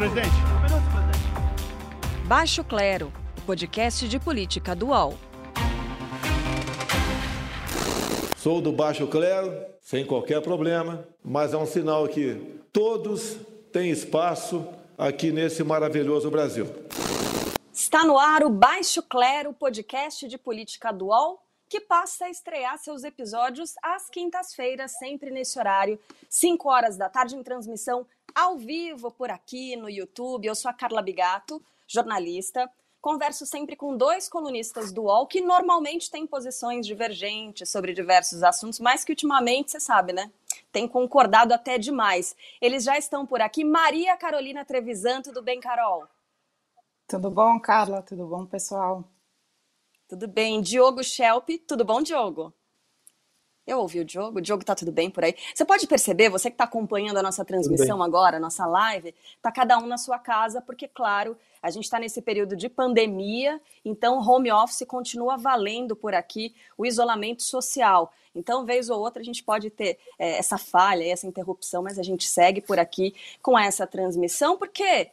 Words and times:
presidente. 0.00 0.30
Um 0.30 0.62
minuto, 0.62 0.90
presidente. 0.92 2.26
Baixo 2.26 2.64
Clero, 2.64 3.12
o 3.36 3.40
podcast 3.42 4.08
de 4.08 4.18
política 4.18 4.74
dual. 4.74 5.12
Sou 8.34 8.62
do 8.62 8.72
Baixo 8.72 9.06
Clero, 9.08 9.52
sem 9.82 10.06
qualquer 10.06 10.40
problema, 10.40 11.06
mas 11.22 11.52
é 11.52 11.58
um 11.58 11.66
sinal 11.66 12.08
que 12.08 12.62
todos 12.72 13.36
têm 13.70 13.90
espaço 13.90 14.66
aqui 14.96 15.30
nesse 15.30 15.62
maravilhoso 15.62 16.30
Brasil. 16.30 16.64
Está 17.70 18.02
no 18.02 18.18
ar 18.18 18.42
o 18.42 18.48
Baixo 18.48 19.02
Clero, 19.02 19.52
podcast 19.52 20.26
de 20.26 20.38
política 20.38 20.90
dual, 20.90 21.44
que 21.68 21.78
passa 21.78 22.24
a 22.24 22.30
estrear 22.30 22.78
seus 22.78 23.04
episódios 23.04 23.74
às 23.82 24.08
quintas-feiras, 24.08 24.92
sempre 24.98 25.30
nesse 25.30 25.58
horário, 25.58 26.00
5 26.28 26.68
horas 26.68 26.96
da 26.96 27.08
tarde, 27.08 27.36
em 27.36 27.42
transmissão 27.42 28.06
ao 28.34 28.56
vivo 28.56 29.10
por 29.10 29.30
aqui 29.30 29.76
no 29.76 29.88
YouTube. 29.88 30.46
Eu 30.46 30.54
sou 30.54 30.70
a 30.70 30.74
Carla 30.74 31.02
Bigato, 31.02 31.62
jornalista. 31.86 32.70
Converso 33.00 33.46
sempre 33.46 33.76
com 33.76 33.96
dois 33.96 34.28
colunistas 34.28 34.92
do 34.92 35.04
UOL 35.04 35.26
que 35.26 35.40
normalmente 35.40 36.10
têm 36.10 36.26
posições 36.26 36.86
divergentes 36.86 37.70
sobre 37.70 37.94
diversos 37.94 38.42
assuntos, 38.42 38.78
mas 38.78 39.04
que 39.04 39.12
ultimamente, 39.12 39.70
você 39.70 39.80
sabe, 39.80 40.12
né? 40.12 40.30
Tem 40.70 40.86
concordado 40.86 41.54
até 41.54 41.78
demais. 41.78 42.36
Eles 42.60 42.84
já 42.84 42.98
estão 42.98 43.26
por 43.26 43.40
aqui. 43.40 43.64
Maria 43.64 44.16
Carolina 44.16 44.64
Trevisan, 44.64 45.22
tudo 45.22 45.42
bem, 45.42 45.60
Carol? 45.60 46.06
Tudo 47.08 47.30
bom, 47.30 47.58
Carla? 47.58 48.02
Tudo 48.02 48.26
bom, 48.26 48.46
pessoal? 48.46 49.04
Tudo 50.06 50.28
bem. 50.28 50.60
Diogo 50.60 51.02
Schelp, 51.02 51.48
tudo 51.66 51.84
bom, 51.84 52.02
Diogo? 52.02 52.52
Eu 53.70 53.78
ouvi 53.78 54.00
o 54.00 54.04
Diogo, 54.04 54.38
o 54.38 54.42
Diogo 54.42 54.64
tá 54.64 54.74
tudo 54.74 54.90
bem 54.90 55.08
por 55.08 55.22
aí. 55.22 55.32
Você 55.54 55.64
pode 55.64 55.86
perceber, 55.86 56.28
você 56.28 56.50
que 56.50 56.54
está 56.54 56.64
acompanhando 56.64 57.18
a 57.18 57.22
nossa 57.22 57.44
transmissão 57.44 58.02
agora, 58.02 58.38
a 58.38 58.40
nossa 58.40 58.66
live, 58.66 59.14
tá 59.40 59.52
cada 59.52 59.78
um 59.78 59.86
na 59.86 59.96
sua 59.96 60.18
casa, 60.18 60.60
porque, 60.60 60.88
claro, 60.88 61.36
a 61.62 61.70
gente 61.70 61.84
está 61.84 61.96
nesse 62.00 62.20
período 62.20 62.56
de 62.56 62.68
pandemia, 62.68 63.60
então 63.84 64.18
home 64.18 64.50
office 64.50 64.84
continua 64.88 65.36
valendo 65.36 65.94
por 65.94 66.14
aqui 66.14 66.52
o 66.76 66.84
isolamento 66.84 67.44
social. 67.44 68.12
Então, 68.34 68.66
vez 68.66 68.90
ou 68.90 68.98
outra, 68.98 69.22
a 69.22 69.24
gente 69.24 69.44
pode 69.44 69.70
ter 69.70 70.00
é, 70.18 70.38
essa 70.38 70.58
falha, 70.58 71.04
essa 71.04 71.28
interrupção, 71.28 71.80
mas 71.80 71.96
a 71.96 72.02
gente 72.02 72.26
segue 72.26 72.60
por 72.60 72.76
aqui 72.76 73.14
com 73.40 73.56
essa 73.56 73.86
transmissão, 73.86 74.58
porque 74.58 75.12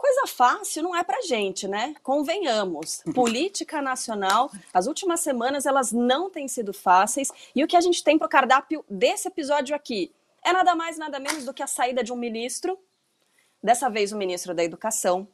Coisa 0.00 0.26
fácil 0.26 0.82
não 0.82 0.96
é 0.96 1.04
pra 1.04 1.20
gente, 1.20 1.68
né? 1.68 1.94
Convenhamos. 2.02 3.02
Política 3.14 3.82
nacional, 3.82 4.50
as 4.72 4.86
últimas 4.86 5.20
semanas 5.20 5.66
elas 5.66 5.92
não 5.92 6.30
têm 6.30 6.48
sido 6.48 6.72
fáceis 6.72 7.30
e 7.54 7.62
o 7.62 7.66
que 7.66 7.76
a 7.76 7.82
gente 7.82 8.02
tem 8.02 8.18
pro 8.18 8.26
cardápio 8.26 8.82
desse 8.88 9.28
episódio 9.28 9.76
aqui 9.76 10.10
é 10.42 10.54
nada 10.54 10.74
mais 10.74 10.96
nada 10.96 11.20
menos 11.20 11.44
do 11.44 11.52
que 11.52 11.62
a 11.62 11.66
saída 11.66 12.02
de 12.02 12.14
um 12.14 12.16
ministro, 12.16 12.78
dessa 13.62 13.90
vez 13.90 14.10
o 14.10 14.16
ministro 14.16 14.54
da 14.54 14.64
Educação, 14.64 15.28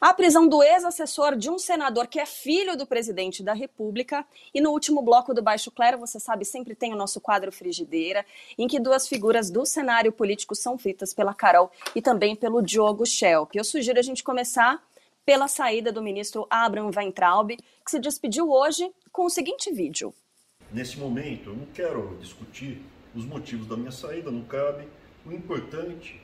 a 0.00 0.14
prisão 0.14 0.48
do 0.48 0.62
ex-assessor 0.62 1.36
de 1.36 1.50
um 1.50 1.58
senador 1.58 2.06
que 2.06 2.18
é 2.18 2.26
filho 2.26 2.76
do 2.76 2.86
presidente 2.86 3.42
da 3.42 3.52
República. 3.52 4.24
E 4.54 4.60
no 4.60 4.70
último 4.70 5.02
bloco 5.02 5.34
do 5.34 5.42
Baixo 5.42 5.70
Clero, 5.70 5.98
você 5.98 6.18
sabe, 6.18 6.44
sempre 6.44 6.74
tem 6.74 6.92
o 6.92 6.96
nosso 6.96 7.20
quadro 7.20 7.52
Frigideira, 7.52 8.24
em 8.56 8.66
que 8.66 8.80
duas 8.80 9.06
figuras 9.06 9.50
do 9.50 9.64
cenário 9.66 10.12
político 10.12 10.54
são 10.54 10.78
feitas 10.78 11.12
pela 11.12 11.34
Carol 11.34 11.70
e 11.94 12.00
também 12.02 12.34
pelo 12.34 12.62
Diogo 12.62 13.06
Schelp. 13.06 13.54
Eu 13.54 13.64
sugiro 13.64 13.98
a 13.98 14.02
gente 14.02 14.24
começar 14.24 14.82
pela 15.24 15.48
saída 15.48 15.92
do 15.92 16.02
ministro 16.02 16.46
Abraham 16.50 16.90
Weintraub, 16.94 17.56
que 17.56 17.90
se 17.90 17.98
despediu 17.98 18.50
hoje 18.50 18.90
com 19.12 19.26
o 19.26 19.30
seguinte 19.30 19.72
vídeo. 19.72 20.14
Nesse 20.72 20.98
momento, 20.98 21.50
eu 21.50 21.56
não 21.56 21.66
quero 21.66 22.16
discutir 22.20 22.80
os 23.14 23.24
motivos 23.24 23.66
da 23.66 23.76
minha 23.76 23.90
saída, 23.90 24.30
não 24.30 24.42
cabe. 24.42 24.88
O 25.26 25.32
importante 25.32 26.20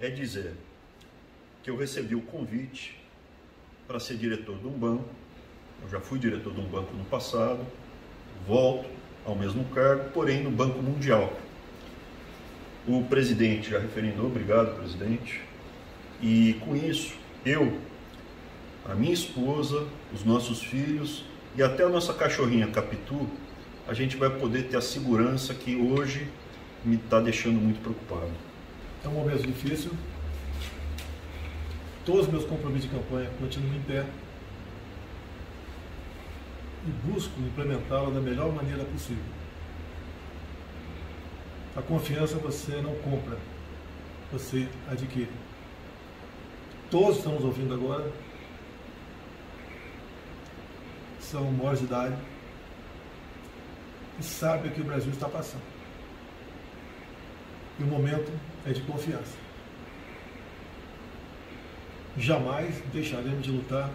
é 0.00 0.08
dizer 0.08 0.54
que 1.68 1.72
eu 1.72 1.76
recebi 1.76 2.14
o 2.14 2.22
convite 2.22 2.98
para 3.86 4.00
ser 4.00 4.16
diretor 4.16 4.56
de 4.56 4.66
um 4.66 4.70
banco. 4.70 5.04
Eu 5.82 5.90
já 5.90 6.00
fui 6.00 6.18
diretor 6.18 6.54
de 6.54 6.60
um 6.62 6.64
banco 6.64 6.94
no 6.96 7.04
passado, 7.04 7.60
volto 8.46 8.88
ao 9.26 9.36
mesmo 9.36 9.66
cargo, 9.66 10.08
porém 10.14 10.42
no 10.42 10.50
Banco 10.50 10.80
Mundial. 10.80 11.30
O 12.86 13.04
presidente 13.04 13.68
já 13.68 13.78
referendou, 13.78 14.28
obrigado 14.28 14.78
presidente, 14.78 15.42
e 16.22 16.54
com 16.64 16.74
isso 16.74 17.14
eu, 17.44 17.78
a 18.86 18.94
minha 18.94 19.12
esposa, 19.12 19.86
os 20.14 20.24
nossos 20.24 20.62
filhos 20.62 21.22
e 21.54 21.62
até 21.62 21.84
a 21.84 21.90
nossa 21.90 22.14
cachorrinha 22.14 22.68
Capitu, 22.68 23.28
a 23.86 23.92
gente 23.92 24.16
vai 24.16 24.30
poder 24.30 24.68
ter 24.68 24.78
a 24.78 24.80
segurança 24.80 25.52
que 25.52 25.76
hoje 25.76 26.26
me 26.82 26.96
está 26.96 27.20
deixando 27.20 27.60
muito 27.60 27.82
preocupado. 27.82 28.32
É 29.04 29.08
um 29.08 29.12
momento 29.12 29.46
difícil, 29.46 29.90
todos 32.08 32.24
os 32.24 32.32
meus 32.32 32.44
compromissos 32.46 32.88
de 32.88 32.96
campanha 32.96 33.30
continuam 33.38 33.76
em 33.76 33.82
pé 33.82 34.02
e 36.86 36.90
busco 37.06 37.38
implementá-la 37.38 38.08
da 38.08 38.18
melhor 38.18 38.50
maneira 38.50 38.82
possível. 38.82 39.22
A 41.76 41.82
confiança 41.82 42.38
você 42.38 42.80
não 42.80 42.94
compra, 42.94 43.36
você 44.32 44.66
adquire. 44.90 45.28
Todos 46.90 47.18
estamos 47.18 47.44
ouvindo 47.44 47.74
agora 47.74 48.10
são 51.20 51.52
maiores 51.52 51.80
de 51.80 51.84
idade 51.84 52.16
e 54.18 54.22
sabem 54.22 54.70
o 54.70 54.74
que 54.74 54.80
o 54.80 54.84
Brasil 54.84 55.12
está 55.12 55.28
passando. 55.28 55.62
E 57.78 57.82
o 57.82 57.86
momento 57.86 58.32
é 58.64 58.72
de 58.72 58.80
confiança 58.80 59.47
jamais 62.16 62.80
deixaremos 62.92 63.42
de 63.42 63.50
lutar 63.50 63.90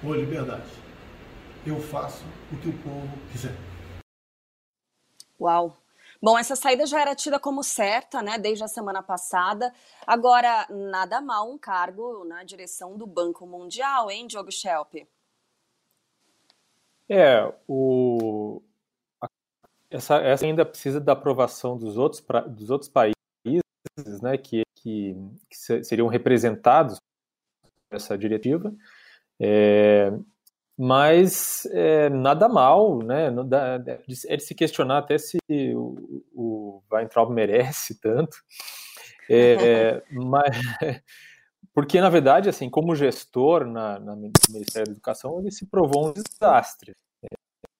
por 0.00 0.16
liberdade. 0.16 0.70
Eu 1.66 1.80
faço 1.80 2.24
o 2.52 2.56
que 2.56 2.68
o 2.68 2.78
povo 2.78 3.08
quiser. 3.32 3.54
Uau! 5.40 5.76
Bom, 6.20 6.36
essa 6.36 6.56
saída 6.56 6.84
já 6.84 7.00
era 7.00 7.14
tida 7.14 7.38
como 7.38 7.62
certa, 7.62 8.20
né, 8.20 8.38
desde 8.38 8.64
a 8.64 8.68
semana 8.68 9.02
passada. 9.02 9.72
Agora, 10.04 10.66
nada 10.68 11.20
mal 11.20 11.48
um 11.48 11.56
cargo 11.56 12.24
na 12.24 12.42
direção 12.42 12.98
do 12.98 13.06
Banco 13.06 13.46
Mundial, 13.46 14.10
hein, 14.10 14.26
Diogo 14.26 14.50
Schelp? 14.50 14.94
É, 17.08 17.54
o... 17.68 18.60
essa, 19.88 20.16
essa 20.16 20.44
ainda 20.44 20.66
precisa 20.66 21.00
da 21.00 21.12
aprovação 21.12 21.78
dos 21.78 21.96
outros, 21.96 22.24
dos 22.48 22.68
outros 22.68 22.90
países, 22.90 23.14
né, 24.20 24.36
que, 24.36 24.62
que, 24.74 25.14
que 25.48 25.84
seriam 25.84 26.08
representados 26.08 26.98
essa 27.90 28.16
diretiva. 28.16 28.72
É, 29.40 30.12
mas 30.76 31.66
é, 31.72 32.08
nada 32.08 32.48
mal, 32.48 33.02
né? 33.02 33.26
É 33.26 34.02
de 34.06 34.40
se 34.40 34.54
questionar 34.54 34.98
até 34.98 35.18
se 35.18 35.38
o, 35.74 36.22
o 36.32 36.82
Weintraub 36.92 37.30
merece 37.34 38.00
tanto. 38.00 38.36
É, 39.28 40.02
mas, 40.10 40.56
porque, 41.74 42.00
na 42.00 42.08
verdade, 42.08 42.48
assim, 42.48 42.70
como 42.70 42.94
gestor 42.94 43.66
na, 43.66 43.98
na, 43.98 44.14
Ministério 44.14 44.86
da 44.86 44.92
Educação, 44.92 45.40
ele 45.40 45.50
se 45.50 45.66
provou 45.66 46.08
um 46.08 46.12
desastre. 46.12 46.94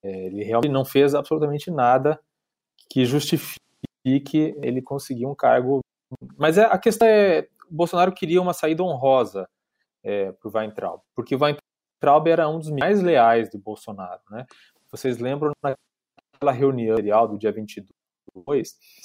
É, 0.03 0.27
ele 0.27 0.43
realmente 0.43 0.73
não 0.73 0.85
fez 0.85 1.15
absolutamente 1.15 1.71
nada 1.71 2.21
que 2.91 3.05
justifique 3.05 3.59
ele 4.63 4.83
conseguir 4.83 5.27
um 5.27 5.35
cargo. 5.35 5.81
Mas 6.37 6.59
é, 6.59 6.65
a 6.65 6.79
questão 6.79 7.07
é, 7.07 7.47
Bolsonaro 7.71 8.13
queria 8.13 8.41
uma 8.41 8.55
saída 8.55 8.83
honrosa 8.83 9.49
é, 10.09 10.33
para 10.33 10.49
o 10.49 10.53
Weintraub, 10.53 11.03
porque 11.15 11.37
o 11.37 11.39
Weintraub 11.39 12.27
era 12.27 12.49
um 12.49 12.59
dos 12.59 12.71
mais 12.71 13.03
leais 13.03 13.51
do 13.51 13.59
Bolsonaro, 13.59 14.23
né? 14.31 14.47
Vocês 14.91 15.19
lembram 15.19 15.53
naquela 15.63 16.51
reunião 16.53 16.97
do 17.29 17.39
dia 17.39 17.53
22, 17.53 17.87
o 18.35 18.43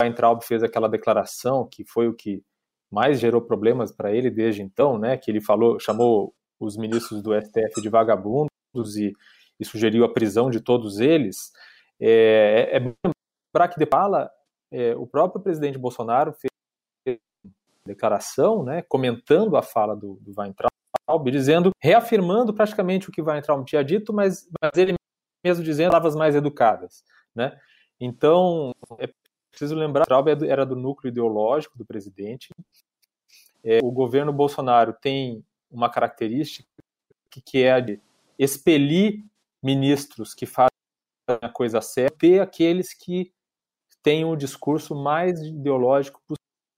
Weintraub 0.01 0.41
fez 0.41 0.63
aquela 0.63 0.88
declaração 0.88 1.67
que 1.67 1.83
foi 1.83 2.07
o 2.07 2.13
que 2.13 2.41
mais 2.89 3.19
gerou 3.19 3.41
problemas 3.41 3.91
para 3.91 4.13
ele 4.13 4.29
desde 4.29 4.61
então, 4.61 4.97
né? 4.97 5.17
Que 5.17 5.29
ele 5.29 5.41
falou, 5.41 5.77
chamou 5.77 6.33
os 6.57 6.77
ministros 6.77 7.21
do 7.21 7.33
STF 7.33 7.81
de 7.81 7.89
vagabundos 7.89 8.95
e, 8.95 9.11
e 9.59 9.65
sugeriu 9.65 10.06
a 10.06 10.13
prisão 10.13 10.49
de 10.49 10.61
todos 10.61 10.99
eles. 10.99 11.51
É, 11.99 12.69
é, 12.71 12.77
é 12.77 13.11
para 13.51 13.67
que 13.67 13.77
de 13.77 13.85
fala, 13.85 14.31
é, 14.71 14.95
o 14.95 15.06
próprio 15.06 15.41
presidente 15.41 15.77
Bolsonaro 15.77 16.33
fez 16.33 17.19
declaração, 17.85 18.63
né, 18.63 18.81
comentando 18.83 19.57
a 19.57 19.61
fala 19.61 19.95
do, 19.95 20.17
do 20.21 20.33
Weintraub, 20.38 20.72
dizendo, 21.31 21.71
reafirmando 21.81 22.53
praticamente 22.53 23.09
o 23.09 23.11
que 23.11 23.21
um 23.21 23.63
tinha 23.63 23.83
dito, 23.83 24.13
mas, 24.13 24.47
mas 24.61 24.71
ele 24.77 24.94
mesmo 25.44 25.63
dizendo 25.63 25.89
palavras 25.89 26.15
mais 26.15 26.35
educadas, 26.35 27.03
né? 27.35 27.59
Então, 28.00 28.73
é 29.00 29.09
preciso 29.51 29.75
lembrar, 29.75 30.05
Traub 30.05 30.27
é 30.27 30.47
era 30.47 30.65
do 30.65 30.75
núcleo 30.75 31.09
ideológico 31.09 31.77
do 31.77 31.85
presidente. 31.85 32.50
É, 33.63 33.79
o 33.83 33.91
governo 33.91 34.31
Bolsonaro 34.31 34.94
tem 34.94 35.45
uma 35.69 35.89
característica 35.89 36.67
que, 37.29 37.41
que 37.41 37.63
é 37.63 37.73
a 37.73 37.79
de 37.79 37.99
expelir 38.38 39.23
ministros 39.61 40.33
que 40.33 40.45
fazem 40.45 40.69
a 41.27 41.49
coisa 41.49 41.81
certa 41.81 42.25
e 42.25 42.39
aqueles 42.39 42.94
que 42.94 43.31
têm 44.01 44.25
o 44.25 44.33
um 44.33 44.38
discurso 44.38 44.94
mais 44.94 45.39
ideológico 45.41 46.21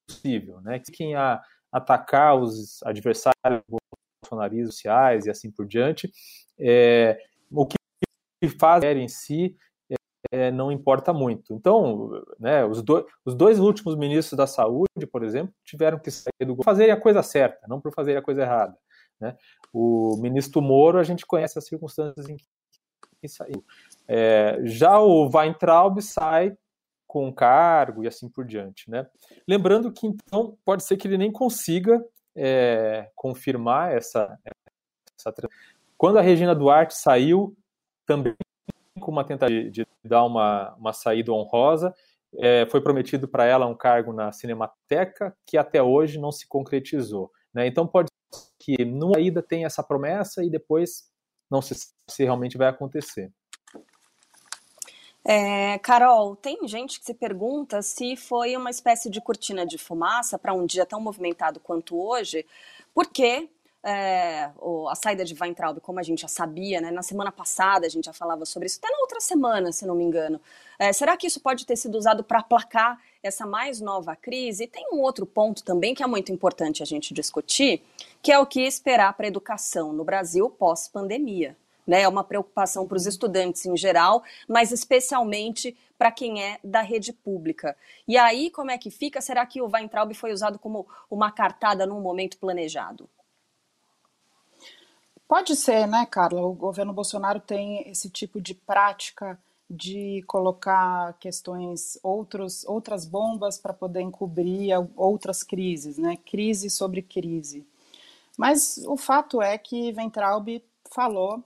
possível, 0.08 0.62
né? 0.62 0.80
Quem 0.80 1.16
a 1.16 1.42
atacar 1.72 2.40
os 2.40 2.82
adversários 2.84 3.62
bolsonaristas 4.26 4.76
sociais 4.76 5.26
e 5.26 5.30
assim 5.30 5.52
por 5.52 5.66
diante. 5.66 6.12
É, 6.60 7.18
o 7.52 7.66
que 7.66 7.76
faz 8.60 8.84
em 8.84 9.08
si 9.08 9.56
é, 10.32 10.52
não 10.52 10.72
importa 10.72 11.14
muito. 11.14 11.54
Então, 11.54 12.10
né, 12.40 12.66
os, 12.66 12.82
do, 12.82 13.06
os, 13.24 13.36
dois 13.36 13.60
últimos 13.60 13.96
ministros 13.96 14.38
da 14.38 14.48
saúde, 14.48 15.06
por 15.12 15.24
exemplo, 15.24 15.54
tiveram 15.64 16.00
que 16.00 16.12
sair 16.12 16.32
do 16.40 16.56
governo 16.56 16.64
fazer 16.64 16.92
a 16.92 17.00
coisa 17.00 17.22
certa, 17.22 17.68
não 17.68 17.80
para 17.80 17.92
fazer 17.92 18.18
a 18.18 18.22
coisa 18.22 18.42
errada. 18.42 18.78
Né? 19.20 19.38
O 19.72 20.18
ministro 20.18 20.62
Moro, 20.62 21.00
a 21.00 21.04
gente 21.04 21.26
conhece 21.26 21.58
as 21.58 21.66
circunstâncias 21.66 22.28
em 22.28 22.38
que, 22.38 22.46
que 23.22 23.28
saiu. 23.28 23.64
É, 24.08 24.60
já 24.64 25.00
o 25.00 25.30
Weintraub 25.30 26.02
sai 26.02 26.58
com 27.08 27.32
cargo 27.34 28.04
e 28.04 28.08
assim 28.08 28.28
por 28.28 28.46
diante. 28.46 28.90
Né? 28.90 29.08
Lembrando 29.48 29.92
que, 29.92 30.08
então, 30.08 30.58
pode 30.66 30.84
ser 30.84 30.98
que 30.98 31.08
ele 31.08 31.18
nem 31.18 31.32
consiga 31.32 32.04
é, 32.36 33.10
confirmar 33.16 33.96
essa, 33.96 34.38
essa. 35.18 35.34
Quando 35.98 36.20
a 36.20 36.22
Regina 36.22 36.54
Duarte 36.54 36.96
saiu, 36.96 37.56
também 38.06 38.36
com 39.00 39.12
uma 39.12 39.24
tentativa 39.24 39.70
de, 39.70 39.88
dar 40.04 40.24
uma, 40.24 40.74
uma 40.76 40.94
saída 40.94 41.32
honrosa. 41.32 41.94
É, 42.38 42.66
foi 42.70 42.82
prometido 42.82 43.28
para 43.28 43.46
ela 43.46 43.66
um 43.66 43.76
cargo 43.76 44.12
na 44.12 44.32
Cinemateca 44.32 45.36
que 45.46 45.58
até 45.58 45.82
hoje 45.82 46.20
não 46.20 46.32
se 46.32 46.48
concretizou. 46.48 47.32
Né? 47.54 47.68
Então 47.68 47.88
pode 47.88 48.10
ser 48.10 48.50
que 48.60 48.86
numa 48.86 49.14
saída 49.14 49.42
tem 49.42 49.66
essa 49.66 49.84
promessa 49.84 50.44
e 50.44 50.50
depois 50.50 51.10
não 51.50 51.62
se 51.62 51.76
se 52.08 52.24
realmente 52.24 52.58
vai 52.58 52.68
acontecer. 52.68 53.32
É, 55.28 55.80
Carol, 55.80 56.36
tem 56.36 56.68
gente 56.68 57.00
que 57.00 57.06
se 57.06 57.14
pergunta 57.16 57.82
se 57.82 58.16
foi 58.16 58.56
uma 58.56 58.70
espécie 58.70 59.10
de 59.10 59.20
cortina 59.20 59.66
de 59.66 59.76
fumaça 59.76 60.38
para 60.38 60.54
um 60.54 60.68
dia 60.68 60.86
tão 60.86 61.02
movimentado 61.02 61.60
quanto 61.60 62.00
hoje, 62.00 62.46
porque 62.94 63.50
é, 63.84 64.52
a 64.90 64.96
saída 64.96 65.26
de 65.26 65.36
Weintraub, 65.40 65.80
como 65.80 66.00
a 66.00 66.04
gente 66.04 66.22
já 66.22 66.28
sabia, 66.28 66.80
né? 66.80 66.92
Na 66.92 67.02
semana 67.02 67.32
passada 67.32 67.88
a 67.88 67.90
gente 67.90 68.06
já 68.06 68.14
falava 68.14 68.46
sobre 68.46 68.68
isso, 68.68 68.80
até 68.80 68.92
na 68.92 69.02
outra 69.02 69.20
semana, 69.20 69.72
se 69.72 69.86
não 69.88 69.96
me 69.96 70.04
engano. 70.04 70.40
É, 70.78 70.94
será 70.94 71.18
que 71.18 71.26
isso 71.26 71.40
pode 71.40 71.66
ter 71.66 71.76
sido 71.76 71.98
usado 71.98 72.24
para 72.24 72.40
aplacar 72.40 73.02
essa 73.24 73.48
mais 73.48 73.82
nova 73.82 74.16
crise? 74.16 74.66
E 74.66 74.68
tem 74.68 74.88
um 74.94 75.02
outro 75.02 75.26
ponto 75.26 75.64
também 75.64 75.96
que 75.96 76.04
é 76.04 76.08
muito 76.08 76.32
importante 76.32 76.84
a 76.84 76.86
gente 76.86 77.16
discutir, 77.16 77.84
que 78.22 78.32
é 78.32 78.38
o 78.38 78.46
que 78.46 78.62
esperar 78.62 79.14
para 79.14 79.26
a 79.26 79.30
educação 79.30 79.92
no 79.92 80.04
Brasil 80.04 80.52
pós-pandemia. 80.52 81.58
Né? 81.86 82.02
É 82.02 82.08
uma 82.08 82.24
preocupação 82.24 82.88
para 82.88 82.98
os 82.98 83.06
estudantes 83.06 83.66
em 83.66 83.78
geral, 83.78 84.24
mas 84.48 84.72
especialmente 84.72 85.78
para 85.98 86.12
quem 86.12 86.44
é 86.44 86.60
da 86.64 86.82
rede 86.82 87.14
pública. 87.14 87.76
E 88.08 88.18
aí, 88.18 88.50
como 88.50 88.72
é 88.72 88.78
que 88.78 88.90
fica? 88.90 89.22
Será 89.22 89.46
que 89.46 89.62
o 89.62 89.70
Weintraub 89.72 90.14
foi 90.14 90.32
usado 90.32 90.60
como 90.60 90.88
uma 91.10 91.32
cartada 91.32 91.86
num 91.86 92.02
momento 92.02 92.38
planejado? 92.38 93.10
Pode 95.28 95.56
ser, 95.56 95.88
né, 95.88 96.06
Carla? 96.06 96.46
O 96.46 96.54
governo 96.54 96.94
Bolsonaro 96.94 97.40
tem 97.40 97.90
esse 97.90 98.10
tipo 98.10 98.40
de 98.40 98.54
prática 98.54 99.40
de 99.68 100.24
colocar 100.28 101.14
questões, 101.20 101.98
outros, 102.04 102.64
outras 102.66 103.06
bombas 103.06 103.58
para 103.58 103.74
poder 103.74 104.02
encobrir 104.02 104.72
outras 104.96 105.42
crises, 105.42 105.98
né? 105.98 106.18
Crise 106.18 106.70
sobre 106.70 107.02
crise. 107.02 107.66
Mas 108.38 108.78
o 108.88 108.96
fato 108.96 109.42
é 109.42 109.58
que 109.58 109.92
Ventralb 109.92 110.62
falou 110.92 111.44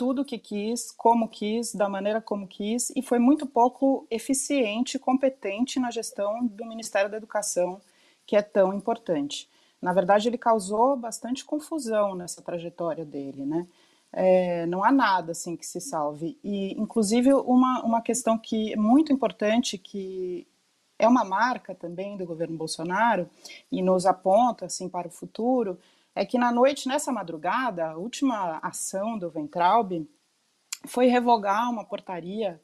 tudo 0.00 0.24
que 0.24 0.38
quis, 0.38 0.90
como 0.90 1.28
quis, 1.28 1.74
da 1.74 1.86
maneira 1.88 2.20
como 2.22 2.48
quis, 2.48 2.90
e 2.96 3.02
foi 3.02 3.18
muito 3.18 3.44
pouco 3.46 4.06
eficiente 4.10 4.96
e 4.96 4.98
competente 4.98 5.78
na 5.78 5.90
gestão 5.90 6.46
do 6.46 6.64
Ministério 6.64 7.10
da 7.10 7.18
Educação, 7.18 7.80
que 8.26 8.34
é 8.34 8.40
tão 8.42 8.72
importante 8.72 9.46
na 9.80 9.92
verdade, 9.92 10.28
ele 10.28 10.36
causou 10.36 10.96
bastante 10.96 11.44
confusão 11.44 12.14
nessa 12.14 12.42
trajetória 12.42 13.04
dele, 13.04 13.46
né? 13.46 13.66
É, 14.12 14.66
não 14.66 14.84
há 14.84 14.92
nada 14.92 15.32
assim 15.32 15.56
que 15.56 15.64
se 15.64 15.80
salve. 15.80 16.38
E, 16.44 16.72
inclusive, 16.74 17.32
uma, 17.32 17.82
uma 17.82 18.02
questão 18.02 18.36
que 18.36 18.72
é 18.72 18.76
muito 18.76 19.12
importante, 19.12 19.78
que 19.78 20.46
é 20.98 21.08
uma 21.08 21.24
marca 21.24 21.74
também 21.74 22.16
do 22.16 22.26
governo 22.26 22.56
Bolsonaro 22.56 23.30
e 23.72 23.80
nos 23.80 24.04
aponta 24.04 24.66
assim 24.66 24.88
para 24.88 25.08
o 25.08 25.10
futuro, 25.10 25.78
é 26.14 26.24
que 26.24 26.38
na 26.38 26.50
noite, 26.52 26.88
nessa 26.88 27.12
madrugada, 27.12 27.90
a 27.90 27.96
última 27.96 28.58
ação 28.62 29.18
do 29.18 29.30
Ventralb 29.30 30.06
foi 30.86 31.06
revogar 31.06 31.70
uma 31.70 31.84
portaria 31.84 32.60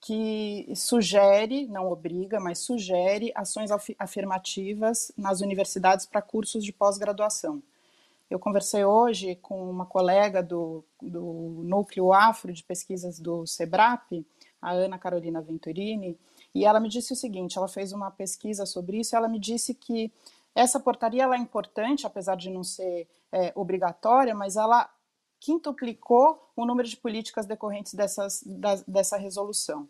que 0.00 0.70
sugere, 0.76 1.66
não 1.66 1.90
obriga, 1.90 2.38
mas 2.38 2.58
sugere 2.58 3.32
ações 3.34 3.70
afirmativas 3.98 5.10
nas 5.16 5.40
universidades 5.40 6.04
para 6.04 6.20
cursos 6.20 6.62
de 6.62 6.72
pós-graduação. 6.72 7.62
Eu 8.28 8.38
conversei 8.38 8.84
hoje 8.84 9.36
com 9.36 9.70
uma 9.70 9.86
colega 9.86 10.42
do, 10.42 10.84
do 11.00 11.62
Núcleo 11.64 12.12
Afro 12.12 12.52
de 12.52 12.62
Pesquisas 12.62 13.18
do 13.18 13.46
SEBRAP, 13.46 14.26
a 14.60 14.72
Ana 14.72 14.98
Carolina 14.98 15.40
Venturini, 15.40 16.18
e 16.54 16.64
ela 16.64 16.80
me 16.80 16.88
disse 16.88 17.12
o 17.12 17.16
seguinte: 17.16 17.56
ela 17.56 17.68
fez 17.68 17.92
uma 17.92 18.10
pesquisa 18.10 18.66
sobre 18.66 18.98
isso, 18.98 19.16
ela 19.16 19.28
me 19.28 19.38
disse 19.38 19.72
que 19.72 20.12
essa 20.54 20.78
portaria 20.78 21.24
é 21.24 21.36
importante, 21.36 22.06
apesar 22.06 22.36
de 22.36 22.48
não 22.48 22.62
ser 22.62 23.08
é, 23.32 23.52
obrigatória, 23.54 24.34
mas 24.34 24.56
ela 24.56 24.88
quintuplicou 25.40 26.50
o 26.56 26.64
número 26.64 26.88
de 26.88 26.96
políticas 26.96 27.44
decorrentes 27.44 27.94
dessas, 27.94 28.42
da, 28.46 28.76
dessa 28.86 29.16
resolução. 29.16 29.88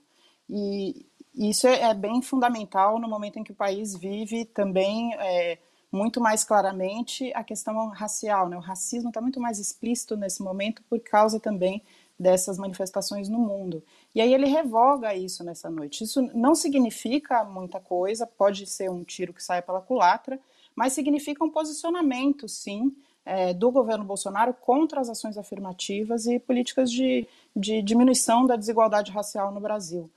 E 0.48 1.06
isso 1.34 1.66
é, 1.66 1.82
é, 1.82 1.94
bem 1.94 2.22
fundamental 2.22 2.98
no 2.98 3.08
momento 3.08 3.38
em 3.38 3.44
que 3.44 3.52
o 3.52 3.56
país 3.56 3.94
vive 3.94 4.44
também 4.44 5.14
é, 5.14 5.58
muito 5.92 6.20
mais 6.20 6.44
claramente 6.44 7.32
a 7.34 7.44
questão 7.44 7.88
racial. 7.88 8.48
Né? 8.48 8.56
O 8.56 8.60
racismo 8.60 9.10
está 9.10 9.20
muito 9.20 9.40
mais 9.40 9.58
explícito 9.58 10.16
nesse 10.16 10.42
momento 10.42 10.82
por 10.88 10.98
causa 11.00 11.38
também 11.38 11.82
dessas 12.18 12.58
manifestações 12.58 13.28
no 13.28 13.38
mundo. 13.38 13.82
E 14.14 14.20
aí 14.20 14.32
ele 14.32 14.46
revoga 14.46 15.14
isso 15.14 15.42
nessa 15.42 15.68
noite. 15.68 16.04
Isso 16.04 16.22
não 16.34 16.54
significa 16.54 17.44
muita 17.44 17.80
coisa, 17.80 18.26
pode 18.26 18.66
ser 18.66 18.90
um 18.90 19.02
tiro 19.02 19.32
que 19.32 19.42
saia 19.42 19.62
pela 19.62 19.80
culatra, 19.80 20.38
mas 20.74 20.92
significa 20.92 21.44
um 21.44 21.50
posicionamento, 21.50 22.48
sim, 22.48 22.94
é, 23.24 23.54
do 23.54 23.70
governo 23.70 24.04
Bolsonaro 24.04 24.52
contra 24.52 25.00
as 25.00 25.08
ações 25.08 25.38
afirmativas 25.38 26.26
e 26.26 26.38
políticas 26.38 26.90
de, 26.90 27.26
de 27.54 27.80
diminuição 27.82 28.46
da 28.46 28.56
desigualdade 28.56 29.10
racial 29.10 29.52
no 29.52 29.60
Brasil. 29.60 30.10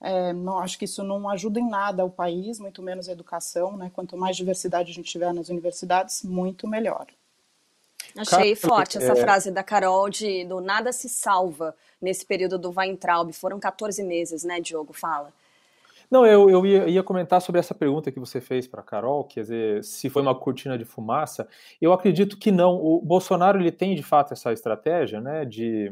É, 0.00 0.32
não 0.32 0.58
acho 0.58 0.78
que 0.78 0.84
isso 0.84 1.02
não 1.02 1.28
ajuda 1.28 1.60
em 1.60 1.68
nada 1.68 2.04
o 2.04 2.10
país, 2.10 2.58
muito 2.58 2.82
menos 2.82 3.08
a 3.08 3.12
educação, 3.12 3.76
né? 3.76 3.90
Quanto 3.94 4.16
mais 4.16 4.36
diversidade 4.36 4.90
a 4.90 4.94
gente 4.94 5.10
tiver 5.10 5.32
nas 5.32 5.48
universidades, 5.48 6.22
muito 6.24 6.66
melhor. 6.66 7.06
Achei 8.16 8.54
forte 8.54 8.98
essa 8.98 9.12
é... 9.12 9.16
frase 9.16 9.50
da 9.50 9.62
Carol 9.62 10.10
de 10.10 10.44
do 10.44 10.60
nada 10.60 10.92
se 10.92 11.08
salva 11.08 11.74
nesse 12.00 12.26
período 12.26 12.58
do 12.58 12.72
Weintraub. 12.76 13.32
Foram 13.32 13.60
14 13.60 14.02
meses, 14.02 14.42
né, 14.42 14.60
Diogo? 14.60 14.92
Fala. 14.92 15.32
Não, 16.12 16.26
eu, 16.26 16.50
eu 16.50 16.66
ia, 16.66 16.88
ia, 16.88 17.02
comentar 17.02 17.40
sobre 17.40 17.58
essa 17.58 17.74
pergunta 17.74 18.12
que 18.12 18.20
você 18.20 18.38
fez 18.38 18.66
para 18.66 18.82
a 18.82 18.84
Carol, 18.84 19.24
quer 19.24 19.40
dizer, 19.40 19.82
se 19.82 20.10
foi 20.10 20.20
uma 20.20 20.38
cortina 20.38 20.76
de 20.76 20.84
fumaça. 20.84 21.48
Eu 21.80 21.90
acredito 21.90 22.36
que 22.36 22.52
não. 22.52 22.74
O 22.74 23.00
Bolsonaro 23.00 23.58
ele 23.58 23.72
tem 23.72 23.94
de 23.94 24.02
fato 24.02 24.34
essa 24.34 24.52
estratégia, 24.52 25.22
né, 25.22 25.46
de 25.46 25.90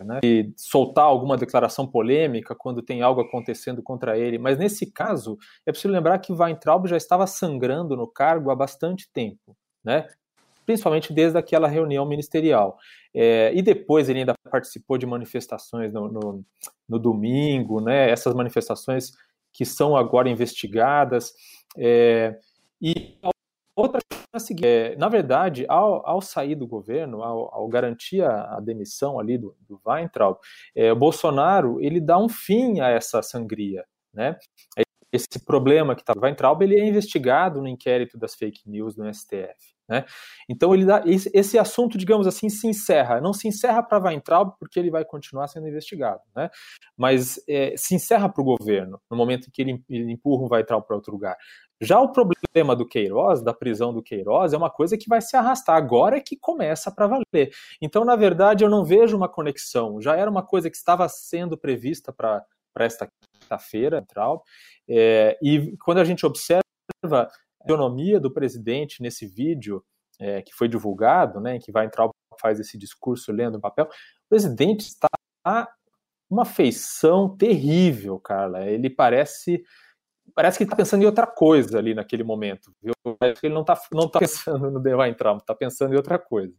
né, 0.00 0.20
soltar 0.56 1.04
alguma 1.04 1.36
declaração 1.36 1.86
polêmica 1.86 2.56
quando 2.56 2.82
tem 2.82 3.02
algo 3.02 3.20
acontecendo 3.20 3.84
contra 3.84 4.18
ele. 4.18 4.36
Mas 4.36 4.58
nesse 4.58 4.90
caso, 4.90 5.38
é 5.64 5.70
preciso 5.70 5.94
lembrar 5.94 6.18
que 6.18 6.32
Weintraub 6.32 6.88
já 6.88 6.96
estava 6.96 7.24
sangrando 7.24 7.96
no 7.96 8.08
cargo 8.08 8.50
há 8.50 8.56
bastante 8.56 9.08
tempo, 9.12 9.56
né? 9.84 10.08
principalmente 10.68 11.14
desde 11.14 11.38
aquela 11.38 11.66
reunião 11.66 12.04
ministerial. 12.04 12.76
É, 13.14 13.52
e 13.54 13.62
depois 13.62 14.08
ele 14.08 14.20
ainda 14.20 14.34
participou 14.50 14.98
de 14.98 15.06
manifestações 15.06 15.92
no, 15.92 16.08
no, 16.08 16.44
no, 16.88 16.98
domingo, 16.98 17.80
né, 17.80 18.10
essas 18.10 18.34
manifestações 18.34 19.12
que 19.52 19.64
são 19.64 19.96
agora 19.96 20.28
investigadas. 20.28 21.32
É, 21.76 22.38
e 22.80 23.18
outra 23.74 24.00
é, 24.62 24.94
na 24.96 25.08
verdade, 25.08 25.64
ao, 25.68 26.06
ao, 26.06 26.20
sair 26.20 26.54
do 26.54 26.66
governo, 26.66 27.22
ao, 27.22 27.54
ao, 27.54 27.68
garantir 27.68 28.22
a, 28.22 28.60
demissão 28.60 29.18
ali 29.18 29.38
do, 29.38 29.56
do 29.66 29.80
Weintraub, 29.84 30.38
é, 30.76 30.92
o 30.92 30.96
Bolsonaro 30.96 31.80
ele 31.80 32.00
dá 32.00 32.18
um 32.18 32.28
fim 32.28 32.80
a 32.80 32.88
essa 32.88 33.22
sangria, 33.22 33.84
né? 34.12 34.36
Esse 35.10 35.42
problema 35.44 35.94
que 35.94 36.02
está 36.02 36.14
no 36.14 36.20
Weintraub 36.20 36.62
ele 36.62 36.78
é 36.78 36.86
investigado 36.86 37.62
no 37.62 37.68
inquérito 37.68 38.18
das 38.18 38.34
fake 38.34 38.68
news 38.68 38.96
no 38.96 39.12
STF. 39.12 39.77
Né? 39.88 40.04
Então 40.48 40.74
ele 40.74 40.84
dá, 40.84 41.02
esse, 41.06 41.30
esse, 41.32 41.58
assunto, 41.58 41.96
digamos 41.96 42.26
assim, 42.26 42.48
se 42.48 42.66
encerra. 42.66 43.20
Não 43.20 43.32
se 43.32 43.48
encerra 43.48 43.82
para 43.82 43.98
Weintraub 43.98 44.52
porque 44.58 44.78
ele 44.78 44.90
vai 44.90 45.04
continuar 45.04 45.48
sendo 45.48 45.66
investigado, 45.66 46.20
né? 46.36 46.50
mas 46.96 47.40
é, 47.48 47.74
se 47.76 47.94
encerra 47.94 48.28
para 48.28 48.42
o 48.42 48.44
governo 48.44 49.00
no 49.10 49.16
momento 49.16 49.48
em 49.48 49.50
que 49.50 49.62
ele, 49.62 49.82
ele 49.88 50.12
empurra 50.12 50.42
o 50.44 50.52
Weintraub 50.52 50.84
para 50.86 50.96
outro 50.96 51.12
lugar. 51.12 51.36
Já 51.80 52.00
o 52.00 52.10
problema 52.10 52.74
do 52.74 52.86
Queiroz, 52.86 53.40
da 53.40 53.54
prisão 53.54 53.94
do 53.94 54.02
Queiroz, 54.02 54.52
é 54.52 54.56
uma 54.56 54.70
coisa 54.70 54.98
que 54.98 55.08
vai 55.08 55.20
se 55.20 55.36
arrastar. 55.36 55.76
Agora 55.76 56.16
é 56.16 56.20
que 56.20 56.36
começa 56.36 56.90
para 56.90 57.06
valer. 57.06 57.52
Então, 57.80 58.04
na 58.04 58.16
verdade, 58.16 58.64
eu 58.64 58.70
não 58.70 58.84
vejo 58.84 59.16
uma 59.16 59.28
conexão. 59.28 60.00
Já 60.00 60.16
era 60.16 60.28
uma 60.28 60.42
coisa 60.42 60.68
que 60.68 60.76
estava 60.76 61.08
sendo 61.08 61.56
prevista 61.56 62.12
para 62.12 62.44
esta 62.80 63.08
quinta-feira, 63.32 64.04
é, 64.88 65.38
e 65.40 65.76
quando 65.78 65.98
a 65.98 66.04
gente 66.04 66.26
observa 66.26 66.62
a 67.60 67.64
economia 67.64 68.20
do 68.20 68.32
presidente 68.32 69.02
nesse 69.02 69.26
vídeo 69.26 69.84
é, 70.20 70.42
que 70.42 70.52
foi 70.52 70.68
divulgado, 70.68 71.40
né, 71.40 71.56
em 71.56 71.60
que 71.60 71.72
vai 71.72 71.86
entrar 71.86 72.08
faz 72.40 72.60
esse 72.60 72.78
discurso 72.78 73.32
lendo 73.32 73.56
o 73.56 73.60
papel, 73.60 73.86
o 73.86 74.28
presidente 74.28 74.82
está 74.82 75.08
uma 76.30 76.44
feição 76.44 77.36
terrível, 77.36 78.18
Carla. 78.20 78.66
Ele 78.66 78.90
parece 78.90 79.64
parece 80.34 80.58
que 80.58 80.64
está 80.64 80.76
pensando 80.76 81.02
em 81.02 81.06
outra 81.06 81.26
coisa 81.26 81.78
ali 81.78 81.94
naquele 81.94 82.22
momento. 82.22 82.72
Viu? 82.82 82.92
Ele 83.42 83.54
não 83.54 83.62
está 83.62 83.80
não 83.92 84.08
tá 84.08 84.18
pensando 84.20 84.70
no 84.70 84.80
Divine 84.80 85.14
Trump, 85.14 85.40
está 85.40 85.54
pensando 85.54 85.94
em 85.94 85.96
outra 85.96 86.18
coisa. 86.18 86.54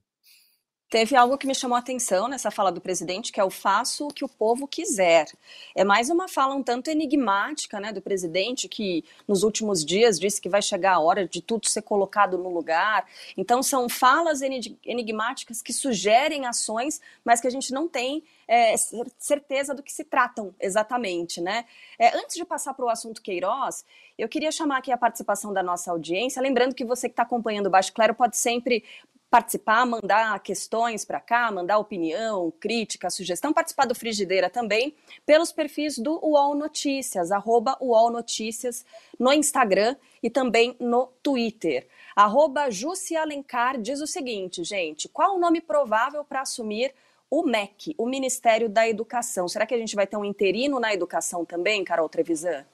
Teve 0.89 1.15
algo 1.15 1.37
que 1.37 1.45
me 1.45 1.53
chamou 1.53 1.75
a 1.75 1.79
atenção 1.79 2.27
nessa 2.27 2.49
fala 2.49 2.71
do 2.71 2.81
presidente, 2.81 3.31
que 3.31 3.39
é 3.39 3.43
o 3.43 3.51
faço 3.51 4.07
o 4.07 4.13
que 4.13 4.25
o 4.25 4.27
povo 4.27 4.67
quiser. 4.67 5.27
É 5.75 5.83
mais 5.83 6.09
uma 6.09 6.27
fala 6.27 6.55
um 6.55 6.63
tanto 6.63 6.89
enigmática 6.89 7.79
né, 7.79 7.93
do 7.93 8.01
presidente, 8.01 8.67
que 8.67 9.05
nos 9.27 9.43
últimos 9.43 9.85
dias 9.85 10.19
disse 10.19 10.41
que 10.41 10.49
vai 10.49 10.63
chegar 10.63 10.93
a 10.93 10.99
hora 10.99 11.27
de 11.27 11.43
tudo 11.43 11.69
ser 11.69 11.83
colocado 11.83 12.39
no 12.39 12.49
lugar. 12.49 13.05
Então, 13.37 13.61
são 13.61 13.87
falas 13.87 14.41
enigmáticas 14.41 15.61
que 15.61 15.71
sugerem 15.71 16.47
ações, 16.47 16.99
mas 17.23 17.39
que 17.39 17.45
a 17.45 17.51
gente 17.51 17.71
não 17.71 17.87
tem 17.87 18.23
é, 18.47 18.73
certeza 19.19 19.75
do 19.75 19.83
que 19.83 19.93
se 19.93 20.03
tratam 20.03 20.55
exatamente. 20.59 21.39
Né? 21.39 21.65
É, 21.99 22.17
antes 22.17 22.35
de 22.35 22.43
passar 22.43 22.73
para 22.73 22.85
o 22.85 22.89
assunto 22.89 23.21
Queiroz, 23.21 23.85
eu 24.17 24.27
queria 24.27 24.51
chamar 24.51 24.79
aqui 24.79 24.91
a 24.91 24.97
participação 24.97 25.53
da 25.53 25.61
nossa 25.61 25.91
audiência, 25.91 26.41
lembrando 26.41 26.73
que 26.73 26.83
você 26.83 27.07
que 27.07 27.13
está 27.13 27.23
acompanhando 27.23 27.67
o 27.67 27.69
Baixo 27.69 27.93
Clero 27.93 28.15
pode 28.15 28.37
sempre 28.37 28.83
participar, 29.29 29.85
mandar 29.85 30.39
questões 30.39 31.05
para 31.05 31.19
cá, 31.19 31.51
mandar 31.51 31.77
opinião, 31.77 32.51
crítica, 32.59 33.09
sugestão, 33.09 33.53
participar 33.53 33.85
do 33.85 33.93
Frigideira 33.93 34.49
também 34.49 34.95
pelos 35.25 35.51
perfis 35.51 35.97
do 35.99 36.19
UOL 36.25 36.55
Notícias, 36.55 37.31
arroba 37.31 37.77
UOL 37.79 38.09
Notícias 38.09 38.83
no 39.19 39.31
Instagram 39.31 39.95
e 40.23 40.29
também 40.29 40.75
no 40.79 41.07
Twitter. 41.21 41.87
Arroba 42.15 42.71
Jussi 42.71 43.15
Alencar 43.15 43.79
diz 43.79 44.01
o 44.01 44.07
seguinte, 44.07 44.63
gente, 44.63 45.07
qual 45.07 45.35
o 45.35 45.39
nome 45.39 45.61
provável 45.61 46.23
para 46.23 46.41
assumir 46.41 46.93
o 47.29 47.43
MEC, 47.43 47.93
o 47.97 48.07
Ministério 48.07 48.67
da 48.67 48.89
Educação? 48.89 49.47
Será 49.47 49.65
que 49.65 49.75
a 49.75 49.77
gente 49.77 49.95
vai 49.95 50.07
ter 50.07 50.17
um 50.17 50.25
interino 50.25 50.79
na 50.79 50.91
educação 50.91 51.45
também, 51.45 51.83
Carol 51.83 52.09
Trevisan? 52.09 52.65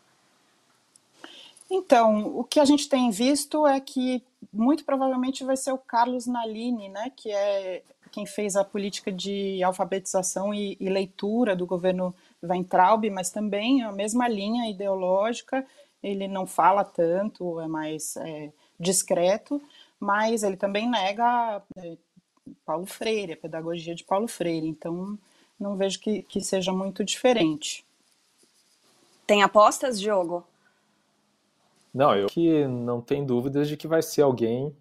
Então, 1.70 2.38
o 2.38 2.44
que 2.44 2.60
a 2.60 2.66
gente 2.66 2.88
tem 2.88 3.10
visto 3.10 3.66
é 3.68 3.80
que 3.80 4.24
muito 4.52 4.86
provavelmente 4.86 5.44
vai 5.44 5.58
ser 5.58 5.72
o 5.72 5.78
Carlos 5.78 6.26
Nalini, 6.26 6.90
né, 6.90 7.12
que 7.16 7.32
é 7.32 7.84
quem 8.12 8.26
fez 8.26 8.56
a 8.56 8.64
política 8.64 9.12
de 9.12 9.62
alfabetização 9.62 10.54
e, 10.54 10.78
e 10.80 10.88
leitura 10.88 11.54
do 11.54 11.66
governo 11.66 12.16
Weintraub, 12.42 13.10
mas 13.10 13.30
também 13.30 13.84
a 13.84 13.92
mesma 13.92 14.26
linha 14.28 14.70
ideológica. 14.70 15.66
Ele 16.02 16.26
não 16.26 16.46
fala 16.46 16.86
tanto, 16.86 17.60
é 17.60 17.68
mais 17.68 18.16
é, 18.16 18.54
discreto, 18.80 19.62
mas 20.00 20.44
ele 20.44 20.56
também 20.56 20.90
nega 20.90 21.62
é, 21.76 21.98
Paulo 22.66 22.86
Freire, 22.86 23.34
a 23.34 23.38
pedagogia 23.38 23.94
de 23.94 24.06
Paulo 24.06 24.30
Freire. 24.30 24.68
Então, 24.68 25.20
não 25.60 25.76
vejo 25.76 26.00
que, 26.00 26.22
que 26.24 26.40
seja 26.40 26.72
muito 26.72 27.04
diferente. 27.04 27.86
Tem 29.28 29.44
apostas, 29.44 30.00
Diogo? 30.00 30.46
Não, 31.96 32.14
eu 32.14 32.28
que 32.28 32.68
não 32.68 33.00
tenho 33.00 33.26
dúvidas 33.26 33.70
de 33.70 33.78
que 33.78 33.88
vai 33.88 34.02
ser 34.02 34.22
alguém 34.22 34.76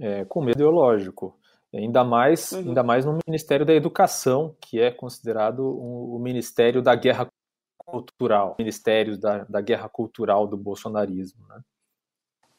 é, 0.00 0.24
com 0.24 0.40
medo 0.40 0.56
ideológico. 0.56 1.38
Ainda 1.70 2.02
mais, 2.02 2.50
uhum. 2.52 2.60
ainda 2.60 2.82
mais 2.82 3.04
no 3.04 3.18
Ministério 3.26 3.66
da 3.66 3.74
Educação, 3.74 4.56
que 4.58 4.80
é 4.80 4.90
considerado 4.90 5.60
o, 5.60 6.16
o 6.16 6.18
Ministério 6.18 6.80
da 6.80 6.94
Guerra 6.94 7.28
Cultural, 7.76 8.56
Ministério 8.58 9.18
da, 9.18 9.44
da 9.44 9.60
Guerra 9.60 9.86
Cultural 9.86 10.46
do 10.46 10.56
bolsonarismo. 10.56 11.46
Né? 11.46 11.60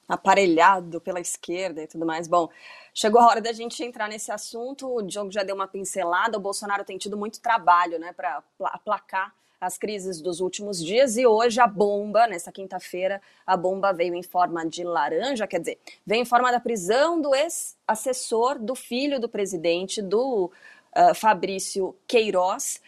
Aparelhado 0.07 1.01
pela 1.01 1.19
esquerda 1.19 1.81
e 1.81 1.87
tudo 1.87 2.05
mais. 2.05 2.27
Bom, 2.27 2.49
chegou 2.93 3.19
a 3.19 3.25
hora 3.25 3.41
da 3.41 3.51
gente 3.51 3.83
entrar 3.83 4.07
nesse 4.07 4.31
assunto. 4.31 4.87
O 4.87 5.01
Diogo 5.01 5.31
já 5.31 5.41
deu 5.41 5.55
uma 5.55 5.67
pincelada. 5.67 6.37
O 6.37 6.41
Bolsonaro 6.41 6.85
tem 6.85 6.99
tido 6.99 7.17
muito 7.17 7.41
trabalho 7.41 7.97
né, 7.97 8.13
para 8.13 8.43
aplacar 8.59 9.33
as 9.59 9.77
crises 9.77 10.21
dos 10.21 10.39
últimos 10.39 10.83
dias 10.83 11.17
e 11.17 11.25
hoje 11.25 11.59
a 11.59 11.67
bomba, 11.67 12.27
nessa 12.27 12.51
quinta-feira, 12.51 13.21
a 13.45 13.57
bomba 13.57 13.91
veio 13.91 14.15
em 14.15 14.23
forma 14.23 14.65
de 14.65 14.83
laranja, 14.83 15.45
quer 15.45 15.59
dizer, 15.59 15.77
veio 16.05 16.21
em 16.21 16.25
forma 16.25 16.51
da 16.51 16.59
prisão 16.59 17.19
do 17.19 17.35
ex-assessor 17.35 18.57
do 18.57 18.73
filho 18.73 19.19
do 19.19 19.27
presidente, 19.27 20.01
do 20.01 20.45
uh, 20.95 21.13
Fabrício 21.13 21.93
Queiroz. 22.07 22.81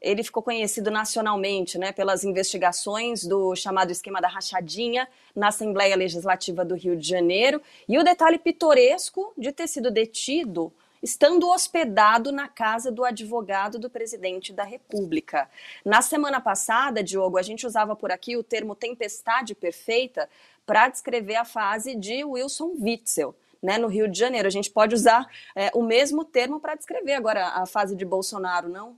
Ele 0.00 0.22
ficou 0.22 0.42
conhecido 0.42 0.90
nacionalmente 0.90 1.76
né, 1.78 1.92
pelas 1.92 2.24
investigações 2.24 3.24
do 3.26 3.54
chamado 3.54 3.90
esquema 3.90 4.20
da 4.20 4.28
rachadinha 4.28 5.06
na 5.34 5.48
Assembleia 5.48 5.96
Legislativa 5.96 6.64
do 6.64 6.74
Rio 6.74 6.96
de 6.96 7.06
Janeiro. 7.06 7.60
E 7.88 7.98
o 7.98 8.04
detalhe 8.04 8.38
pitoresco 8.38 9.32
de 9.36 9.52
ter 9.52 9.66
sido 9.66 9.90
detido 9.90 10.72
estando 11.02 11.48
hospedado 11.48 12.32
na 12.32 12.48
casa 12.48 12.90
do 12.90 13.04
advogado 13.04 13.78
do 13.78 13.90
presidente 13.90 14.52
da 14.52 14.64
República. 14.64 15.48
Na 15.84 16.02
semana 16.02 16.40
passada, 16.40 17.02
Diogo, 17.02 17.38
a 17.38 17.42
gente 17.42 17.66
usava 17.66 17.94
por 17.94 18.10
aqui 18.10 18.36
o 18.36 18.44
termo 18.44 18.74
tempestade 18.74 19.54
perfeita 19.54 20.28
para 20.64 20.88
descrever 20.88 21.36
a 21.36 21.44
fase 21.44 21.94
de 21.94 22.24
Wilson 22.24 22.74
Witzel. 22.80 23.34
Né, 23.62 23.78
no 23.78 23.88
Rio 23.88 24.06
de 24.06 24.16
Janeiro. 24.16 24.46
A 24.46 24.50
gente 24.50 24.70
pode 24.70 24.94
usar 24.94 25.26
é, 25.56 25.70
o 25.74 25.82
mesmo 25.82 26.24
termo 26.24 26.60
para 26.60 26.74
descrever 26.74 27.14
agora 27.14 27.48
a 27.48 27.66
fase 27.66 27.96
de 27.96 28.04
Bolsonaro, 28.04 28.68
não? 28.68 28.96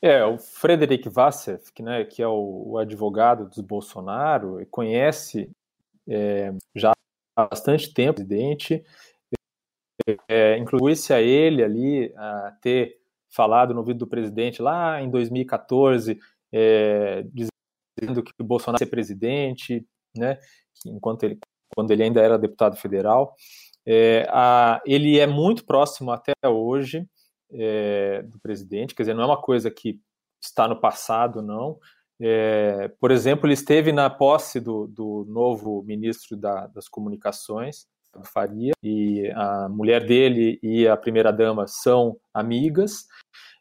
É, 0.00 0.24
o 0.24 0.38
Frederic 0.38 1.08
Vassef, 1.08 1.72
que, 1.72 1.82
né, 1.82 2.04
que 2.04 2.22
é 2.22 2.26
o, 2.26 2.70
o 2.70 2.78
advogado 2.78 3.48
dos 3.48 3.58
Bolsonaro, 3.58 4.64
conhece 4.70 5.50
é, 6.08 6.52
já 6.74 6.92
há 7.36 7.46
bastante 7.46 7.92
tempo 7.92 8.20
o 8.20 8.26
presidente, 8.26 8.84
é, 10.28 10.56
inclui-se 10.58 11.12
a 11.12 11.20
ele 11.20 11.62
ali 11.62 12.12
a 12.16 12.56
ter 12.60 12.96
falado 13.30 13.72
no 13.72 13.80
ouvido 13.80 14.00
do 14.00 14.06
presidente 14.06 14.60
lá 14.60 15.00
em 15.00 15.10
2014, 15.10 16.18
é, 16.52 17.24
dizendo 17.32 18.22
que 18.22 18.32
o 18.40 18.44
Bolsonaro 18.44 18.82
ia 18.82 18.86
ser 18.86 18.90
presidente, 18.90 19.86
né, 20.16 20.38
enquanto 20.86 21.24
ele, 21.24 21.38
quando 21.74 21.90
ele 21.90 22.02
ainda 22.02 22.20
era 22.20 22.38
deputado 22.38 22.76
federal. 22.76 23.34
É, 23.86 24.26
a, 24.30 24.80
ele 24.86 25.18
é 25.18 25.26
muito 25.26 25.64
próximo 25.64 26.12
até 26.12 26.32
hoje 26.46 27.06
é, 27.52 28.22
do 28.22 28.38
presidente, 28.40 28.94
quer 28.94 29.02
dizer, 29.02 29.14
não 29.14 29.22
é 29.22 29.26
uma 29.26 29.40
coisa 29.40 29.70
que 29.70 30.00
está 30.40 30.68
no 30.68 30.80
passado, 30.80 31.42
não. 31.42 31.78
É, 32.20 32.88
por 33.00 33.10
exemplo, 33.10 33.46
ele 33.46 33.54
esteve 33.54 33.92
na 33.92 34.08
posse 34.08 34.60
do, 34.60 34.86
do 34.86 35.24
novo 35.28 35.82
ministro 35.82 36.36
da, 36.36 36.66
das 36.68 36.88
Comunicações, 36.88 37.86
Faria, 38.24 38.72
e 38.82 39.30
a 39.34 39.68
mulher 39.68 40.04
dele 40.04 40.58
e 40.62 40.86
a 40.86 40.96
primeira-dama 40.96 41.66
são 41.66 42.16
amigas, 42.32 43.06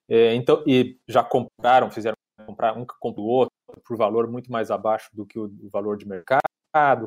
é, 0.09 0.35
então, 0.35 0.63
e 0.67 0.97
já 1.07 1.23
compraram, 1.23 1.89
fizeram 1.89 2.15
comprar 2.45 2.77
um 2.77 2.85
compra 2.99 3.21
o 3.21 3.25
outro 3.25 3.53
por 3.85 3.95
valor 3.95 4.29
muito 4.29 4.51
mais 4.51 4.71
abaixo 4.71 5.09
do 5.13 5.25
que 5.25 5.39
o, 5.39 5.49
valor 5.71 5.97
de 5.97 6.07
mercado, 6.07 6.41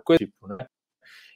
coisa 0.03 0.25
do 0.25 0.27
tipo, 0.27 0.49
né? 0.49 0.67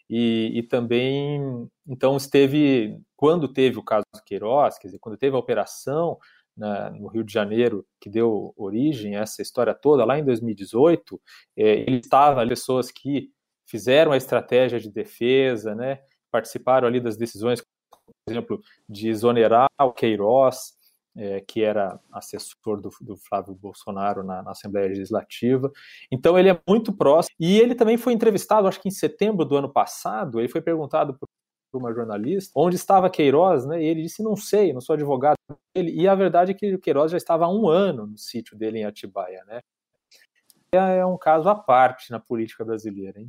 E, 0.09 0.53
e, 0.55 0.63
também, 0.63 1.69
então, 1.87 2.17
esteve, 2.17 2.99
quando 3.15 3.47
teve 3.47 3.79
o 3.79 3.85
caso 3.85 4.07
do 4.15 4.23
Queiroz, 4.25 4.79
quer 4.79 4.89
dizer, 4.89 4.99
quando 4.99 5.19
teve 5.19 5.37
a 5.37 5.39
operação 5.39 6.19
na, 6.57 6.91
no 6.91 7.09
Rio 7.09 7.23
de 7.23 7.33
Janeiro, 7.33 7.87
que 8.01 8.09
deu 8.09 8.55
origem 8.57 9.17
a 9.17 9.21
essa 9.21 9.43
história 9.43 9.75
toda, 9.75 10.07
lá 10.07 10.19
em 10.19 10.25
2018, 10.25 11.21
é, 11.57 11.81
ele 11.81 11.99
estava 11.99 12.47
pessoas 12.47 12.91
que 12.91 13.31
fizeram 13.69 14.13
a 14.13 14.17
estratégia 14.17 14.81
de 14.81 14.91
defesa, 14.91 15.75
né, 15.75 16.01
participaram 16.31 16.89
ali 16.89 17.01
das 17.01 17.17
decisões, 17.17 17.61
por 17.61 18.33
exemplo, 18.33 18.61
de 18.89 19.09
exonerar 19.09 19.69
o 19.81 19.93
Queiroz, 19.93 20.77
é, 21.17 21.41
que 21.41 21.63
era 21.63 21.99
assessor 22.13 22.81
do, 22.81 22.91
do 23.01 23.17
Flávio 23.17 23.55
Bolsonaro 23.55 24.23
na, 24.23 24.43
na, 24.43 24.53
Assembleia 24.53 24.89
Legislativa. 24.89 25.71
Então 26.13 26.39
ele 26.39 26.49
é 26.49 26.61
muito 26.67 26.93
próximo. 26.93 27.35
E 27.41 27.59
ele 27.59 27.75
também 27.75 27.97
foi 27.97 28.13
entrevistado, 28.13 28.69
acho 28.69 28.81
que 28.81 28.89
em 28.89 28.93
setembro 28.93 29.45
do 29.45 29.57
ano 29.57 29.69
passado, 29.69 30.39
ele 30.39 30.49
foi 30.49 30.61
perguntado 30.61 31.19
por 31.19 31.29
uma 31.73 31.93
jornalista 31.93 32.53
onde 32.55 32.77
estava 32.77 33.11
Queiroz, 33.11 33.67
né? 33.67 33.83
E 33.83 33.87
ele 33.87 34.03
disse: 34.03 34.23
Não 34.23 34.37
sei, 34.37 34.73
não 34.73 34.81
sou 34.81 34.95
advogado 34.95 35.37
dele. 35.75 35.91
E 35.93 36.07
a 36.07 36.15
verdade 36.15 36.53
é 36.53 36.55
que 36.55 36.75
o 36.75 36.79
Queiroz 36.79 37.11
já 37.11 37.17
estava 37.17 37.47
há 37.47 37.49
um 37.49 37.69
ano 37.69 38.07
no 38.07 38.19
sítio 38.19 38.57
dele 38.57 38.79
em 38.79 38.85
Atibaia, 38.85 39.45
né? 39.47 39.61
É 40.71 41.05
um 41.05 41.17
caso 41.17 41.49
à 41.49 41.55
parte 41.55 42.11
na 42.11 42.21
política 42.21 42.65
brasileira, 42.65 43.19
hein? 43.19 43.27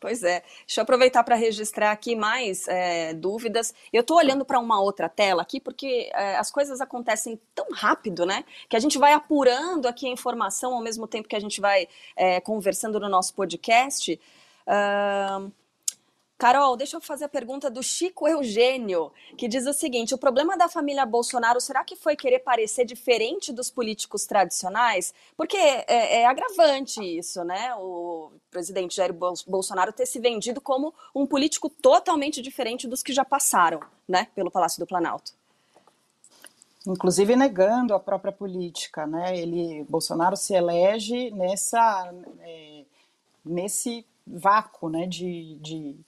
Pois 0.00 0.22
é. 0.22 0.42
Deixa 0.66 0.80
eu 0.80 0.82
aproveitar 0.82 1.22
para 1.22 1.36
registrar 1.36 1.92
aqui 1.92 2.16
mais 2.16 2.66
é, 2.66 3.12
dúvidas. 3.12 3.74
Eu 3.92 4.00
estou 4.00 4.16
olhando 4.16 4.46
para 4.46 4.58
uma 4.58 4.80
outra 4.80 5.10
tela 5.10 5.42
aqui 5.42 5.60
porque 5.60 6.10
é, 6.14 6.36
as 6.36 6.50
coisas 6.50 6.80
acontecem 6.80 7.38
tão 7.54 7.66
rápido, 7.70 8.24
né? 8.24 8.44
Que 8.66 8.76
a 8.76 8.80
gente 8.80 8.98
vai 8.98 9.12
apurando 9.12 9.86
aqui 9.86 10.06
a 10.06 10.10
informação 10.10 10.74
ao 10.74 10.80
mesmo 10.80 11.06
tempo 11.06 11.28
que 11.28 11.36
a 11.36 11.40
gente 11.40 11.60
vai 11.60 11.86
é, 12.16 12.40
conversando 12.40 12.98
no 12.98 13.10
nosso 13.10 13.34
podcast. 13.34 14.18
Uh, 14.66 15.52
Carol, 16.40 16.74
deixa 16.74 16.96
eu 16.96 17.02
fazer 17.02 17.26
a 17.26 17.28
pergunta 17.28 17.70
do 17.70 17.82
Chico 17.82 18.26
Eugênio, 18.26 19.12
que 19.36 19.46
diz 19.46 19.66
o 19.66 19.74
seguinte: 19.74 20.14
o 20.14 20.18
problema 20.18 20.56
da 20.56 20.70
família 20.70 21.04
Bolsonaro 21.04 21.60
será 21.60 21.84
que 21.84 21.94
foi 21.94 22.16
querer 22.16 22.38
parecer 22.38 22.86
diferente 22.86 23.52
dos 23.52 23.70
políticos 23.70 24.24
tradicionais? 24.24 25.12
Porque 25.36 25.58
é, 25.58 26.22
é 26.22 26.26
agravante 26.26 27.02
isso, 27.02 27.44
né? 27.44 27.74
O 27.74 28.32
presidente 28.50 28.96
Jair 28.96 29.12
Bolsonaro 29.12 29.92
ter 29.92 30.06
se 30.06 30.18
vendido 30.18 30.62
como 30.62 30.94
um 31.14 31.26
político 31.26 31.68
totalmente 31.68 32.40
diferente 32.40 32.88
dos 32.88 33.02
que 33.02 33.12
já 33.12 33.22
passaram, 33.24 33.80
né, 34.08 34.28
pelo 34.34 34.50
Palácio 34.50 34.80
do 34.80 34.86
Planalto. 34.86 35.32
Inclusive 36.86 37.36
negando 37.36 37.92
a 37.92 38.00
própria 38.00 38.32
política, 38.32 39.06
né? 39.06 39.38
Ele, 39.38 39.84
Bolsonaro 39.90 40.38
se 40.38 40.54
elege 40.54 41.30
nessa, 41.32 42.10
é, 42.40 42.84
nesse 43.44 44.06
vácuo, 44.26 44.88
né, 44.88 45.06
de, 45.06 45.56
de 45.56 46.00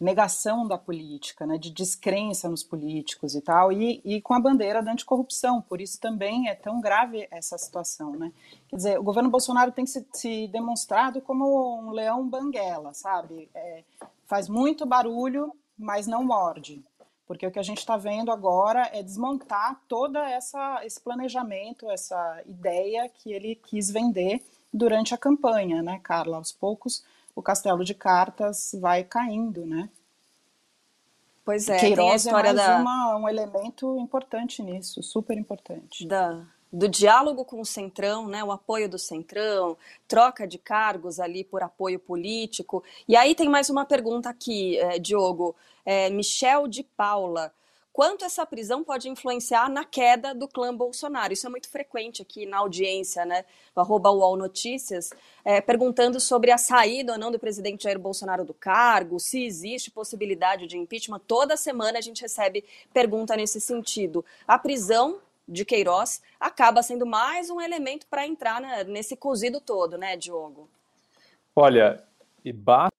negação 0.00 0.66
da 0.66 0.78
política, 0.78 1.44
né, 1.44 1.58
de 1.58 1.70
descrença 1.70 2.48
nos 2.48 2.62
políticos 2.62 3.34
e 3.34 3.40
tal, 3.40 3.72
e, 3.72 4.00
e 4.04 4.20
com 4.20 4.32
a 4.32 4.40
bandeira 4.40 4.82
da 4.82 4.92
anticorrupção. 4.92 5.60
Por 5.60 5.80
isso 5.80 6.00
também 6.00 6.48
é 6.48 6.54
tão 6.54 6.80
grave 6.80 7.26
essa 7.30 7.58
situação. 7.58 8.12
Né? 8.12 8.32
Quer 8.68 8.76
dizer, 8.76 8.98
o 8.98 9.02
governo 9.02 9.28
Bolsonaro 9.28 9.72
tem 9.72 9.86
se, 9.86 10.06
se 10.12 10.46
demonstrado 10.48 11.20
como 11.20 11.80
um 11.80 11.90
leão 11.90 12.28
banguela, 12.28 12.94
sabe? 12.94 13.50
É, 13.54 13.82
faz 14.26 14.48
muito 14.48 14.86
barulho, 14.86 15.52
mas 15.76 16.06
não 16.06 16.24
morde. 16.24 16.84
Porque 17.26 17.46
o 17.46 17.50
que 17.50 17.58
a 17.58 17.62
gente 17.62 17.78
está 17.78 17.96
vendo 17.96 18.32
agora 18.32 18.88
é 18.92 19.02
desmontar 19.02 19.78
toda 19.86 20.18
essa 20.30 20.80
esse 20.82 20.98
planejamento, 20.98 21.90
essa 21.90 22.42
ideia 22.46 23.06
que 23.08 23.30
ele 23.30 23.54
quis 23.54 23.90
vender 23.90 24.42
durante 24.72 25.14
a 25.14 25.18
campanha, 25.18 25.82
né, 25.82 26.00
Carla? 26.02 26.38
Aos 26.38 26.52
poucos 26.52 27.04
o 27.38 27.42
castelo 27.42 27.84
de 27.84 27.94
cartas 27.94 28.76
vai 28.80 29.04
caindo, 29.04 29.64
né? 29.64 29.88
Pois 31.44 31.68
é, 31.68 31.78
Queiroz 31.78 31.96
tem 31.96 32.12
a 32.12 32.16
história 32.16 32.48
é 32.48 32.52
mais 32.52 32.66
da... 32.66 32.80
uma, 32.80 33.16
um 33.16 33.28
elemento 33.28 33.96
importante 33.96 34.60
nisso, 34.60 35.02
super 35.04 35.38
importante. 35.38 36.04
Da, 36.04 36.44
do 36.72 36.88
diálogo 36.88 37.44
com 37.44 37.60
o 37.60 37.64
Centrão, 37.64 38.26
né, 38.26 38.42
o 38.42 38.50
apoio 38.50 38.88
do 38.88 38.98
Centrão, 38.98 39.76
troca 40.08 40.48
de 40.48 40.58
cargos 40.58 41.20
ali 41.20 41.44
por 41.44 41.62
apoio 41.62 42.00
político. 42.00 42.82
E 43.06 43.14
aí 43.14 43.36
tem 43.36 43.48
mais 43.48 43.70
uma 43.70 43.84
pergunta 43.84 44.28
aqui, 44.28 44.76
é, 44.76 44.98
Diogo. 44.98 45.54
É, 45.86 46.10
Michel 46.10 46.66
de 46.66 46.82
Paula 46.82 47.52
quanto 47.98 48.24
essa 48.24 48.46
prisão 48.46 48.84
pode 48.84 49.08
influenciar 49.08 49.68
na 49.68 49.84
queda 49.84 50.32
do 50.32 50.46
clã 50.46 50.72
Bolsonaro. 50.72 51.32
Isso 51.32 51.48
é 51.48 51.50
muito 51.50 51.68
frequente 51.68 52.22
aqui 52.22 52.46
na 52.46 52.58
audiência, 52.58 53.24
né? 53.24 53.44
O 53.74 53.80
arroba 53.80 54.08
UOL 54.08 54.36
Notícias, 54.36 55.10
é, 55.44 55.60
perguntando 55.60 56.20
sobre 56.20 56.52
a 56.52 56.58
saída 56.58 57.14
ou 57.14 57.18
não 57.18 57.32
do 57.32 57.40
presidente 57.40 57.82
Jair 57.82 57.98
Bolsonaro 57.98 58.44
do 58.44 58.54
cargo, 58.54 59.18
se 59.18 59.44
existe 59.44 59.90
possibilidade 59.90 60.68
de 60.68 60.78
impeachment. 60.78 61.18
Toda 61.26 61.56
semana 61.56 61.98
a 61.98 62.00
gente 62.00 62.22
recebe 62.22 62.64
pergunta 62.94 63.36
nesse 63.36 63.60
sentido. 63.60 64.24
A 64.46 64.56
prisão 64.56 65.18
de 65.48 65.64
Queiroz 65.64 66.22
acaba 66.38 66.84
sendo 66.84 67.04
mais 67.04 67.50
um 67.50 67.60
elemento 67.60 68.06
para 68.06 68.24
entrar 68.24 68.60
né, 68.60 68.84
nesse 68.84 69.16
cozido 69.16 69.60
todo, 69.60 69.98
né, 69.98 70.16
Diogo? 70.16 70.68
Olha, 71.56 72.00
e 72.44 72.52
basta, 72.52 72.94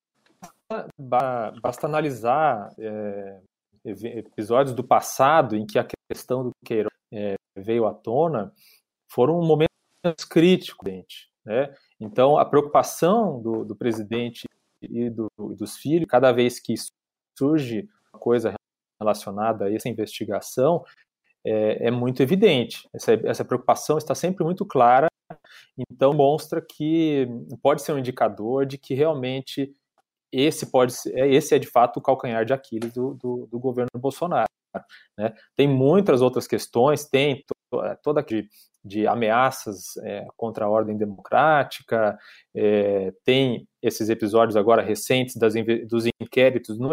basta 1.62 1.88
analisar 1.88 2.74
é, 2.78 3.40
episódios 3.86 4.76
do 4.76 4.84
passado 4.84 5.56
em 5.56 5.66
que 5.66 5.80
a 5.80 5.88
questão 6.12 6.44
do 6.44 6.52
Queiroz 6.66 6.94
é, 7.12 7.36
veio 7.58 7.86
à 7.86 7.94
tona 7.94 8.54
foram 9.12 9.42
momentos 9.42 9.70
críticos, 10.30 11.28
né? 11.46 11.74
Então, 12.00 12.38
a 12.38 12.46
preocupação 12.46 13.42
do, 13.42 13.66
do 13.66 13.76
presidente 13.76 14.46
e 14.82 15.10
do, 15.10 15.28
dos 15.38 15.78
filhos, 15.78 16.08
cada 16.08 16.32
vez 16.32 16.60
que 16.60 16.74
surge 17.38 17.88
coisa 18.14 18.54
relacionada 19.00 19.66
a 19.66 19.74
essa 19.74 19.90
investigação, 19.90 20.84
é, 21.46 21.88
é 21.88 21.92
muito 21.92 22.22
evidente. 22.22 22.88
Essa, 22.94 23.14
essa 23.14 23.46
preocupação 23.46 23.98
está 23.98 24.14
sempre 24.14 24.44
muito 24.44 24.66
clara, 24.66 25.08
então 25.90 26.14
mostra 26.14 26.62
que 26.62 27.28
pode 27.62 27.82
ser 27.82 27.94
um 27.94 28.00
indicador 28.00 28.66
de 28.66 28.78
que 28.78 28.94
realmente 28.94 29.74
esse 30.32 30.68
pode 30.68 30.94
ser, 30.94 31.18
é, 31.18 31.28
esse 31.28 31.56
é 31.56 31.60
de 31.60 31.68
fato 31.68 31.98
o 31.98 32.02
calcanhar 32.02 32.46
de 32.46 32.54
Aquiles 32.54 32.94
do, 32.94 33.14
do, 33.16 33.48
do 33.48 33.60
governo 33.60 33.90
Bolsonaro. 33.96 34.50
Né? 35.18 35.34
Tem 35.56 35.68
muitas 35.68 36.22
outras 36.22 36.48
questões, 36.48 37.06
tem 37.06 37.44
é, 37.84 37.96
toda 38.04 38.22
de, 38.22 38.48
de 38.84 39.08
ameaças 39.08 39.98
é, 39.98 40.26
contra 40.38 40.66
a 40.66 40.70
ordem 40.70 40.98
democrática, 40.98 42.18
é, 42.56 43.14
tem 43.24 43.68
esses 43.82 44.10
episódios 44.10 44.56
agora 44.56 44.82
recentes 44.82 45.36
das, 45.36 45.54
dos 45.88 46.06
inquéritos 46.22 46.78
no 46.78 46.92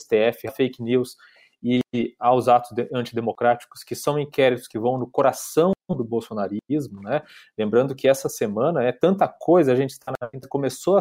STF, 0.00 0.48
fake 0.54 0.82
news 0.82 1.16
e 1.62 1.80
aos 2.18 2.48
atos 2.48 2.70
de, 2.72 2.88
antidemocráticos, 2.92 3.82
que 3.82 3.94
são 3.94 4.18
inquéritos 4.18 4.68
que 4.68 4.78
vão 4.78 4.96
no 4.96 5.10
coração 5.10 5.72
do 5.88 6.04
bolsonarismo, 6.04 7.02
né? 7.02 7.22
Lembrando 7.56 7.94
que 7.94 8.06
essa 8.06 8.28
semana 8.28 8.84
é 8.84 8.92
tanta 8.92 9.26
coisa, 9.26 9.72
a 9.72 9.76
gente 9.76 9.90
está 9.90 10.12
começou 10.48 10.98
a 10.98 11.00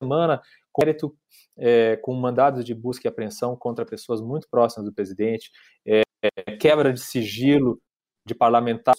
semana 0.00 0.40
inquérito 0.70 1.16
é, 1.58 1.96
com 1.96 2.14
mandados 2.14 2.64
de 2.64 2.74
busca 2.74 3.06
e 3.06 3.08
apreensão 3.08 3.56
contra 3.56 3.84
pessoas 3.84 4.20
muito 4.20 4.48
próximas 4.50 4.86
do 4.86 4.94
presidente, 4.94 5.50
é, 5.86 6.02
quebra 6.58 6.92
de 6.92 7.00
sigilo 7.00 7.80
de 8.26 8.34
parlamentar 8.34 8.94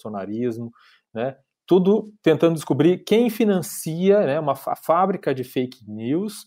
né? 1.14 1.36
tudo 1.66 2.12
tentando 2.22 2.54
descobrir 2.54 3.04
quem 3.04 3.30
financia 3.30 4.26
né, 4.26 4.40
uma 4.40 4.54
fábrica 4.54 5.34
de 5.34 5.44
fake 5.44 5.88
news, 5.88 6.44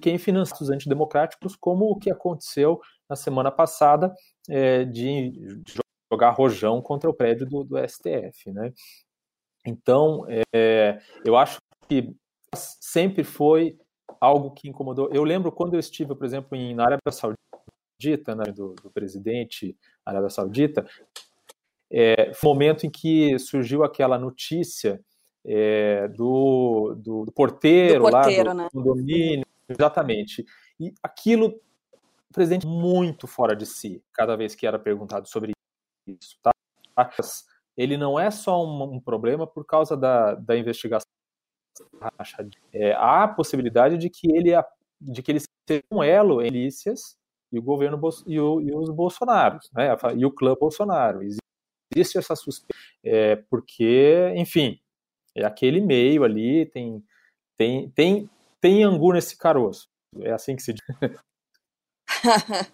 quem 0.00 0.18
financia 0.18 0.56
os 0.60 0.70
antidemocráticos, 0.70 1.56
como 1.56 1.84
o 1.86 1.98
que 1.98 2.10
aconteceu 2.10 2.80
na 3.08 3.16
semana 3.16 3.50
passada 3.50 4.12
é, 4.48 4.84
de, 4.84 5.32
jogar 6.12 6.30
rojão 6.30 6.82
contra 6.82 7.08
o 7.08 7.14
prédio 7.14 7.46
do, 7.46 7.62
do 7.62 7.78
STF. 7.88 8.50
Né? 8.52 8.72
Então, 9.64 10.26
é, 10.54 10.98
eu 11.24 11.36
acho 11.36 11.58
que 11.88 12.14
sempre 12.54 13.22
foi 13.22 13.78
algo 14.20 14.50
que 14.50 14.68
incomodou. 14.68 15.10
Eu 15.12 15.24
lembro 15.24 15.52
quando 15.52 15.74
eu 15.74 15.80
estive, 15.80 16.14
por 16.14 16.24
exemplo, 16.24 16.56
em, 16.56 16.74
na 16.74 16.84
Arábia 16.84 17.10
Saudita, 17.10 18.34
né, 18.34 18.44
do, 18.52 18.74
do, 18.74 18.90
presidente 18.90 19.76
da 20.04 20.12
Arábia 20.12 20.30
Saudita, 20.30 20.86
é, 21.92 22.32
foi 22.34 22.50
um 22.50 22.54
momento 22.54 22.86
em 22.86 22.90
que 22.90 23.38
surgiu 23.38 23.84
aquela 23.84 24.18
notícia 24.18 25.00
é, 25.44 26.08
do, 26.08 26.94
do, 26.96 27.24
do, 27.26 27.32
porteiro, 27.32 28.04
do 28.04 28.10
porteiro 28.10 28.44
lá 28.44 28.52
do 28.52 28.58
né? 28.58 28.68
condomínio, 28.72 29.46
exatamente. 29.68 30.44
E 30.78 30.92
aquilo, 31.02 31.60
o 32.30 32.32
presidente 32.32 32.66
muito 32.66 33.26
fora 33.26 33.54
de 33.54 33.66
si, 33.66 34.02
cada 34.12 34.36
vez 34.36 34.54
que 34.54 34.66
era 34.66 34.78
perguntado 34.78 35.28
sobre 35.28 35.52
isso. 36.06 36.38
Tá? 36.42 36.52
Ele 37.76 37.96
não 37.96 38.18
é 38.18 38.30
só 38.30 38.64
um, 38.64 38.94
um 38.94 39.00
problema 39.00 39.46
por 39.46 39.64
causa 39.64 39.96
da, 39.96 40.34
da 40.34 40.56
investigação 40.56 41.08
é, 42.72 42.92
há 42.92 43.24
a 43.24 43.28
possibilidade 43.28 43.96
de 43.98 44.10
que 44.10 44.30
ele 44.30 44.50
de 45.00 45.22
que 45.22 45.32
ele 45.32 45.40
seja 45.40 45.82
um 45.90 46.02
elo 46.02 46.42
em 46.42 46.50
milícias 46.50 47.16
e 47.52 47.58
o 47.58 47.62
governo 47.62 47.98
e, 48.26 48.38
o, 48.38 48.60
e, 48.60 48.72
os 48.72 48.90
bolsonaros, 48.90 49.70
né, 49.72 49.88
e 50.16 50.26
o 50.26 50.30
clã 50.30 50.54
Bolsonaro. 50.54 51.20
Existe 51.22 52.18
essa 52.18 52.36
suspeita, 52.36 52.78
é, 53.02 53.36
porque, 53.36 54.32
enfim, 54.36 54.78
é 55.34 55.44
aquele 55.44 55.80
meio 55.80 56.22
ali, 56.22 56.66
tem, 56.66 57.02
tem, 57.56 57.90
tem, 57.90 58.30
tem 58.60 58.84
angu 58.84 59.12
nesse 59.12 59.36
caroço. 59.36 59.88
É 60.20 60.32
assim 60.32 60.54
que 60.54 60.62
se 60.62 60.74
diz. 60.74 60.84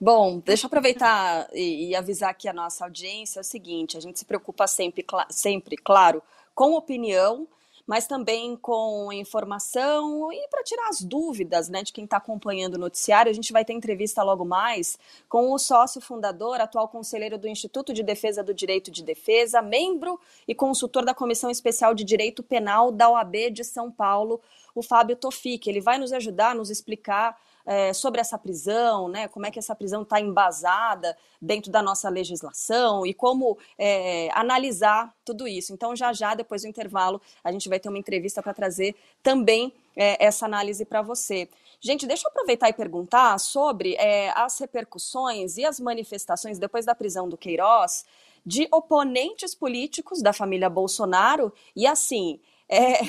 Bom, 0.00 0.40
deixa 0.40 0.66
eu 0.66 0.68
aproveitar 0.68 1.48
e, 1.52 1.90
e, 1.90 1.96
avisar 1.96 2.30
aqui 2.30 2.48
a 2.48 2.52
nossa 2.52 2.84
audiência 2.84 3.40
é 3.40 3.42
o 3.42 3.44
seguinte: 3.44 3.96
a 3.96 4.00
gente 4.00 4.18
se 4.18 4.24
preocupa 4.24 4.66
sempre, 4.66 5.04
sempre, 5.30 5.76
claro, 5.76 6.22
com 6.54 6.74
opinião 6.74 7.48
mas 7.86 8.06
também 8.06 8.56
com 8.56 9.12
informação 9.12 10.32
e 10.32 10.48
para 10.48 10.62
tirar 10.62 10.88
as 10.88 11.00
dúvidas 11.00 11.68
né, 11.68 11.82
de 11.82 11.92
quem 11.92 12.04
está 12.04 12.16
acompanhando 12.16 12.74
o 12.74 12.78
noticiário. 12.78 13.30
A 13.30 13.34
gente 13.34 13.52
vai 13.52 13.64
ter 13.64 13.72
entrevista 13.72 14.22
logo 14.22 14.44
mais 14.44 14.98
com 15.28 15.52
o 15.52 15.58
sócio 15.58 16.00
fundador, 16.00 16.60
atual 16.60 16.88
conselheiro 16.88 17.38
do 17.38 17.48
Instituto 17.48 17.92
de 17.92 18.02
Defesa 18.02 18.42
do 18.42 18.54
Direito 18.54 18.90
de 18.90 19.02
Defesa, 19.02 19.60
membro 19.60 20.18
e 20.46 20.54
consultor 20.54 21.04
da 21.04 21.14
Comissão 21.14 21.50
Especial 21.50 21.94
de 21.94 22.04
Direito 22.04 22.42
Penal 22.42 22.92
da 22.92 23.10
OAB 23.10 23.50
de 23.52 23.64
São 23.64 23.90
Paulo, 23.90 24.40
o 24.74 24.82
Fábio 24.82 25.16
Tofic. 25.16 25.66
Ele 25.68 25.80
vai 25.80 25.98
nos 25.98 26.12
ajudar, 26.12 26.54
nos 26.54 26.70
explicar 26.70 27.36
é, 27.66 27.92
sobre 27.92 28.20
essa 28.20 28.38
prisão, 28.38 29.08
né, 29.08 29.28
como 29.28 29.46
é 29.46 29.50
que 29.50 29.58
essa 29.58 29.74
prisão 29.74 30.02
está 30.02 30.20
embasada 30.20 31.16
dentro 31.40 31.70
da 31.70 31.82
nossa 31.82 32.08
legislação 32.08 33.06
e 33.06 33.14
como 33.14 33.58
é, 33.78 34.28
analisar 34.32 35.14
tudo 35.24 35.46
isso. 35.46 35.72
Então, 35.72 35.94
já 35.94 36.12
já, 36.12 36.34
depois 36.34 36.62
do 36.62 36.68
intervalo, 36.68 37.20
a 37.42 37.50
gente 37.50 37.68
vai 37.68 37.80
ter 37.80 37.88
uma 37.88 37.98
entrevista 37.98 38.42
para 38.42 38.54
trazer 38.54 38.94
também 39.22 39.72
é, 39.96 40.24
essa 40.24 40.46
análise 40.46 40.84
para 40.84 41.02
você. 41.02 41.48
Gente, 41.80 42.06
deixa 42.06 42.26
eu 42.26 42.30
aproveitar 42.30 42.68
e 42.68 42.72
perguntar 42.72 43.36
sobre 43.38 43.96
as 44.36 44.56
repercussões 44.60 45.56
e 45.56 45.64
as 45.64 45.80
manifestações 45.80 46.56
depois 46.56 46.86
da 46.86 46.94
prisão 46.94 47.28
do 47.28 47.36
Queiroz 47.36 48.04
de 48.44 48.68
oponentes 48.72 49.54
políticos 49.54 50.20
da 50.20 50.32
família 50.32 50.68
Bolsonaro 50.68 51.52
e 51.74 51.86
assim 51.86 52.40
é, 52.72 53.02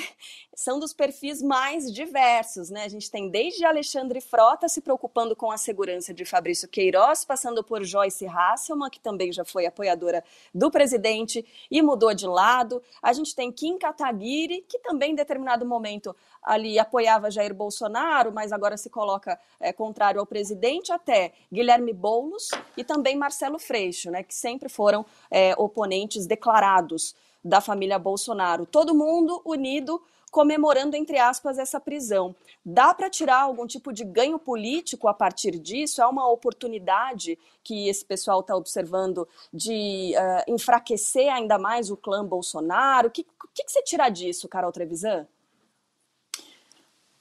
são 0.54 0.78
dos 0.78 0.92
perfis 0.92 1.40
mais 1.40 1.90
diversos, 1.90 2.68
né? 2.68 2.84
A 2.84 2.88
gente 2.88 3.10
tem 3.10 3.30
desde 3.30 3.64
Alexandre 3.64 4.20
Frota 4.20 4.68
se 4.68 4.82
preocupando 4.82 5.34
com 5.34 5.50
a 5.50 5.56
segurança 5.56 6.12
de 6.12 6.22
Fabrício 6.26 6.68
Queiroz, 6.68 7.24
passando 7.24 7.64
por 7.64 7.82
Joyce 7.82 8.26
Hasselman, 8.26 8.90
que 8.90 9.00
também 9.00 9.32
já 9.32 9.42
foi 9.42 9.64
apoiadora 9.64 10.22
do 10.54 10.70
presidente 10.70 11.42
e 11.70 11.80
mudou 11.80 12.12
de 12.12 12.26
lado. 12.26 12.82
A 13.02 13.14
gente 13.14 13.34
tem 13.34 13.50
Kim 13.50 13.78
Kataguiri, 13.78 14.66
que 14.68 14.78
também 14.80 15.12
em 15.12 15.14
determinado 15.14 15.64
momento 15.64 16.14
ali 16.42 16.78
apoiava 16.78 17.30
Jair 17.30 17.54
Bolsonaro, 17.54 18.30
mas 18.32 18.52
agora 18.52 18.76
se 18.76 18.90
coloca 18.90 19.40
é, 19.58 19.72
contrário 19.72 20.20
ao 20.20 20.26
presidente, 20.26 20.92
até 20.92 21.32
Guilherme 21.50 21.94
Boulos 21.94 22.50
e 22.76 22.84
também 22.84 23.16
Marcelo 23.16 23.58
Freixo, 23.58 24.10
né? 24.10 24.22
Que 24.22 24.34
sempre 24.34 24.68
foram 24.68 25.06
é, 25.30 25.54
oponentes 25.56 26.26
declarados 26.26 27.14
da 27.44 27.60
família 27.60 27.98
Bolsonaro. 27.98 28.64
Todo 28.64 28.94
mundo 28.94 29.42
unido 29.44 30.00
comemorando, 30.34 30.96
entre 30.96 31.16
aspas, 31.16 31.58
essa 31.58 31.78
prisão. 31.78 32.34
Dá 32.64 32.92
para 32.92 33.08
tirar 33.08 33.42
algum 33.42 33.68
tipo 33.68 33.92
de 33.92 34.04
ganho 34.04 34.36
político 34.36 35.06
a 35.06 35.14
partir 35.14 35.60
disso? 35.60 36.02
É 36.02 36.06
uma 36.08 36.28
oportunidade 36.28 37.38
que 37.62 37.88
esse 37.88 38.04
pessoal 38.04 38.40
está 38.40 38.56
observando 38.56 39.28
de 39.52 40.12
uh, 40.16 40.52
enfraquecer 40.52 41.32
ainda 41.32 41.56
mais 41.56 41.88
o 41.88 41.96
clã 41.96 42.24
Bolsonaro? 42.24 43.06
O 43.06 43.10
que, 43.12 43.22
que, 43.54 43.62
que 43.62 43.70
você 43.70 43.80
tira 43.82 44.08
disso, 44.08 44.48
Carol 44.48 44.72
Trevisan? 44.72 45.24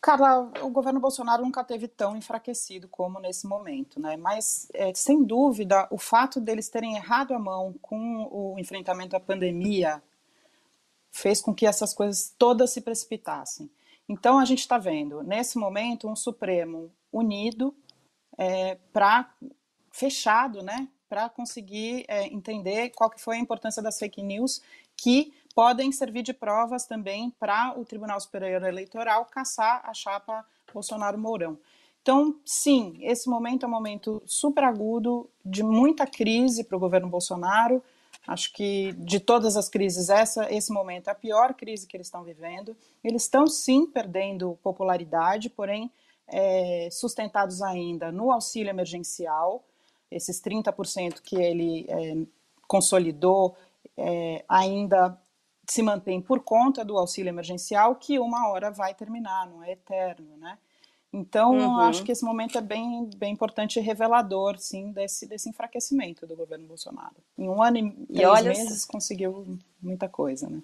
Carla, 0.02 0.52
o 0.62 0.70
governo 0.70 1.00
Bolsonaro 1.00 1.44
nunca 1.44 1.64
teve 1.64 1.88
tão 1.88 2.18
enfraquecido 2.18 2.88
como 2.88 3.20
nesse 3.20 3.46
momento, 3.46 4.02
né? 4.02 4.18
Mas, 4.18 4.68
é, 4.74 4.92
sem 4.96 5.24
dúvida, 5.24 5.88
o 5.92 6.00
fato 6.00 6.42
deles 6.42 6.68
terem 6.68 6.96
errado 6.96 7.34
a 7.34 7.40
mão 7.40 7.76
com 7.80 8.28
o 8.32 8.60
enfrentamento 8.60 9.16
à 9.16 9.20
pandemia 9.20 10.02
fez 11.14 11.40
com 11.40 11.54
que 11.54 11.66
essas 11.66 11.94
coisas 11.94 12.34
todas 12.38 12.72
se 12.72 12.82
precipitassem. 12.82 13.70
Então 14.10 14.40
a 14.40 14.46
gente 14.46 14.60
está 14.60 14.78
vendo 14.78 15.22
nesse 15.24 15.58
momento 15.58 16.10
um 16.10 16.16
Supremo 16.16 16.92
unido 17.12 17.74
é, 18.38 18.78
fechado, 19.92 20.64
né, 20.64 20.88
para 21.08 21.30
conseguir 21.30 22.04
é, 22.08 22.26
entender 22.26 22.90
qual 22.90 23.10
que 23.10 23.22
foi 23.22 23.38
a 23.38 23.40
importância 23.40 23.82
das 23.82 24.00
fake 24.00 24.24
news 24.24 24.62
que 24.98 25.32
podem 25.54 25.92
servir 25.92 26.24
de 26.24 26.34
provas 26.34 26.86
também 26.86 27.30
para 27.40 27.80
o 27.80 27.86
Tribunal 27.86 28.20
Superior 28.20 28.64
Eleitoral 28.64 29.26
caçar 29.26 29.82
a 29.86 29.94
chapa 29.94 30.44
Bolsonaro-Mourão. 30.74 31.60
Então, 32.02 32.36
sim, 32.44 32.98
esse 33.02 33.30
momento 33.30 33.64
é 33.64 33.68
um 33.68 33.72
momento 33.72 34.22
super 34.26 34.64
agudo, 34.64 35.30
de 35.46 35.64
muita 35.64 36.06
crise 36.06 36.64
para 36.64 36.76
o 36.76 36.80
governo 36.80 37.08
Bolsonaro, 37.08 37.82
Acho 38.26 38.54
que 38.54 38.94
de 38.94 39.20
todas 39.20 39.58
as 39.58 39.68
crises, 39.68 40.10
essa, 40.10 40.52
esse 40.54 40.72
momento 40.72 41.10
é 41.10 41.12
a 41.12 41.16
pior 41.16 41.54
crise 41.54 41.86
que 41.86 41.98
eles 41.98 42.08
estão 42.08 42.24
vivendo. 42.24 42.76
Eles 43.04 43.24
estão 43.24 43.48
sim 43.48 43.86
perdendo 43.86 44.58
popularidade, 44.64 45.50
porém 45.50 45.92
é, 46.28 46.88
sustentados 46.90 47.62
ainda 47.62 48.12
no 48.12 48.32
auxílio 48.32 48.70
emergencial. 48.70 49.66
Esses 50.10 50.42
30% 50.42 51.22
que 51.22 51.36
ele 51.36 51.86
é, 51.90 52.26
consolidou 52.68 53.56
é, 53.98 54.46
ainda 54.48 55.20
se 55.68 55.82
mantém 55.82 56.22
por 56.22 56.42
conta 56.42 56.84
do 56.84 56.98
auxílio 56.98 57.30
emergencial, 57.30 57.96
que 57.96 58.20
uma 58.20 58.50
hora 58.50 58.72
vai 58.72 58.94
terminar, 58.94 59.50
não 59.50 59.64
é 59.64 59.72
eterno, 59.72 60.38
né? 60.38 60.58
Então, 61.14 61.52
uhum. 61.52 61.78
acho 61.78 62.04
que 62.04 62.12
esse 62.12 62.26
momento 62.26 62.58
é 62.58 62.62
bem, 62.62 63.08
bem 63.16 63.32
importante 63.32 63.78
e 63.78 63.82
revelador, 63.84 64.58
sim, 64.58 64.92
desse, 64.92 65.28
desse 65.28 65.48
enfraquecimento 65.48 66.26
do 66.26 66.36
governo 66.36 66.66
Bolsonaro. 66.66 67.16
Em 67.38 67.48
um 67.48 67.62
ano 67.62 67.78
e, 67.78 67.82
e 68.10 68.14
três 68.16 68.28
olha, 68.28 68.50
meses 68.50 68.84
conseguiu 68.84 69.60
muita 69.80 70.10
coisa, 70.10 70.50
né? 70.50 70.60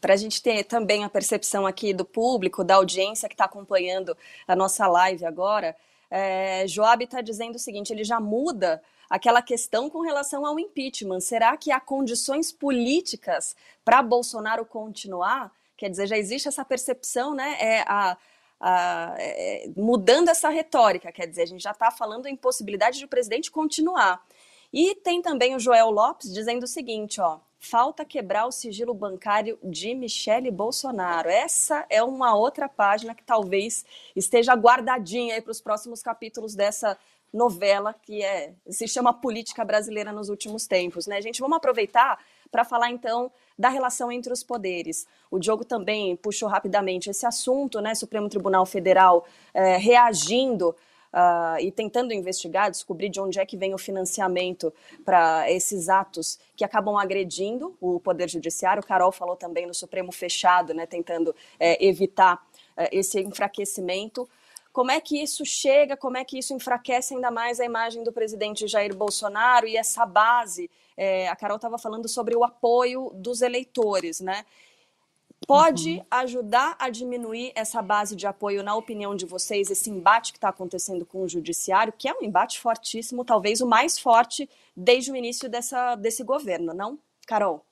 Para 0.00 0.14
a 0.14 0.16
gente 0.16 0.42
ter 0.42 0.64
também 0.64 1.04
a 1.04 1.08
percepção 1.10 1.66
aqui 1.66 1.92
do 1.92 2.04
público, 2.04 2.64
da 2.64 2.76
audiência 2.76 3.28
que 3.28 3.34
está 3.34 3.44
acompanhando 3.44 4.16
a 4.48 4.56
nossa 4.56 4.86
live 4.86 5.26
agora, 5.26 5.76
é, 6.10 6.66
Joab 6.66 7.04
está 7.04 7.20
dizendo 7.20 7.56
o 7.56 7.58
seguinte: 7.58 7.92
ele 7.92 8.04
já 8.04 8.18
muda 8.18 8.82
aquela 9.10 9.42
questão 9.42 9.90
com 9.90 10.00
relação 10.00 10.46
ao 10.46 10.58
impeachment. 10.58 11.20
Será 11.20 11.56
que 11.58 11.70
há 11.70 11.80
condições 11.80 12.50
políticas 12.50 13.54
para 13.84 14.02
Bolsonaro 14.02 14.64
continuar? 14.64 15.52
Quer 15.76 15.90
dizer, 15.90 16.06
já 16.06 16.16
existe 16.16 16.48
essa 16.48 16.64
percepção, 16.64 17.34
né? 17.34 17.56
É 17.60 17.80
a 17.86 18.16
é, 18.60 19.68
mudando 19.76 20.28
essa 20.28 20.48
retórica, 20.48 21.12
quer 21.12 21.26
dizer, 21.26 21.42
a 21.42 21.46
gente 21.46 21.62
já 21.62 21.72
está 21.72 21.90
falando 21.90 22.26
em 22.26 22.36
possibilidade 22.36 22.98
de 22.98 23.04
o 23.04 23.08
presidente 23.08 23.50
continuar. 23.50 24.24
E 24.72 24.94
tem 24.96 25.22
também 25.22 25.54
o 25.54 25.60
Joel 25.60 25.90
Lopes 25.90 26.32
dizendo 26.32 26.64
o 26.64 26.68
seguinte, 26.68 27.20
ó, 27.20 27.38
falta 27.58 28.04
quebrar 28.04 28.46
o 28.46 28.52
sigilo 28.52 28.94
bancário 28.94 29.58
de 29.62 29.94
Michele 29.94 30.50
Bolsonaro. 30.50 31.28
Essa 31.28 31.86
é 31.88 32.02
uma 32.02 32.34
outra 32.34 32.68
página 32.68 33.14
que 33.14 33.24
talvez 33.24 33.84
esteja 34.14 34.54
guardadinha 34.54 35.40
para 35.40 35.50
os 35.50 35.60
próximos 35.60 36.02
capítulos 36.02 36.54
dessa 36.54 36.98
novela 37.32 37.92
que 37.92 38.22
é 38.22 38.54
se 38.68 38.86
chama 38.88 39.12
Política 39.12 39.64
Brasileira 39.64 40.12
nos 40.12 40.28
últimos 40.28 40.66
tempos, 40.66 41.06
né? 41.06 41.20
Gente, 41.20 41.40
vamos 41.40 41.56
aproveitar 41.56 42.18
para 42.50 42.64
falar 42.64 42.90
então 42.90 43.30
da 43.58 43.68
relação 43.68 44.10
entre 44.12 44.32
os 44.32 44.42
poderes. 44.42 45.06
O 45.30 45.38
Diogo 45.38 45.64
também 45.64 46.16
puxou 46.16 46.48
rapidamente 46.48 47.10
esse 47.10 47.26
assunto, 47.26 47.80
né? 47.80 47.94
Supremo 47.94 48.28
Tribunal 48.28 48.66
Federal 48.66 49.26
é, 49.54 49.76
reagindo 49.76 50.74
uh, 51.16 51.58
e 51.60 51.70
tentando 51.70 52.12
investigar, 52.12 52.70
descobrir 52.70 53.08
de 53.08 53.20
onde 53.20 53.40
é 53.40 53.46
que 53.46 53.56
vem 53.56 53.74
o 53.74 53.78
financiamento 53.78 54.72
para 55.04 55.50
esses 55.50 55.88
atos 55.88 56.38
que 56.54 56.64
acabam 56.64 56.96
agredindo 56.96 57.74
o 57.80 57.98
Poder 57.98 58.28
Judiciário. 58.28 58.82
O 58.82 58.86
Carol 58.86 59.10
falou 59.10 59.36
também 59.36 59.66
no 59.66 59.74
Supremo 59.74 60.12
fechado, 60.12 60.74
né? 60.74 60.86
Tentando 60.86 61.34
é, 61.58 61.84
evitar 61.84 62.44
é, 62.76 62.94
esse 62.96 63.20
enfraquecimento. 63.20 64.28
Como 64.76 64.90
é 64.90 65.00
que 65.00 65.22
isso 65.22 65.42
chega, 65.42 65.96
como 65.96 66.18
é 66.18 66.22
que 66.22 66.38
isso 66.38 66.52
enfraquece 66.52 67.14
ainda 67.14 67.30
mais 67.30 67.58
a 67.58 67.64
imagem 67.64 68.04
do 68.04 68.12
presidente 68.12 68.68
Jair 68.68 68.94
Bolsonaro 68.94 69.66
e 69.66 69.74
essa 69.74 70.04
base? 70.04 70.70
É, 70.94 71.28
a 71.28 71.34
Carol 71.34 71.56
estava 71.56 71.78
falando 71.78 72.06
sobre 72.10 72.36
o 72.36 72.44
apoio 72.44 73.10
dos 73.14 73.40
eleitores, 73.40 74.20
né? 74.20 74.44
Pode 75.46 75.94
uhum. 75.94 76.04
ajudar 76.10 76.76
a 76.78 76.90
diminuir 76.90 77.52
essa 77.54 77.80
base 77.80 78.14
de 78.14 78.26
apoio, 78.26 78.62
na 78.62 78.76
opinião 78.76 79.16
de 79.16 79.24
vocês, 79.24 79.70
esse 79.70 79.88
embate 79.88 80.30
que 80.30 80.36
está 80.36 80.50
acontecendo 80.50 81.06
com 81.06 81.22
o 81.22 81.28
judiciário, 81.28 81.94
que 81.96 82.06
é 82.06 82.12
um 82.12 82.22
embate 82.22 82.60
fortíssimo, 82.60 83.24
talvez 83.24 83.62
o 83.62 83.66
mais 83.66 83.98
forte 83.98 84.46
desde 84.76 85.10
o 85.10 85.16
início 85.16 85.48
dessa, 85.48 85.94
desse 85.94 86.22
governo, 86.22 86.74
não? 86.74 86.98
Carol? 87.26 87.64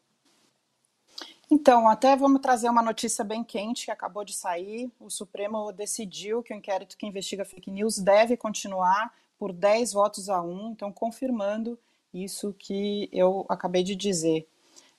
Então, 1.54 1.88
até 1.88 2.16
vamos 2.16 2.40
trazer 2.40 2.68
uma 2.68 2.82
notícia 2.82 3.22
bem 3.22 3.44
quente 3.44 3.84
que 3.84 3.90
acabou 3.92 4.24
de 4.24 4.34
sair. 4.34 4.90
O 4.98 5.08
Supremo 5.08 5.70
decidiu 5.70 6.42
que 6.42 6.52
o 6.52 6.56
inquérito 6.56 6.96
que 6.96 7.06
investiga 7.06 7.44
fake 7.44 7.70
news 7.70 7.96
deve 7.96 8.36
continuar 8.36 9.14
por 9.38 9.52
10 9.52 9.92
votos 9.92 10.28
a 10.28 10.42
1, 10.42 10.72
então 10.72 10.90
confirmando 10.90 11.78
isso 12.12 12.52
que 12.58 13.08
eu 13.12 13.46
acabei 13.48 13.84
de 13.84 13.94
dizer. 13.94 14.48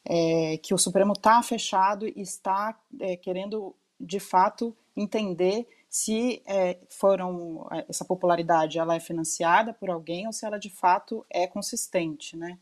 É, 0.05 0.57
que 0.63 0.73
o 0.73 0.77
Supremo 0.77 1.11
está 1.11 1.43
fechado 1.43 2.07
e 2.07 2.21
está 2.21 2.79
é, 3.01 3.17
querendo, 3.17 3.75
de 3.99 4.21
fato, 4.21 4.73
entender 4.95 5.67
se 5.89 6.41
é, 6.45 6.77
foram 6.87 7.67
essa 7.89 8.05
popularidade 8.05 8.79
ela 8.79 8.95
é 8.95 8.99
financiada 9.01 9.73
por 9.73 9.89
alguém 9.89 10.25
ou 10.25 10.31
se 10.31 10.45
ela 10.45 10.57
de 10.57 10.69
fato 10.69 11.25
é 11.29 11.47
consistente, 11.47 12.37
né? 12.37 12.57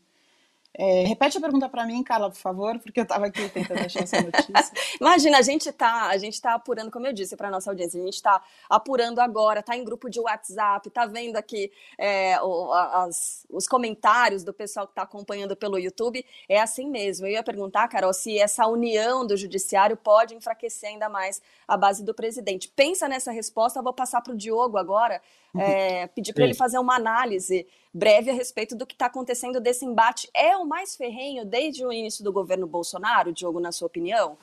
É, 0.76 1.04
repete 1.04 1.38
a 1.38 1.40
pergunta 1.40 1.68
para 1.68 1.86
mim, 1.86 2.02
Carla, 2.02 2.28
por 2.28 2.36
favor, 2.36 2.78
porque 2.80 2.98
eu 2.98 3.04
estava 3.04 3.26
aqui 3.26 3.48
tentando 3.48 3.78
achar 3.84 4.02
essa 4.02 4.20
notícia. 4.20 4.72
Imagina, 5.00 5.38
a 5.38 5.42
gente 5.42 5.68
está, 5.68 6.08
a 6.08 6.18
gente 6.18 6.40
tá 6.42 6.54
apurando, 6.54 6.90
como 6.90 7.06
eu 7.06 7.12
disse 7.12 7.36
para 7.36 7.48
nossa 7.48 7.70
audiência, 7.70 8.00
a 8.00 8.04
gente 8.04 8.14
está 8.14 8.42
apurando 8.68 9.20
agora, 9.20 9.60
está 9.60 9.76
em 9.76 9.84
grupo 9.84 10.10
de 10.10 10.18
WhatsApp, 10.18 10.88
está 10.88 11.06
vendo 11.06 11.36
aqui 11.36 11.70
é, 11.96 12.42
o, 12.42 12.72
as, 12.72 13.46
os 13.48 13.68
comentários 13.68 14.42
do 14.42 14.52
pessoal 14.52 14.86
que 14.86 14.92
está 14.92 15.02
acompanhando 15.02 15.54
pelo 15.54 15.78
YouTube. 15.78 16.26
É 16.48 16.60
assim 16.60 16.90
mesmo. 16.90 17.24
Eu 17.26 17.30
ia 17.30 17.42
perguntar, 17.44 17.86
Carol, 17.86 18.12
se 18.12 18.36
essa 18.36 18.66
união 18.66 19.24
do 19.24 19.36
judiciário 19.36 19.96
pode 19.96 20.34
enfraquecer 20.34 20.88
ainda 20.88 21.08
mais 21.08 21.40
a 21.68 21.76
base 21.76 22.02
do 22.02 22.12
presidente. 22.12 22.68
Pensa 22.68 23.08
nessa 23.08 23.30
resposta, 23.30 23.78
eu 23.78 23.82
vou 23.84 23.92
passar 23.92 24.20
para 24.22 24.32
o 24.32 24.36
Diogo 24.36 24.76
agora, 24.76 25.22
é, 25.56 26.08
pedir 26.08 26.32
para 26.32 26.42
ele 26.42 26.54
fazer 26.54 26.78
uma 26.78 26.96
análise 26.96 27.64
breve 27.94 28.30
a 28.30 28.34
respeito 28.34 28.76
do 28.76 28.84
que 28.84 28.94
está 28.94 29.06
acontecendo 29.06 29.60
desse 29.60 29.84
embate. 29.84 30.28
É 30.34 30.56
o 30.56 30.66
mais 30.66 30.96
ferrenho 30.96 31.44
desde 31.44 31.86
o 31.86 31.92
início 31.92 32.24
do 32.24 32.32
governo 32.32 32.66
Bolsonaro, 32.66 33.32
Diogo, 33.32 33.60
na 33.60 33.70
sua 33.70 33.86
opinião? 33.86 34.36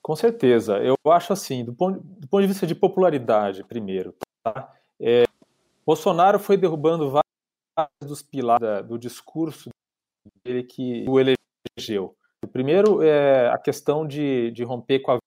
Com 0.00 0.16
certeza. 0.16 0.78
Eu 0.78 0.96
acho 1.12 1.34
assim, 1.34 1.62
do 1.62 1.74
ponto, 1.74 2.00
do 2.00 2.26
ponto 2.26 2.40
de 2.40 2.48
vista 2.48 2.66
de 2.66 2.74
popularidade, 2.74 3.62
primeiro, 3.62 4.14
tá? 4.42 4.74
É, 4.98 5.24
Bolsonaro 5.84 6.38
foi 6.38 6.56
derrubando 6.56 7.10
vários 7.10 8.08
dos 8.08 8.22
pilares 8.22 8.86
do 8.86 8.98
discurso 8.98 9.68
dele 10.42 10.62
que 10.62 11.04
o 11.06 11.18
elegeu. 11.20 12.16
O 12.42 12.48
primeiro 12.48 13.02
é 13.02 13.48
a 13.50 13.58
questão 13.58 14.06
de, 14.06 14.50
de 14.52 14.64
romper 14.64 15.00
com 15.00 15.12
a 15.12 15.18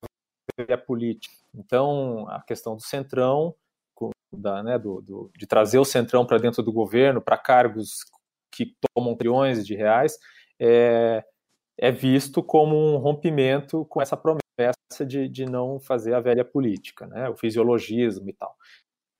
via 0.57 0.77
política. 0.77 1.35
Então, 1.53 2.27
a 2.29 2.41
questão 2.41 2.75
do 2.75 2.81
centrão 2.81 3.53
da, 4.33 4.63
né, 4.63 4.77
do, 4.77 5.01
do, 5.01 5.31
de 5.37 5.45
trazer 5.45 5.79
o 5.79 5.85
centrão 5.85 6.25
para 6.25 6.37
dentro 6.37 6.63
do 6.63 6.71
governo, 6.71 7.21
para 7.21 7.37
cargos 7.37 8.05
que 8.51 8.75
tomam 8.93 9.15
trilhões 9.15 9.65
de 9.65 9.75
reais, 9.75 10.17
é, 10.59 11.23
é 11.77 11.91
visto 11.91 12.43
como 12.43 12.75
um 12.75 12.97
rompimento 12.97 13.85
com 13.85 14.01
essa 14.01 14.15
promessa 14.15 14.41
essa 14.91 15.05
de, 15.05 15.27
de 15.27 15.45
não 15.45 15.79
fazer 15.79 16.13
a 16.13 16.19
velha 16.19 16.45
política, 16.45 17.07
né? 17.07 17.29
o 17.29 17.35
fisiologismo 17.35 18.29
e 18.29 18.33
tal. 18.33 18.55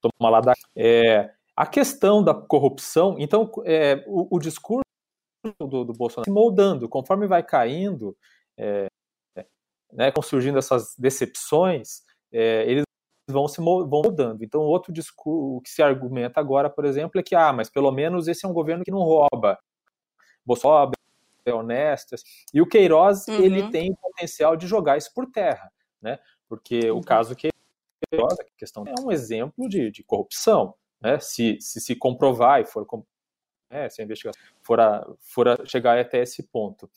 Toma 0.02 0.30
lá 0.30 0.41
da, 0.41 0.54
é, 0.76 1.34
a 1.56 1.65
questão 1.65 2.24
da 2.24 2.34
corrupção, 2.34 3.15
então, 3.19 3.50
é, 3.65 4.04
o, 4.08 4.36
o, 4.36 4.39
discurso 4.39 4.84
do, 5.60 5.84
do, 5.86 5.93
Bolsonaro 5.93 6.26
se 6.26 6.32
moldando, 6.32 6.89
conforme 6.89 7.28
vai 7.28 7.43
caindo, 7.43 8.17
é, 8.58 8.88
né, 9.93 10.12
surgindo 10.24 10.58
essas 10.58 10.95
decepções, 10.97 12.02
é, 12.32 12.63
eles 12.69 12.84
vão 13.31 13.47
se 13.47 13.59
moldando. 13.61 14.43
Então, 14.43 14.61
outro 14.61 14.93
discurso 14.93 15.61
que 15.63 15.69
se 15.69 15.81
argumenta 15.81 16.39
agora, 16.39 16.69
por 16.69 16.85
exemplo, 16.85 17.19
é 17.19 17.23
que, 17.23 17.35
ah, 17.35 17.51
mas 17.51 17.69
pelo 17.69 17.91
menos 17.91 18.27
esse 18.27 18.45
é 18.45 18.49
um 18.49 18.53
governo 18.53 18.83
que 18.83 18.91
não 18.91 18.99
rouba. 18.99 19.57
Bolsonaro 20.45 20.91
é 21.45 21.53
honesto. 21.53 22.15
E 22.53 22.61
o 22.61 22.67
Queiroz, 22.67 23.27
uhum. 23.27 23.35
ele 23.35 23.69
tem 23.69 23.95
potencial 23.95 24.55
de 24.55 24.67
jogar 24.67 24.97
isso 24.97 25.11
por 25.13 25.25
terra, 25.25 25.71
né? 26.01 26.19
Porque 26.47 26.91
uhum. 26.91 26.99
o 26.99 27.03
caso 27.03 27.35
Queiroz, 27.35 28.39
a 28.39 28.43
questão 28.57 28.83
é 28.85 28.93
um 29.01 29.11
exemplo 29.11 29.67
de, 29.67 29.89
de 29.89 30.03
corrupção, 30.03 30.75
né? 30.99 31.19
Se, 31.19 31.57
se 31.59 31.81
se 31.81 31.95
comprovar 31.95 32.61
e 32.61 32.65
for 32.65 32.85
né, 33.71 33.89
se 33.89 34.01
a 34.01 34.05
investigação 34.05 34.41
for, 34.61 34.79
a, 34.79 35.07
for 35.21 35.47
a 35.47 35.65
chegar 35.65 35.97
até 35.97 36.21
esse 36.21 36.43
ponto. 36.43 36.89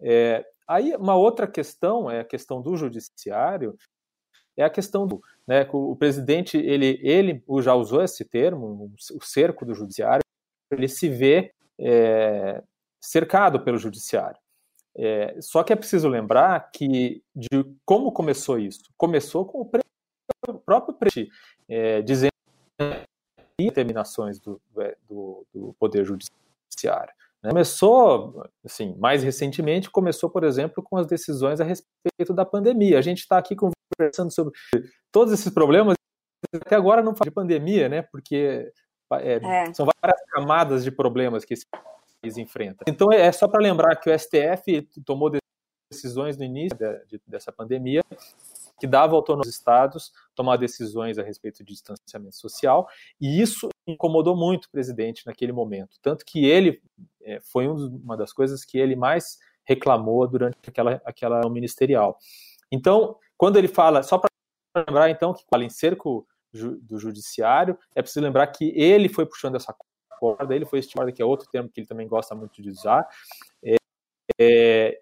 É, 0.00 0.44
aí, 0.66 0.96
uma 0.96 1.14
outra 1.14 1.46
questão 1.46 2.10
é 2.10 2.20
a 2.20 2.24
questão 2.24 2.60
do 2.60 2.76
judiciário, 2.76 3.76
é 4.56 4.64
a 4.64 4.70
questão 4.70 5.06
do, 5.06 5.22
né, 5.46 5.66
o 5.72 5.96
presidente, 5.96 6.56
ele, 6.56 6.98
ele 7.02 7.42
já 7.60 7.74
usou 7.74 8.02
esse 8.02 8.24
termo, 8.24 8.92
o 9.12 9.24
cerco 9.24 9.64
do 9.64 9.74
judiciário, 9.74 10.22
ele 10.70 10.88
se 10.88 11.08
vê 11.08 11.52
é, 11.78 12.62
cercado 13.00 13.60
pelo 13.60 13.78
judiciário. 13.78 14.40
É, 14.94 15.40
só 15.40 15.62
que 15.62 15.72
é 15.72 15.76
preciso 15.76 16.08
lembrar 16.08 16.70
que 16.70 17.22
de 17.34 17.48
como 17.84 18.12
começou 18.12 18.58
isso. 18.58 18.82
Começou 18.96 19.46
com 19.46 19.62
o, 19.62 20.54
próprio 20.58 20.94
presidente 20.94 21.32
é, 21.68 22.02
dizendo 22.02 22.32
determinações 23.58 24.38
do, 24.38 24.60
é, 24.78 24.96
do, 25.08 25.46
do 25.52 25.74
poder 25.78 26.04
judiciário. 26.04 27.12
Né? 27.42 27.50
Começou, 27.50 28.44
assim, 28.64 28.94
mais 28.98 29.22
recentemente, 29.22 29.90
começou, 29.90 30.30
por 30.30 30.44
exemplo, 30.44 30.82
com 30.82 30.96
as 30.96 31.06
decisões 31.06 31.60
a 31.60 31.64
respeito 31.64 32.34
da 32.34 32.44
pandemia. 32.44 32.98
A 32.98 33.02
gente 33.02 33.18
está 33.18 33.38
aqui 33.38 33.56
conversando 34.02 34.32
sobre 34.32 34.52
todos 35.10 35.32
esses 35.32 35.52
problemas, 35.52 35.94
até 36.54 36.74
agora 36.74 37.02
não 37.02 37.14
fala 37.14 37.30
de 37.30 37.34
pandemia, 37.34 37.88
né? 37.88 38.02
Porque 38.02 38.72
é, 39.14 39.34
é. 39.34 39.74
são 39.74 39.86
várias 39.86 40.20
camadas 40.30 40.82
de 40.82 40.90
problemas 40.90 41.44
que 41.44 41.54
esse 41.54 41.66
país 41.66 42.36
enfrenta. 42.36 42.84
Então 42.88 43.12
é 43.12 43.30
só 43.30 43.46
para 43.46 43.60
lembrar 43.60 43.96
que 43.96 44.10
o 44.10 44.18
STF 44.18 44.82
tomou 45.04 45.30
decisões 45.90 46.36
no 46.36 46.44
início 46.44 46.76
de, 47.06 47.20
dessa 47.26 47.52
pandemia 47.52 48.02
que 48.80 48.86
dava 48.86 49.14
autonomia 49.14 49.46
aos 49.46 49.54
estados 49.54 50.10
tomar 50.34 50.56
decisões 50.56 51.18
a 51.18 51.22
respeito 51.22 51.58
de 51.58 51.72
distanciamento 51.72 52.34
social, 52.34 52.88
e 53.20 53.40
isso 53.40 53.68
incomodou 53.86 54.36
muito 54.36 54.64
o 54.64 54.70
presidente 54.70 55.24
naquele 55.24 55.52
momento, 55.52 55.98
tanto 56.02 56.24
que 56.24 56.46
ele 56.46 56.82
é, 57.22 57.38
foi 57.40 57.68
uma 57.68 58.16
das 58.16 58.32
coisas 58.32 58.64
que 58.64 58.78
ele 58.78 58.96
mais 58.96 59.38
reclamou 59.64 60.26
durante 60.26 60.56
aquela 60.66 61.00
aquela 61.04 61.48
ministerial. 61.48 62.18
Então, 62.72 63.16
quando 63.42 63.56
ele 63.56 63.66
fala, 63.66 64.04
só 64.04 64.18
para 64.18 64.30
lembrar 64.86 65.10
então 65.10 65.34
que 65.34 65.42
fala 65.50 65.64
em 65.64 65.68
cerco 65.68 66.24
do 66.52 66.96
judiciário, 66.96 67.76
é 67.92 68.00
preciso 68.00 68.24
lembrar 68.24 68.46
que 68.46 68.72
ele 68.78 69.08
foi 69.08 69.26
puxando 69.26 69.56
essa 69.56 69.74
corda, 70.20 70.54
ele 70.54 70.64
foi 70.64 70.78
estimado, 70.78 71.12
que 71.12 71.20
é 71.20 71.24
outro 71.24 71.50
termo 71.50 71.68
que 71.68 71.80
ele 71.80 71.88
também 71.88 72.06
gosta 72.06 72.36
muito 72.36 72.62
de 72.62 72.70
usar. 72.70 73.04
É, 73.60 73.74
é, 74.40 75.00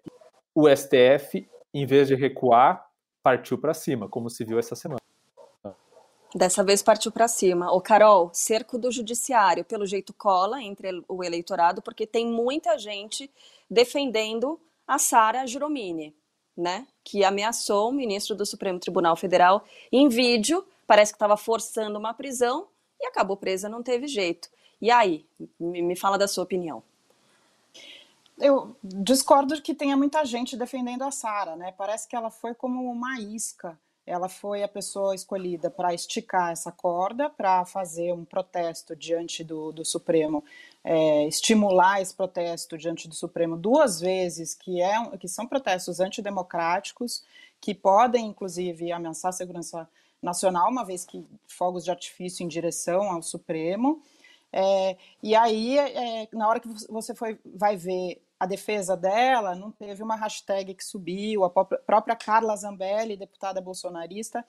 o 0.55 0.67
STF, 0.67 1.47
em 1.71 1.85
vez 1.85 2.07
de 2.07 2.15
recuar, 2.15 2.83
partiu 3.21 3.59
para 3.59 3.75
cima, 3.75 4.09
como 4.09 4.27
se 4.27 4.43
viu 4.43 4.57
essa 4.57 4.75
semana. 4.75 4.99
Dessa 6.33 6.63
vez 6.63 6.81
partiu 6.81 7.11
para 7.11 7.27
cima. 7.27 7.71
O 7.71 7.79
Carol, 7.79 8.31
cerco 8.33 8.79
do 8.79 8.91
judiciário, 8.91 9.63
pelo 9.63 9.85
jeito 9.85 10.15
cola 10.15 10.59
entre 10.63 11.03
o 11.07 11.23
eleitorado, 11.23 11.79
porque 11.79 12.07
tem 12.07 12.25
muita 12.25 12.75
gente 12.79 13.29
defendendo 13.69 14.59
a 14.87 14.97
Sara 14.97 15.45
Giromini, 15.45 16.15
né? 16.55 16.85
Que 17.03 17.23
ameaçou 17.23 17.89
o 17.89 17.93
ministro 17.93 18.35
do 18.35 18.45
Supremo 18.45 18.79
Tribunal 18.79 19.15
Federal 19.15 19.63
em 19.91 20.07
vídeo, 20.09 20.65
parece 20.85 21.11
que 21.11 21.15
estava 21.15 21.37
forçando 21.37 21.97
uma 21.97 22.13
prisão 22.13 22.67
e 22.99 23.07
acabou 23.07 23.37
presa, 23.37 23.69
não 23.69 23.81
teve 23.81 24.07
jeito. 24.07 24.49
E 24.81 24.89
aí, 24.89 25.25
me 25.59 25.95
fala 25.95 26.17
da 26.17 26.27
sua 26.27 26.43
opinião 26.43 26.83
eu 28.41 28.75
discordo 28.83 29.61
que 29.61 29.73
tenha 29.73 29.95
muita 29.95 30.25
gente 30.25 30.57
defendendo 30.57 31.03
a 31.03 31.11
Sara, 31.11 31.55
né? 31.55 31.71
Parece 31.77 32.07
que 32.07 32.15
ela 32.15 32.31
foi 32.31 32.53
como 32.53 32.91
uma 32.91 33.19
isca. 33.19 33.79
Ela 34.11 34.27
foi 34.27 34.61
a 34.61 34.67
pessoa 34.67 35.15
escolhida 35.15 35.69
para 35.69 35.93
esticar 35.93 36.51
essa 36.51 36.69
corda, 36.69 37.29
para 37.29 37.63
fazer 37.63 38.11
um 38.11 38.25
protesto 38.25 38.93
diante 38.93 39.41
do, 39.41 39.71
do 39.71 39.85
Supremo, 39.85 40.43
é, 40.83 41.25
estimular 41.29 42.01
esse 42.01 42.13
protesto 42.13 42.77
diante 42.77 43.07
do 43.07 43.15
Supremo 43.15 43.55
duas 43.55 44.01
vezes, 44.01 44.53
que, 44.53 44.81
é, 44.81 45.17
que 45.17 45.29
são 45.29 45.47
protestos 45.47 46.01
antidemocráticos, 46.01 47.23
que 47.61 47.73
podem, 47.73 48.25
inclusive, 48.27 48.91
ameaçar 48.91 49.29
a 49.29 49.31
segurança 49.31 49.87
nacional, 50.21 50.69
uma 50.69 50.83
vez 50.83 51.05
que 51.05 51.25
fogos 51.47 51.85
de 51.85 51.91
artifício 51.91 52.43
em 52.43 52.49
direção 52.49 53.09
ao 53.09 53.23
Supremo. 53.23 54.03
É, 54.51 54.97
e 55.23 55.33
aí, 55.33 55.77
é, 55.77 56.27
na 56.33 56.49
hora 56.49 56.59
que 56.59 56.67
você 56.89 57.15
foi, 57.15 57.39
vai 57.45 57.77
ver 57.77 58.21
a 58.41 58.47
defesa 58.47 58.97
dela, 58.97 59.53
não 59.53 59.71
teve 59.71 60.01
uma 60.01 60.15
hashtag 60.15 60.73
que 60.73 60.83
subiu, 60.83 61.43
a 61.43 61.49
própria 61.51 62.15
Carla 62.15 62.55
Zambelli, 62.55 63.15
deputada 63.15 63.61
bolsonarista, 63.61 64.43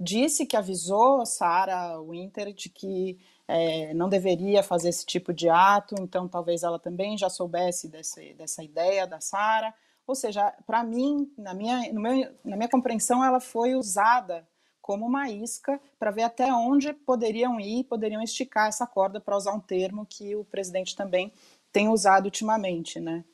disse 0.00 0.44
que 0.44 0.56
avisou 0.56 1.24
Sara 1.24 1.96
Winter 2.00 2.52
de 2.52 2.68
que 2.68 3.16
é, 3.46 3.94
não 3.94 4.08
deveria 4.08 4.64
fazer 4.64 4.88
esse 4.88 5.06
tipo 5.06 5.32
de 5.32 5.48
ato, 5.48 5.94
então 6.00 6.26
talvez 6.26 6.64
ela 6.64 6.76
também 6.76 7.16
já 7.16 7.30
soubesse 7.30 7.86
desse, 7.88 8.34
dessa 8.34 8.64
ideia 8.64 9.06
da 9.06 9.20
Sara. 9.20 9.72
Ou 10.08 10.16
seja, 10.16 10.52
para 10.66 10.82
mim, 10.82 11.32
na 11.38 11.54
minha, 11.54 11.92
meu, 11.92 12.28
na 12.44 12.56
minha 12.56 12.68
compreensão, 12.68 13.24
ela 13.24 13.38
foi 13.38 13.76
usada 13.76 14.44
como 14.82 15.06
uma 15.06 15.30
isca 15.30 15.80
para 16.00 16.10
ver 16.10 16.24
até 16.24 16.52
onde 16.52 16.92
poderiam 16.92 17.60
ir, 17.60 17.84
poderiam 17.84 18.20
esticar 18.20 18.66
essa 18.66 18.88
corda, 18.88 19.20
para 19.20 19.36
usar 19.36 19.52
um 19.52 19.60
termo 19.60 20.04
que 20.04 20.34
o 20.34 20.44
presidente 20.44 20.96
também 20.96 21.32
tem 21.70 21.88
usado 21.88 22.24
ultimamente, 22.24 22.98
né? 22.98 23.24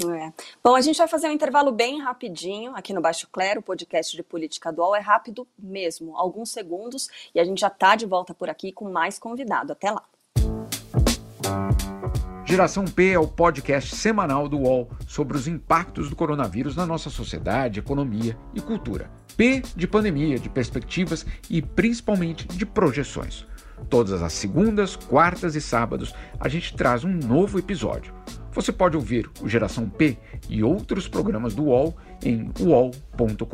É. 0.00 0.32
Bom, 0.62 0.76
a 0.76 0.80
gente 0.80 0.96
vai 0.96 1.08
fazer 1.08 1.26
um 1.26 1.32
intervalo 1.32 1.72
bem 1.72 2.00
rapidinho 2.00 2.72
aqui 2.76 2.92
no 2.92 3.00
Baixo 3.00 3.26
Clero, 3.32 3.58
o 3.58 3.62
podcast 3.62 4.16
de 4.16 4.22
política 4.22 4.72
dual. 4.72 4.94
É 4.94 5.00
rápido 5.00 5.44
mesmo, 5.58 6.16
alguns 6.16 6.52
segundos, 6.52 7.08
e 7.34 7.40
a 7.40 7.44
gente 7.44 7.60
já 7.60 7.66
está 7.66 7.96
de 7.96 8.06
volta 8.06 8.32
por 8.32 8.48
aqui 8.48 8.70
com 8.70 8.88
mais 8.88 9.18
convidado. 9.18 9.72
Até 9.72 9.90
lá. 9.90 10.04
Geração 12.44 12.84
P 12.84 13.10
é 13.10 13.18
o 13.18 13.26
podcast 13.26 13.96
semanal 13.96 14.48
do 14.48 14.58
UOL 14.58 14.88
sobre 15.06 15.36
os 15.36 15.48
impactos 15.48 16.08
do 16.08 16.14
coronavírus 16.14 16.76
na 16.76 16.86
nossa 16.86 17.10
sociedade, 17.10 17.80
economia 17.80 18.38
e 18.54 18.60
cultura. 18.60 19.10
P 19.36 19.62
de 19.74 19.88
pandemia, 19.88 20.38
de 20.38 20.48
perspectivas 20.48 21.26
e 21.50 21.60
principalmente 21.60 22.46
de 22.46 22.64
projeções. 22.64 23.44
Todas 23.90 24.22
as 24.22 24.32
segundas, 24.32 24.94
quartas 24.94 25.56
e 25.56 25.60
sábados 25.60 26.14
a 26.38 26.48
gente 26.48 26.74
traz 26.76 27.04
um 27.04 27.12
novo 27.12 27.58
episódio. 27.58 28.14
Você 28.58 28.72
pode 28.72 28.96
ouvir 28.96 29.30
o 29.40 29.48
Geração 29.48 29.88
P 29.88 30.18
e 30.48 30.64
outros 30.64 31.06
programas 31.06 31.54
do 31.54 31.66
UOL 31.66 31.96
em 32.24 32.50
uol.com.br 32.58 33.46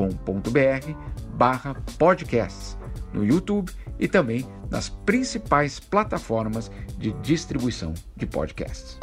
barra 1.35 1.75
podcasts, 1.99 2.79
no 3.13 3.23
YouTube 3.23 3.71
e 4.01 4.09
também 4.09 4.47
nas 4.71 4.89
principais 4.89 5.79
plataformas 5.79 6.71
de 6.97 7.13
distribuição 7.21 7.93
de 8.17 8.25
podcasts 8.25 8.99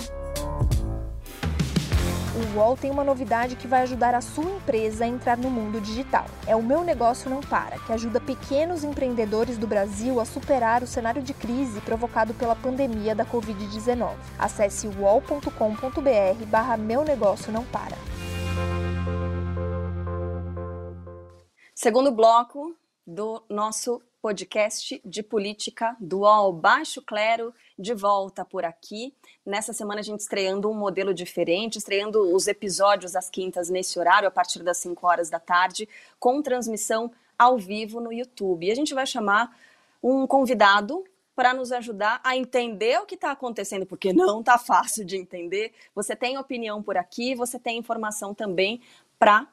UOL 2.55 2.77
tem 2.77 2.91
uma 2.91 3.03
novidade 3.03 3.55
que 3.55 3.67
vai 3.67 3.81
ajudar 3.83 4.13
a 4.13 4.21
sua 4.21 4.43
empresa 4.43 5.05
a 5.05 5.07
entrar 5.07 5.37
no 5.37 5.49
mundo 5.49 5.79
digital. 5.79 6.25
É 6.45 6.55
o 6.55 6.63
Meu 6.63 6.83
Negócio 6.83 7.29
Não 7.29 7.41
Para, 7.41 7.79
que 7.79 7.91
ajuda 7.91 8.19
pequenos 8.19 8.83
empreendedores 8.83 9.57
do 9.57 9.67
Brasil 9.67 10.19
a 10.19 10.25
superar 10.25 10.83
o 10.83 10.87
cenário 10.87 11.21
de 11.21 11.33
crise 11.33 11.81
provocado 11.81 12.33
pela 12.33 12.55
pandemia 12.55 13.15
da 13.15 13.25
Covid-19. 13.25 14.15
Acesse 14.37 14.87
uol.com.br 14.87 16.45
barra 16.47 16.77
Meu 16.77 17.03
Negócio 17.03 17.51
Não 17.51 17.63
Para. 17.65 17.97
Segundo 21.73 22.11
bloco 22.11 22.75
do 23.07 23.43
nosso 23.49 24.01
podcast 24.21 25.01
de 25.03 25.23
política 25.23 25.97
dual 25.99 26.53
Baixo 26.53 27.01
Clero, 27.01 27.53
de 27.77 27.93
volta 27.93 28.45
por 28.45 28.63
aqui. 28.63 29.15
Nessa 29.43 29.73
semana 29.73 30.01
a 30.01 30.03
gente 30.03 30.19
estreando 30.19 30.69
um 30.69 30.73
modelo 30.73 31.13
diferente, 31.13 31.79
estreando 31.79 32.35
os 32.35 32.47
episódios 32.47 33.15
às 33.15 33.27
quintas 33.27 33.69
nesse 33.69 33.97
horário, 33.97 34.27
a 34.27 34.31
partir 34.31 34.61
das 34.61 34.77
5 34.77 35.07
horas 35.07 35.31
da 35.31 35.39
tarde, 35.39 35.89
com 36.19 36.43
transmissão 36.43 37.11
ao 37.37 37.57
vivo 37.57 37.99
no 37.99 38.13
YouTube. 38.13 38.67
E 38.67 38.71
a 38.71 38.75
gente 38.75 38.93
vai 38.93 39.07
chamar 39.07 39.57
um 40.01 40.27
convidado 40.27 41.03
para 41.35 41.55
nos 41.55 41.71
ajudar 41.71 42.21
a 42.23 42.37
entender 42.37 42.99
o 42.99 43.05
que 43.07 43.15
está 43.15 43.31
acontecendo, 43.31 43.83
porque 43.83 44.13
não 44.13 44.41
está 44.41 44.59
fácil 44.59 45.03
de 45.03 45.17
entender. 45.17 45.73
Você 45.95 46.15
tem 46.15 46.37
opinião 46.37 46.83
por 46.83 46.95
aqui, 46.95 47.33
você 47.33 47.57
tem 47.57 47.79
informação 47.79 48.35
também 48.35 48.79
para 49.17 49.47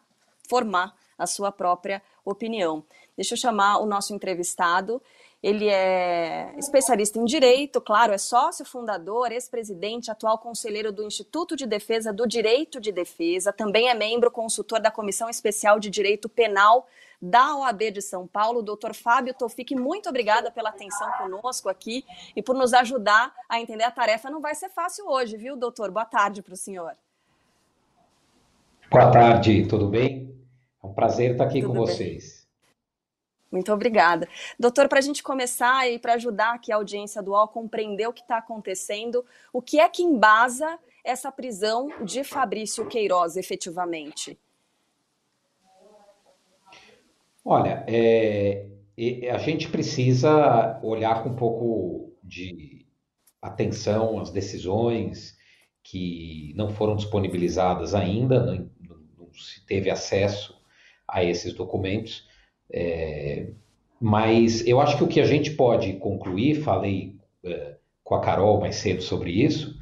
formar 0.46 0.94
a 1.18 1.26
sua 1.26 1.50
própria 1.50 2.00
opinião. 2.24 2.84
Deixa 3.16 3.34
eu 3.34 3.38
chamar 3.38 3.78
o 3.78 3.86
nosso 3.86 4.14
entrevistado. 4.14 5.02
Ele 5.42 5.68
é 5.68 6.52
especialista 6.58 7.18
em 7.18 7.24
direito, 7.24 7.80
claro, 7.80 8.12
é 8.12 8.18
sócio 8.18 8.64
fundador, 8.64 9.30
ex-presidente, 9.30 10.10
atual 10.10 10.36
conselheiro 10.38 10.90
do 10.90 11.06
Instituto 11.06 11.54
de 11.54 11.64
Defesa 11.64 12.12
do 12.12 12.26
Direito 12.26 12.80
de 12.80 12.90
Defesa, 12.90 13.52
também 13.52 13.88
é 13.88 13.94
membro 13.94 14.32
consultor 14.32 14.80
da 14.80 14.90
Comissão 14.90 15.30
Especial 15.30 15.78
de 15.78 15.90
Direito 15.90 16.28
Penal 16.28 16.88
da 17.22 17.56
OAB 17.56 17.92
de 17.92 18.02
São 18.02 18.26
Paulo, 18.26 18.62
doutor 18.62 18.94
Fábio 18.94 19.34
Tofik. 19.34 19.74
Muito 19.76 20.08
obrigada 20.08 20.50
pela 20.50 20.70
atenção 20.70 21.10
conosco 21.18 21.68
aqui 21.68 22.04
e 22.34 22.42
por 22.42 22.56
nos 22.56 22.72
ajudar 22.72 23.32
a 23.48 23.60
entender 23.60 23.84
a 23.84 23.90
tarefa. 23.90 24.30
Não 24.30 24.40
vai 24.40 24.54
ser 24.54 24.70
fácil 24.70 25.08
hoje, 25.08 25.36
viu, 25.36 25.56
doutor? 25.56 25.90
Boa 25.90 26.04
tarde 26.04 26.42
para 26.42 26.54
o 26.54 26.56
senhor. 26.56 26.96
Boa 28.90 29.10
tarde, 29.10 29.66
tudo 29.66 29.88
bem? 29.88 30.37
Um 30.88 30.94
prazer 30.94 31.32
estar 31.32 31.44
aqui 31.44 31.60
tudo 31.60 31.74
com 31.74 31.84
bem. 31.84 31.86
vocês. 31.86 32.38
Muito 33.50 33.72
obrigada. 33.72 34.28
Doutor, 34.58 34.88
para 34.88 34.98
a 34.98 35.02
gente 35.02 35.22
começar 35.22 35.90
e 35.90 35.98
para 35.98 36.14
ajudar 36.14 36.54
aqui 36.54 36.70
a 36.70 36.76
audiência 36.76 37.22
do 37.22 37.30
UOL 37.30 37.44
a 37.44 37.48
compreender 37.48 38.06
o 38.06 38.12
que 38.12 38.20
está 38.20 38.38
acontecendo, 38.38 39.24
o 39.52 39.62
que 39.62 39.80
é 39.80 39.88
que 39.88 40.02
embasa 40.02 40.78
essa 41.02 41.32
prisão 41.32 41.90
de 42.04 42.22
Fabrício 42.24 42.86
Queiroz 42.86 43.36
efetivamente? 43.36 44.38
Olha, 47.42 47.84
é, 47.88 48.66
a 49.32 49.38
gente 49.38 49.68
precisa 49.70 50.78
olhar 50.82 51.22
com 51.22 51.30
um 51.30 51.36
pouco 51.36 52.12
de 52.22 52.86
atenção 53.40 54.20
às 54.20 54.30
decisões 54.30 55.38
que 55.82 56.52
não 56.54 56.68
foram 56.68 56.96
disponibilizadas 56.96 57.94
ainda, 57.94 58.44
não, 58.44 58.68
não 59.16 59.32
se 59.32 59.64
teve 59.64 59.88
acesso 59.88 60.57
a 61.08 61.24
esses 61.24 61.52
documentos. 61.54 62.28
É, 62.70 63.46
mas 64.00 64.66
eu 64.66 64.80
acho 64.80 64.96
que 64.96 65.04
o 65.04 65.08
que 65.08 65.20
a 65.20 65.26
gente 65.26 65.52
pode 65.52 65.94
concluir, 65.94 66.62
falei 66.62 67.16
uh, 67.44 67.74
com 68.04 68.14
a 68.14 68.20
Carol 68.20 68.60
mais 68.60 68.76
cedo 68.76 69.02
sobre 69.02 69.30
isso, 69.32 69.76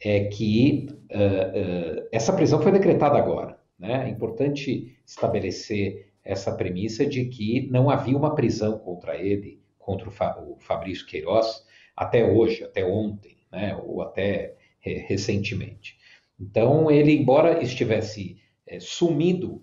é 0.00 0.24
que 0.24 0.88
uh, 1.10 2.00
uh, 2.00 2.08
essa 2.10 2.32
prisão 2.32 2.62
foi 2.62 2.72
decretada 2.72 3.18
agora. 3.18 3.58
Né? 3.78 4.06
É 4.06 4.08
importante 4.08 4.96
estabelecer 5.04 6.12
essa 6.24 6.52
premissa 6.52 7.04
de 7.04 7.26
que 7.26 7.68
não 7.70 7.90
havia 7.90 8.16
uma 8.16 8.34
prisão 8.34 8.78
contra 8.78 9.16
ele, 9.16 9.60
contra 9.78 10.08
o, 10.08 10.12
Fa 10.12 10.38
o 10.40 10.56
Fabrício 10.60 11.06
Queiroz, 11.06 11.64
até 11.96 12.24
hoje, 12.24 12.64
até 12.64 12.84
ontem, 12.84 13.36
né? 13.50 13.76
ou 13.84 14.00
até 14.02 14.54
recentemente. 14.80 15.98
Então, 16.40 16.90
ele, 16.90 17.12
embora 17.12 17.62
estivesse 17.62 18.38
é, 18.66 18.78
sumido 18.78 19.62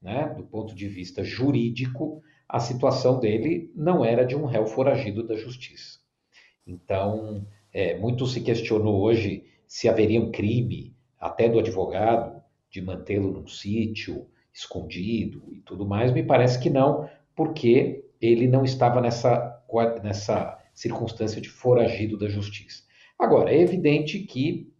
né, 0.00 0.32
do 0.36 0.44
ponto 0.44 0.74
de 0.74 0.88
vista 0.88 1.22
jurídico, 1.22 2.22
a 2.48 2.58
situação 2.58 3.20
dele 3.20 3.70
não 3.74 4.04
era 4.04 4.24
de 4.24 4.34
um 4.34 4.44
réu 4.44 4.66
foragido 4.66 5.26
da 5.26 5.36
justiça. 5.36 6.00
Então, 6.66 7.46
é, 7.72 7.96
muito 7.98 8.26
se 8.26 8.40
questionou 8.40 9.00
hoje 9.00 9.44
se 9.66 9.88
haveria 9.88 10.20
um 10.20 10.32
crime, 10.32 10.96
até 11.18 11.48
do 11.48 11.58
advogado, 11.58 12.42
de 12.70 12.80
mantê-lo 12.80 13.30
num 13.30 13.46
sítio 13.46 14.26
escondido 14.52 15.44
e 15.52 15.60
tudo 15.60 15.86
mais. 15.86 16.12
Me 16.12 16.22
parece 16.22 16.58
que 16.58 16.70
não, 16.70 17.08
porque 17.36 18.04
ele 18.20 18.48
não 18.48 18.64
estava 18.64 19.00
nessa, 19.00 19.62
nessa 20.02 20.58
circunstância 20.74 21.40
de 21.40 21.48
foragido 21.48 22.18
da 22.18 22.28
justiça. 22.28 22.82
Agora, 23.18 23.52
é 23.52 23.60
evidente 23.60 24.18
que 24.20 24.72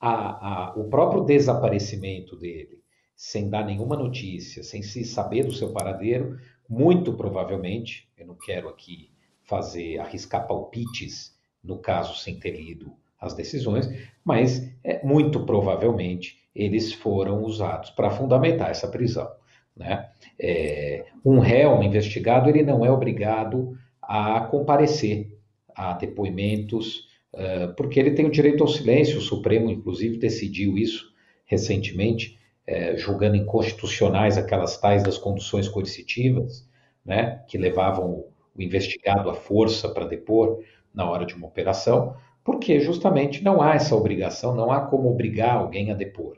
a, 0.00 0.70
a, 0.70 0.74
o 0.74 0.88
próprio 0.88 1.22
desaparecimento 1.22 2.36
dele 2.36 2.81
sem 3.22 3.48
dar 3.48 3.64
nenhuma 3.64 3.96
notícia, 3.96 4.64
sem 4.64 4.82
se 4.82 5.04
saber 5.04 5.44
do 5.44 5.52
seu 5.52 5.72
paradeiro, 5.72 6.40
muito 6.68 7.12
provavelmente, 7.12 8.08
eu 8.18 8.26
não 8.26 8.34
quero 8.34 8.68
aqui 8.68 9.12
fazer 9.44 10.00
arriscar 10.00 10.44
palpites 10.44 11.32
no 11.62 11.78
caso 11.78 12.18
sem 12.18 12.40
ter 12.40 12.50
lido 12.50 12.92
as 13.20 13.32
decisões, 13.32 13.88
mas 14.24 14.68
é, 14.82 15.06
muito 15.06 15.46
provavelmente 15.46 16.36
eles 16.52 16.92
foram 16.92 17.44
usados 17.44 17.90
para 17.90 18.10
fundamentar 18.10 18.70
essa 18.70 18.88
prisão. 18.88 19.30
Né? 19.76 20.10
É, 20.36 21.06
um 21.24 21.38
réu, 21.38 21.76
um 21.76 21.82
investigado, 21.84 22.50
ele 22.50 22.64
não 22.64 22.84
é 22.84 22.90
obrigado 22.90 23.78
a 24.02 24.40
comparecer 24.40 25.38
a 25.72 25.92
depoimentos, 25.92 27.06
uh, 27.32 27.72
porque 27.76 28.00
ele 28.00 28.10
tem 28.10 28.26
o 28.26 28.32
direito 28.32 28.64
ao 28.64 28.68
silêncio. 28.68 29.18
O 29.18 29.22
Supremo, 29.22 29.70
inclusive, 29.70 30.18
decidiu 30.18 30.76
isso 30.76 31.12
recentemente 31.46 32.41
é, 32.66 32.96
julgando 32.96 33.36
inconstitucionais 33.36 34.38
aquelas 34.38 34.78
tais 34.78 35.02
das 35.02 35.18
conduções 35.18 35.68
coercitivas, 35.68 36.68
né, 37.04 37.42
que 37.48 37.58
levavam 37.58 38.10
o, 38.10 38.32
investigado 38.58 39.30
à 39.30 39.34
força 39.34 39.88
para 39.88 40.06
depor 40.06 40.62
na 40.94 41.08
hora 41.10 41.24
de 41.24 41.34
uma 41.34 41.46
operação, 41.46 42.14
porque 42.44 42.80
justamente 42.80 43.42
não 43.42 43.62
há 43.62 43.74
essa 43.74 43.96
obrigação, 43.96 44.54
não 44.54 44.70
há 44.70 44.80
como 44.82 45.10
obrigar 45.10 45.56
alguém 45.56 45.90
a 45.90 45.94
depor. 45.94 46.36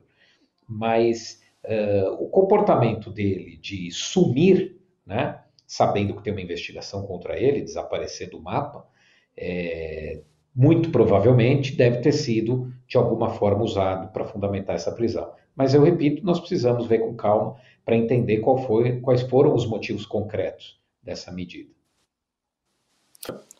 Mas 0.66 1.42
uh, 1.64 2.12
o 2.22 2.28
comportamento 2.28 3.10
dele 3.10 3.56
de 3.56 3.90
sumir, 3.90 4.78
né, 5.04 5.40
sabendo 5.66 6.14
que 6.14 6.22
tem 6.22 6.32
uma 6.32 6.42
investigação 6.42 7.04
contra 7.06 7.38
ele, 7.38 7.62
desaparecer 7.62 8.30
do 8.30 8.40
mapa, 8.40 8.86
é, 9.36 10.20
muito 10.54 10.90
provavelmente 10.90 11.74
deve 11.74 11.98
ter 11.98 12.12
sido 12.12 12.72
de 12.86 12.96
alguma 12.96 13.30
forma 13.30 13.64
usado 13.64 14.12
para 14.12 14.24
fundamentar 14.24 14.76
essa 14.76 14.92
prisão. 14.92 15.32
Mas 15.54 15.74
eu 15.74 15.82
repito, 15.82 16.24
nós 16.24 16.40
precisamos 16.40 16.86
ver 16.86 16.98
com 16.98 17.14
calma 17.14 17.56
para 17.84 17.96
entender 17.96 18.42
foi, 18.66 19.00
quais 19.00 19.22
foram 19.22 19.54
os 19.54 19.66
motivos 19.66 20.06
concretos 20.06 20.80
dessa 21.02 21.30
medida. 21.30 21.70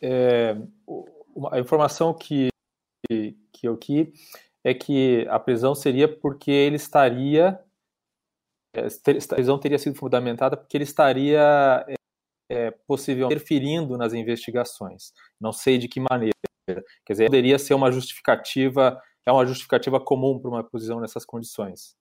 É, 0.01 0.55
a 1.51 1.59
informação 1.59 2.13
que, 2.13 2.49
que 3.07 3.67
eu 3.67 3.73
aqui 3.73 4.13
é 4.63 4.73
que 4.73 5.27
a 5.29 5.39
prisão 5.39 5.75
seria 5.75 6.07
porque 6.07 6.51
ele 6.51 6.75
estaria 6.75 7.59
é, 8.75 8.87
a 8.87 9.35
prisão 9.35 9.57
teria 9.57 9.79
sido 9.79 9.95
fundamentada 9.95 10.57
porque 10.57 10.75
ele 10.75 10.83
estaria 10.83 11.85
é, 12.49 12.71
possivelmente 12.85 13.35
interferindo 13.35 13.97
nas 13.97 14.13
investigações. 14.13 15.13
Não 15.39 15.53
sei 15.53 15.77
de 15.77 15.87
que 15.87 15.99
maneira. 15.99 16.33
Quer 17.05 17.13
dizer, 17.13 17.25
poderia 17.25 17.59
ser 17.59 17.73
uma 17.73 17.91
justificativa 17.91 18.99
é 19.25 19.31
uma 19.31 19.45
justificativa 19.45 19.99
comum 19.99 20.39
para 20.39 20.49
uma 20.49 20.63
prisão 20.63 20.99
nessas 20.99 21.25
condições? 21.25 21.95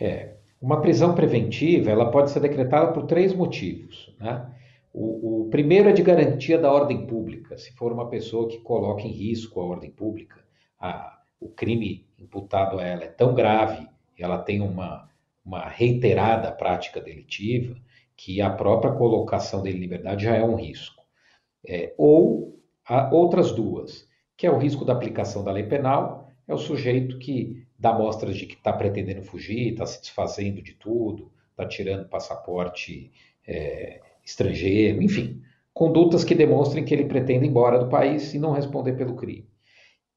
É, 0.00 0.36
uma 0.60 0.80
prisão 0.80 1.14
preventiva 1.14 1.90
ela 1.90 2.10
pode 2.10 2.30
ser 2.30 2.40
decretada 2.40 2.92
por 2.92 3.06
três 3.06 3.34
motivos. 3.34 4.14
Né? 4.18 4.50
O, 4.92 5.42
o, 5.42 5.50
primeiro 5.50 5.88
é 5.88 5.92
de 5.92 6.02
garantia 6.02 6.58
da 6.58 6.72
ordem 6.72 7.06
pública. 7.06 7.58
Se 7.58 7.72
for 7.72 7.92
uma 7.92 8.08
pessoa 8.08 8.48
que 8.48 8.58
coloca 8.58 9.02
em 9.02 9.10
risco 9.10 9.60
a 9.60 9.64
ordem 9.64 9.90
pública, 9.90 10.42
a, 10.78 11.20
o 11.38 11.48
crime 11.50 12.06
imputado 12.18 12.78
a 12.78 12.82
ela 12.82 13.04
é 13.04 13.08
tão 13.08 13.34
grave 13.34 13.90
ela 14.22 14.38
tem 14.38 14.60
uma, 14.60 15.08
uma 15.44 15.68
reiterada 15.68 16.52
prática 16.52 17.00
delitiva 17.00 17.76
que 18.16 18.40
a 18.40 18.50
própria 18.50 18.92
colocação 18.92 19.62
dele 19.62 19.78
em 19.78 19.80
liberdade 19.80 20.24
já 20.24 20.36
é 20.36 20.44
um 20.44 20.56
risco. 20.56 21.02
É, 21.66 21.94
ou 21.96 22.60
outras 23.12 23.52
duas 23.52 24.08
que 24.40 24.46
é 24.46 24.50
o 24.50 24.56
risco 24.56 24.86
da 24.86 24.94
aplicação 24.94 25.44
da 25.44 25.52
lei 25.52 25.64
penal, 25.64 26.32
é 26.48 26.54
o 26.54 26.56
sujeito 26.56 27.18
que 27.18 27.62
dá 27.78 27.92
mostras 27.92 28.34
de 28.38 28.46
que 28.46 28.54
está 28.54 28.72
pretendendo 28.72 29.22
fugir, 29.22 29.72
está 29.72 29.84
se 29.84 30.00
desfazendo 30.00 30.62
de 30.62 30.72
tudo, 30.72 31.30
está 31.50 31.66
tirando 31.66 32.08
passaporte 32.08 33.12
é, 33.46 34.00
estrangeiro, 34.24 35.02
enfim, 35.02 35.42
condutas 35.74 36.24
que 36.24 36.34
demonstrem 36.34 36.86
que 36.86 36.94
ele 36.94 37.04
pretende 37.04 37.44
ir 37.44 37.50
embora 37.50 37.78
do 37.78 37.90
país 37.90 38.32
e 38.32 38.38
não 38.38 38.52
responder 38.52 38.94
pelo 38.94 39.14
crime. 39.14 39.46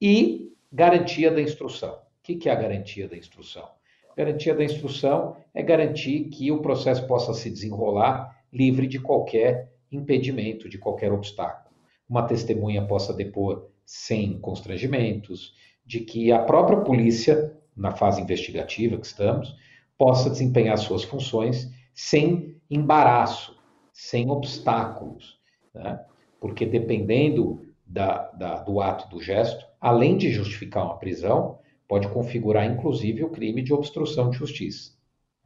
E 0.00 0.54
garantia 0.72 1.30
da 1.30 1.42
instrução. 1.42 1.92
O 1.92 1.98
que 2.22 2.48
é 2.48 2.52
a 2.52 2.54
garantia 2.54 3.06
da 3.06 3.18
instrução? 3.18 3.68
Garantia 4.16 4.54
da 4.54 4.64
instrução 4.64 5.36
é 5.52 5.62
garantir 5.62 6.30
que 6.30 6.50
o 6.50 6.62
processo 6.62 7.06
possa 7.06 7.34
se 7.34 7.50
desenrolar 7.50 8.42
livre 8.50 8.86
de 8.86 8.98
qualquer 8.98 9.70
impedimento, 9.92 10.66
de 10.66 10.78
qualquer 10.78 11.12
obstáculo. 11.12 11.76
Uma 12.08 12.22
testemunha 12.22 12.86
possa 12.86 13.12
depor 13.12 13.73
sem 13.84 14.38
constrangimentos, 14.38 15.54
de 15.84 16.00
que 16.00 16.32
a 16.32 16.38
própria 16.38 16.80
polícia, 16.80 17.56
na 17.76 17.92
fase 17.92 18.22
investigativa 18.22 18.96
que 18.96 19.06
estamos, 19.06 19.54
possa 19.98 20.30
desempenhar 20.30 20.78
suas 20.78 21.04
funções 21.04 21.70
sem 21.92 22.56
embaraço, 22.70 23.56
sem 23.92 24.30
obstáculos. 24.30 25.38
Né? 25.74 26.00
Porque 26.40 26.66
dependendo 26.66 27.66
da, 27.86 28.30
da, 28.32 28.62
do 28.62 28.80
ato 28.80 29.08
do 29.08 29.22
gesto, 29.22 29.64
além 29.80 30.16
de 30.16 30.30
justificar 30.30 30.84
uma 30.84 30.98
prisão, 30.98 31.58
pode 31.86 32.08
configurar 32.08 32.66
inclusive 32.66 33.22
o 33.22 33.30
crime 33.30 33.62
de 33.62 33.72
obstrução 33.72 34.30
de 34.30 34.38
justiça. 34.38 34.92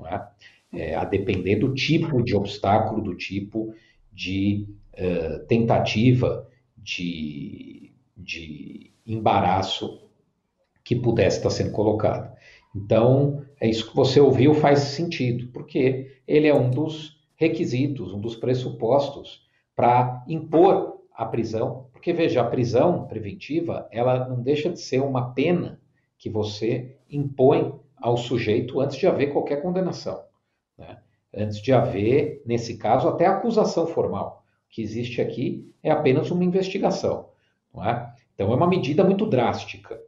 É? 0.06 0.22
É, 0.70 0.94
a 0.94 1.04
depender 1.04 1.56
do 1.56 1.74
tipo 1.74 2.22
de 2.22 2.36
obstáculo, 2.36 3.02
do 3.02 3.16
tipo 3.16 3.74
de 4.12 4.66
uh, 4.94 5.46
tentativa 5.46 6.46
de 6.76 7.87
de 8.18 8.92
embaraço 9.06 10.02
que 10.84 10.96
pudesse 10.96 11.38
estar 11.38 11.50
sendo 11.50 11.72
colocado. 11.72 12.36
Então, 12.74 13.44
é 13.60 13.68
isso 13.68 13.88
que 13.88 13.96
você 13.96 14.20
ouviu 14.20 14.54
faz 14.54 14.80
sentido, 14.80 15.48
porque 15.52 16.20
ele 16.26 16.46
é 16.46 16.54
um 16.54 16.70
dos 16.70 17.18
requisitos, 17.36 18.12
um 18.12 18.20
dos 18.20 18.36
pressupostos 18.36 19.46
para 19.74 20.24
impor 20.28 20.98
a 21.12 21.24
prisão, 21.24 21.88
porque 21.92 22.12
veja, 22.12 22.40
a 22.40 22.44
prisão 22.44 23.06
preventiva, 23.06 23.88
ela 23.90 24.28
não 24.28 24.42
deixa 24.42 24.70
de 24.70 24.80
ser 24.80 25.00
uma 25.00 25.32
pena 25.32 25.80
que 26.16 26.28
você 26.28 26.96
impõe 27.10 27.74
ao 27.96 28.16
sujeito 28.16 28.80
antes 28.80 28.96
de 28.96 29.06
haver 29.06 29.32
qualquer 29.32 29.62
condenação, 29.62 30.22
né? 30.76 30.98
antes 31.34 31.60
de 31.60 31.72
haver, 31.72 32.42
nesse 32.46 32.76
caso, 32.76 33.08
até 33.08 33.26
acusação 33.26 33.86
formal. 33.86 34.44
O 34.66 34.70
que 34.70 34.82
existe 34.82 35.20
aqui 35.20 35.74
é 35.82 35.90
apenas 35.90 36.30
uma 36.30 36.44
investigação. 36.44 37.28
É? 37.76 38.12
Então, 38.34 38.52
é 38.52 38.56
uma 38.56 38.68
medida 38.68 39.04
muito 39.04 39.26
drástica. 39.26 40.00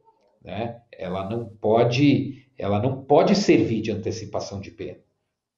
Né? 0.42 0.80
Ela 0.92 1.28
não 1.28 1.46
pode, 1.46 2.46
ela 2.56 2.80
não 2.80 3.02
pode 3.02 3.34
servir 3.34 3.80
de 3.80 3.92
antecipação 3.92 4.60
de 4.60 4.70
pena. 4.70 4.98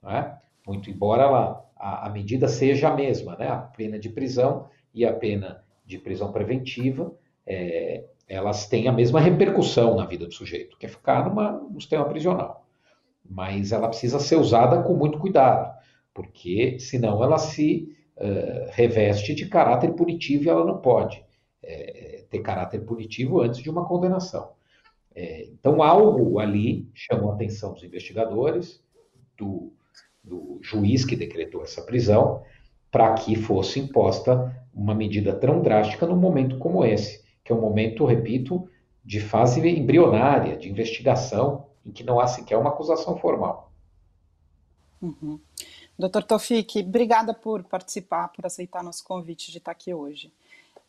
É? 0.05 0.32
Muito 0.66 0.90
embora 0.90 1.22
ela, 1.22 1.70
a, 1.76 2.07
a, 2.07 2.11
medida 2.11 2.48
seja 2.48 2.88
a 2.88 2.96
mesma, 2.96 3.36
né? 3.36 3.48
a 3.48 3.59
pena 3.59 3.98
de 3.98 4.09
prisão 4.09 4.68
e 4.92 5.05
a 5.05 5.12
pena 5.12 5.62
de 5.84 5.98
prisão 5.98 6.32
preventiva, 6.32 7.14
é, 7.46 8.05
elas 8.28 8.66
têm 8.66 8.88
a 8.88 8.92
mesma 8.92 9.20
repercussão 9.20 9.96
na 9.96 10.07
vida 10.07 10.26
do 10.26 10.34
sujeito, 10.34 10.76
que 10.78 10.86
é 10.86 10.88
ficar 10.88 11.28
numa, 11.28 11.53
no 11.53 11.80
sistema 11.80 12.05
prisional. 12.05 12.66
Mas 13.28 13.72
ela 13.72 13.88
precisa 13.88 14.18
ser 14.18 14.36
usada 14.36 14.82
com 14.82 14.94
muito 14.94 15.18
cuidado, 15.18 15.72
porque 16.12 16.78
senão 16.78 17.22
ela 17.22 17.38
se 17.38 17.94
uh, 18.16 18.70
reveste 18.70 19.34
de 19.34 19.46
caráter 19.46 19.92
punitivo 19.92 20.44
e 20.44 20.48
ela 20.48 20.64
não 20.64 20.78
pode 20.78 21.24
é, 21.63 22.25
ter 22.29 22.41
caráter 22.41 22.81
punitivo 22.81 23.41
antes 23.41 23.61
de 23.61 23.71
uma 23.71 23.87
condenação. 23.87 24.53
É, 25.15 25.45
então, 25.45 25.83
algo 25.83 26.39
ali 26.39 26.89
chamou 26.95 27.31
a 27.31 27.35
atenção 27.35 27.73
dos 27.73 27.85
investigadores, 27.85 28.83
do, 29.37 29.73
do 30.23 30.59
juiz 30.63 31.05
que 31.05 31.17
decretou 31.17 31.63
essa 31.63 31.83
prisão, 31.83 32.43
para 32.91 33.13
que 33.15 33.35
fosse 33.37 33.81
imposta 33.81 34.55
uma 34.75 34.95
medida 34.95 35.35
tão 35.35 35.63
drástica 35.63 36.07
num 36.07 36.17
momento 36.17 36.59
como 36.59 36.85
esse, 36.85 37.25
que 37.45 37.53
é 37.53 37.55
um 37.55 37.61
momento, 37.61 38.05
repito, 38.05 38.69
de 39.05 39.21
fase 39.21 39.61
embrionária, 39.69 40.57
de 40.57 40.71
investigação, 40.71 41.67
em 41.85 41.91
que 41.91 42.05
não 42.05 42.21
há 42.21 42.27
sequer 42.27 42.57
uma 42.57 42.71
acusação 42.71 43.17
formal. 43.19 43.73
Uhum. 45.01 45.41
Doutor 45.99 46.23
Tofik, 46.23 46.81
obrigada 46.81 47.35
por 47.35 47.65
participar, 47.65 48.29
por 48.29 48.47
aceitar 48.47 48.83
nosso 48.85 49.05
convite 49.05 49.51
de 49.51 49.59
estar 49.59 49.73
aqui 49.73 49.93
hoje. 49.93 50.33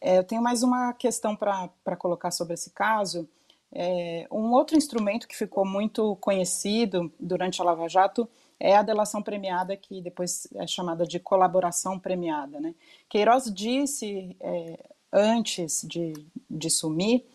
É, 0.05 0.17
eu 0.17 0.23
tenho 0.25 0.41
mais 0.41 0.63
uma 0.63 0.91
questão 0.91 1.33
para 1.33 1.95
colocar 1.97 2.29
sobre 2.29 2.55
esse 2.55 2.71
caso. 2.71 3.25
É, 3.71 4.27
um 4.29 4.51
outro 4.51 4.75
instrumento 4.75 5.25
que 5.25 5.35
ficou 5.35 5.65
muito 5.65 6.17
conhecido 6.17 7.09
durante 7.17 7.61
a 7.61 7.63
Lava 7.63 7.87
Jato 7.87 8.27
é 8.59 8.75
a 8.75 8.83
delação 8.83 9.23
premiada, 9.23 9.77
que 9.77 10.01
depois 10.01 10.45
é 10.55 10.67
chamada 10.67 11.07
de 11.07 11.21
colaboração 11.21 11.97
premiada. 11.97 12.59
Né? 12.59 12.75
Queiroz 13.07 13.45
disse 13.45 14.35
é, 14.41 14.89
antes 15.09 15.81
de, 15.87 16.11
de 16.49 16.69
sumir 16.69 17.25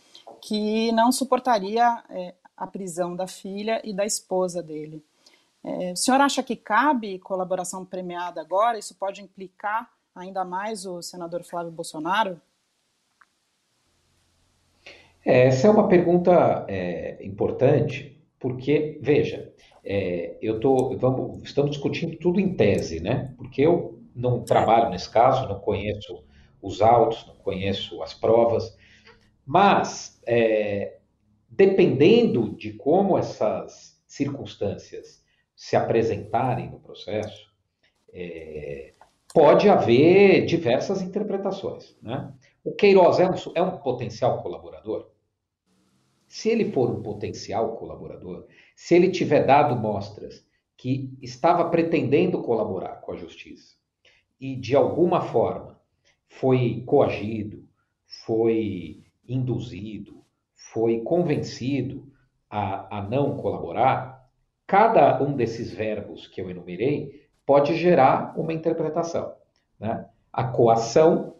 que 0.42 0.92
não 0.92 1.10
suportaria 1.10 2.04
é, 2.10 2.34
a 2.54 2.66
prisão 2.66 3.16
da 3.16 3.26
filha 3.26 3.80
e 3.82 3.94
da 3.94 4.04
esposa 4.04 4.62
dele. 4.62 5.02
É, 5.64 5.92
o 5.92 5.96
senhor 5.96 6.20
acha 6.20 6.42
que 6.42 6.54
cabe 6.54 7.18
colaboração 7.18 7.82
premiada 7.82 8.42
agora? 8.42 8.78
Isso 8.78 8.94
pode 8.94 9.22
implicar 9.22 9.90
ainda 10.14 10.44
mais 10.44 10.84
o 10.84 11.00
senador 11.00 11.42
Flávio 11.42 11.72
Bolsonaro? 11.72 12.38
Essa 15.30 15.66
é 15.66 15.70
uma 15.70 15.88
pergunta 15.88 16.64
é, 16.70 17.18
importante, 17.22 18.18
porque, 18.40 18.98
veja, 19.02 19.52
é, 19.84 20.38
eu 20.40 20.58
tô, 20.58 20.96
vamos, 20.96 21.42
estamos 21.42 21.72
discutindo 21.72 22.16
tudo 22.16 22.40
em 22.40 22.54
tese, 22.54 22.98
né? 22.98 23.34
Porque 23.36 23.60
eu 23.60 24.00
não 24.16 24.42
trabalho 24.42 24.88
nesse 24.88 25.10
caso, 25.10 25.46
não 25.46 25.60
conheço 25.60 26.24
os 26.62 26.80
autos, 26.80 27.26
não 27.26 27.34
conheço 27.34 28.02
as 28.02 28.14
provas, 28.14 28.74
mas 29.44 30.18
é, 30.26 30.96
dependendo 31.46 32.56
de 32.56 32.72
como 32.72 33.18
essas 33.18 34.02
circunstâncias 34.06 35.22
se 35.54 35.76
apresentarem 35.76 36.70
no 36.70 36.80
processo, 36.80 37.52
é, 38.14 38.94
pode 39.34 39.68
haver 39.68 40.46
diversas 40.46 41.02
interpretações. 41.02 41.94
Né? 42.00 42.32
O 42.64 42.72
Queiroz 42.72 43.20
é 43.20 43.28
um, 43.28 43.34
é 43.54 43.62
um 43.62 43.76
potencial 43.76 44.42
colaborador? 44.42 45.17
Se 46.28 46.50
ele 46.50 46.70
for 46.72 46.90
um 46.90 47.02
potencial 47.02 47.76
colaborador, 47.76 48.46
se 48.76 48.94
ele 48.94 49.10
tiver 49.10 49.46
dado 49.46 49.74
mostras 49.76 50.46
que 50.76 51.16
estava 51.22 51.68
pretendendo 51.70 52.42
colaborar 52.42 52.96
com 53.00 53.12
a 53.12 53.16
justiça 53.16 53.74
e 54.40 54.54
de 54.54 54.76
alguma 54.76 55.22
forma 55.22 55.80
foi 56.28 56.82
coagido, 56.86 57.66
foi 58.24 59.02
induzido, 59.26 60.22
foi 60.54 61.00
convencido 61.00 62.06
a, 62.48 62.98
a 62.98 63.02
não 63.02 63.36
colaborar, 63.36 64.28
cada 64.66 65.22
um 65.22 65.34
desses 65.34 65.72
verbos 65.72 66.26
que 66.28 66.40
eu 66.40 66.50
enumerei 66.50 67.26
pode 67.44 67.74
gerar 67.74 68.38
uma 68.38 68.52
interpretação. 68.52 69.34
Né? 69.80 70.06
A 70.32 70.44
coação, 70.44 71.36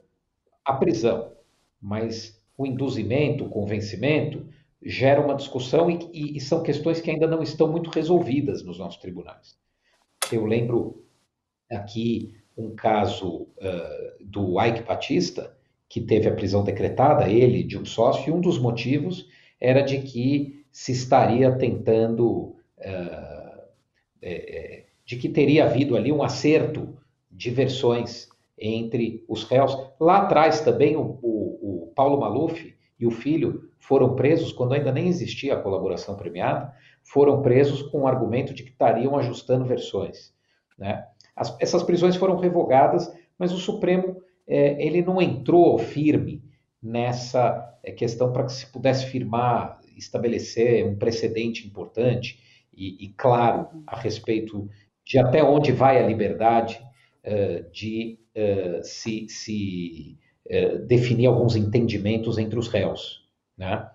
a 0.64 0.72
prisão, 0.72 1.32
mas 1.80 2.43
o 2.57 2.66
induzimento, 2.66 3.45
o 3.45 3.51
convencimento, 3.51 4.49
gera 4.83 5.20
uma 5.20 5.35
discussão 5.35 5.91
e, 5.91 5.99
e, 6.12 6.37
e, 6.37 6.41
são 6.41 6.62
questões 6.62 7.01
que 7.01 7.11
ainda 7.11 7.26
não 7.26 7.43
estão 7.43 7.70
muito 7.70 7.91
resolvidas 7.91 8.62
nos 8.62 8.79
nossos 8.79 9.01
tribunais. 9.01 9.59
Eu 10.33 10.45
lembro 10.47 11.05
aqui 11.70 12.35
um 12.57 12.74
caso 12.74 13.43
uh, 13.43 14.24
do 14.24 14.61
Ike 14.61 14.83
Batista, 14.83 15.57
que 15.89 16.01
teve 16.01 16.29
a 16.29 16.35
prisão 16.35 16.62
decretada, 16.62 17.29
ele 17.29 17.62
de 17.62 17.79
um 17.79 17.85
sócio, 17.85 18.29
e 18.29 18.33
um 18.33 18.41
dos 18.41 18.59
motivos 18.59 19.29
era 19.61 19.81
de 19.81 19.99
que 19.99 20.64
se 20.70 20.93
estaria 20.93 21.51
tentando, 21.57 22.57
uh, 22.79 23.62
é, 24.22 24.85
de 25.05 25.16
que 25.16 25.29
teria 25.29 25.64
havido 25.64 25.97
ali 25.97 26.12
um 26.12 26.22
acerto 26.22 26.97
de 27.31 27.51
versões 27.51 28.29
entre 28.57 29.24
os 29.29 29.45
réus. 29.45 29.76
Lá 29.99 30.18
atrás 30.18 30.61
também 30.61 30.97
o, 30.97 31.18
o, 31.22 31.87
o 31.87 31.93
Paulo 31.95 32.20
Maluf 32.20 32.74
e 32.99 33.07
o 33.07 33.11
filho 33.11 33.68
foram 33.79 34.14
presos 34.14 34.53
quando 34.53 34.74
ainda 34.74 34.93
nem 34.93 35.09
existia 35.09 35.55
a 35.55 35.61
colaboração 35.61 36.16
premiada, 36.16 36.72
foram 37.03 37.41
presos 37.43 37.83
com 37.83 38.03
o 38.03 38.07
argumento 38.07 38.53
de 38.53 38.62
que 38.62 38.70
estariam 38.70 39.16
ajustando 39.16 39.64
versões. 39.64 40.33
Né? 40.79 41.05
As, 41.35 41.57
essas 41.61 41.83
prisões 41.83 42.16
foram 42.16 42.37
revogadas, 42.37 43.12
mas 43.39 43.53
o 43.53 43.59
Supremo 43.59 44.20
é, 44.47 44.85
ele 44.85 45.03
não 45.03 45.20
entrou 45.20 45.79
firme 45.79 46.43
nessa 46.83 47.79
é, 47.83 47.93
questão 47.93 48.33
para 48.33 48.45
que 48.45 48.53
se 48.53 48.66
pudesse 48.66 49.07
firmar, 49.07 49.79
estabelecer 49.97 50.87
um 50.87 50.97
precedente 50.97 51.66
importante 51.66 52.41
e, 52.72 53.05
e 53.05 53.09
claro 53.09 53.68
a 53.87 53.99
respeito 53.99 54.68
de 55.05 55.18
até 55.18 55.43
onde 55.43 55.72
vai 55.72 56.03
a 56.03 56.07
liberdade 56.07 56.81
uh, 57.24 57.70
de 57.72 58.18
uh, 58.37 58.83
se, 58.83 59.26
se 59.29 60.18
uh, 60.47 60.79
definir 60.87 61.26
alguns 61.26 61.57
entendimentos 61.57 62.39
entre 62.39 62.59
os 62.59 62.68
réus. 62.68 63.28
Né? 63.59 63.91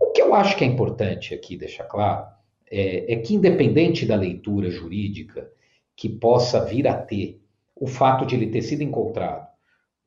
o 0.00 0.10
que 0.12 0.20
eu 0.20 0.34
acho 0.34 0.56
que 0.56 0.62
é 0.62 0.66
importante 0.66 1.32
aqui 1.32 1.56
deixar 1.56 1.84
claro 1.84 2.26
é, 2.70 3.12
é 3.12 3.16
que, 3.16 3.34
independente 3.34 4.04
da 4.04 4.16
leitura 4.16 4.70
jurídica 4.70 5.50
que 5.96 6.08
possa 6.08 6.64
vir 6.64 6.86
a 6.86 6.94
ter 6.94 7.40
o 7.74 7.86
fato 7.86 8.26
de 8.26 8.34
ele 8.34 8.50
ter 8.50 8.62
sido 8.62 8.82
encontrado 8.82 9.46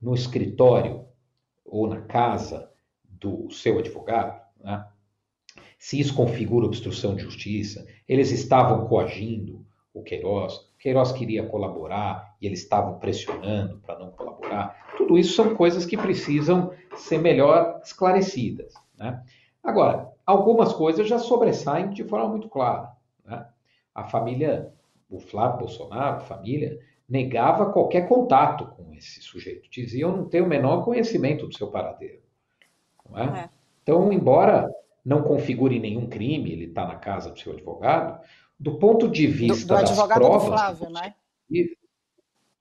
no 0.01 0.13
escritório 0.13 1.05
ou 1.65 1.88
na 1.88 2.01
casa 2.01 2.70
do 3.03 3.49
seu 3.51 3.80
advogado, 3.80 4.39
né? 4.59 4.86
se 5.78 5.99
isso 5.99 6.13
configura 6.13 6.65
obstrução 6.65 7.15
de 7.15 7.24
justiça, 7.24 7.88
eles 8.07 8.32
estavam 8.32 8.86
coagindo 8.88 9.65
o 9.93 10.03
Queiroz, 10.03 10.53
o 10.55 10.78
Queiroz 10.78 11.11
queria 11.11 11.45
colaborar 11.45 12.36
e 12.41 12.45
eles 12.45 12.61
estavam 12.61 12.99
pressionando 12.99 13.80
para 13.80 13.97
não 13.97 14.11
colaborar. 14.11 14.88
Tudo 14.99 15.17
isso 15.17 15.33
são 15.33 15.55
coisas 15.55 15.85
que 15.85 15.95
precisam 15.95 16.73
ser 16.97 17.19
melhor 17.19 17.79
esclarecidas. 17.81 18.73
Né? 18.97 19.23
Agora, 19.63 20.11
algumas 20.25 20.73
coisas 20.73 21.07
já 21.07 21.17
sobressaem 21.17 21.89
de 21.91 22.03
forma 22.03 22.27
muito 22.27 22.49
clara. 22.49 22.91
Né? 23.25 23.47
A 23.95 24.03
família, 24.03 24.73
o 25.09 25.17
Flávio 25.21 25.59
Bolsonaro, 25.59 26.17
a 26.17 26.19
família, 26.19 26.77
negava 27.07 27.71
qualquer 27.71 28.09
contato 28.09 28.65
com 28.75 28.93
esse 28.93 29.21
sujeito. 29.21 29.69
Diziam 29.71 30.17
não 30.17 30.25
ter 30.25 30.41
o 30.41 30.47
menor 30.47 30.83
conhecimento 30.83 31.47
do 31.47 31.55
seu 31.55 31.67
paradeiro. 31.67 32.19
É? 33.15 33.23
É. 33.23 33.49
Então, 33.81 34.11
embora 34.11 34.69
não 35.03 35.23
configure 35.23 35.79
nenhum 35.79 36.09
crime, 36.09 36.51
ele 36.51 36.65
está 36.65 36.85
na 36.85 36.97
casa 36.97 37.31
do 37.31 37.39
seu 37.39 37.53
advogado, 37.53 38.21
do 38.59 38.77
ponto 38.77 39.07
de 39.07 39.25
vista 39.27 39.65
do, 39.65 39.67
do 39.75 39.81
das 39.81 39.91
advogado 39.91 40.19
provas... 40.19 40.43
Do 40.43 40.51
Flávio, 40.51 40.89
né? 40.89 41.15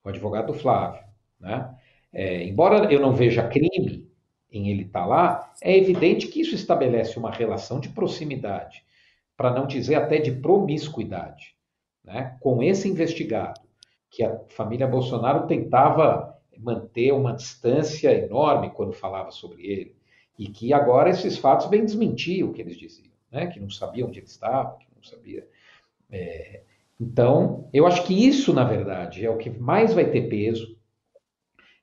O 0.05 0.09
advogado 0.09 0.47
do 0.53 0.55
Flávio. 0.55 1.03
Né? 1.41 1.77
É, 2.13 2.45
embora 2.45 2.93
eu 2.93 3.01
não 3.01 3.15
veja 3.15 3.47
crime 3.47 4.09
em 4.51 4.71
ele 4.71 4.83
estar 4.83 5.01
tá 5.01 5.07
lá, 5.07 5.55
é 5.63 5.77
evidente 5.77 6.27
que 6.27 6.41
isso 6.41 6.55
estabelece 6.55 7.19
uma 7.19 7.31
relação 7.31 7.81
de 7.81 7.91
proximidade 7.91 8.83
para 9.37 9.53
não 9.53 9.67
dizer 9.67 9.95
até 9.95 10.19
de 10.19 10.33
promiscuidade, 10.33 11.55
né? 12.03 12.37
com 12.41 12.63
esse 12.63 12.89
investigado, 12.89 13.61
que 14.11 14.25
a 14.25 14.39
família 14.49 14.87
Bolsonaro 14.87 15.47
tentava 15.47 16.37
manter 16.59 17.13
uma 17.13 17.35
distância 17.35 18.13
enorme 18.13 18.71
quando 18.71 18.93
falava 18.93 19.31
sobre 19.31 19.67
ele, 19.67 19.95
e 20.37 20.49
que 20.49 20.73
agora 20.73 21.11
esses 21.11 21.37
fatos 21.37 21.67
bem 21.67 21.85
desmentiam 21.85 22.49
o 22.49 22.53
que 22.53 22.63
eles 22.63 22.77
diziam, 22.77 23.13
né? 23.31 23.47
que 23.47 23.61
não 23.61 23.71
sabiam 23.71 24.09
onde 24.09 24.19
ele 24.19 24.27
estava, 24.27 24.77
que 24.79 24.87
não 24.95 25.03
sabia. 25.03 25.47
É... 26.11 26.63
Então, 27.01 27.69
eu 27.73 27.87
acho 27.87 28.05
que 28.05 28.27
isso, 28.27 28.53
na 28.53 28.65
verdade, 28.65 29.25
é 29.25 29.31
o 29.31 29.37
que 29.37 29.51
mais 29.51 29.95
vai 29.95 30.11
ter 30.11 30.23
peso 30.29 30.78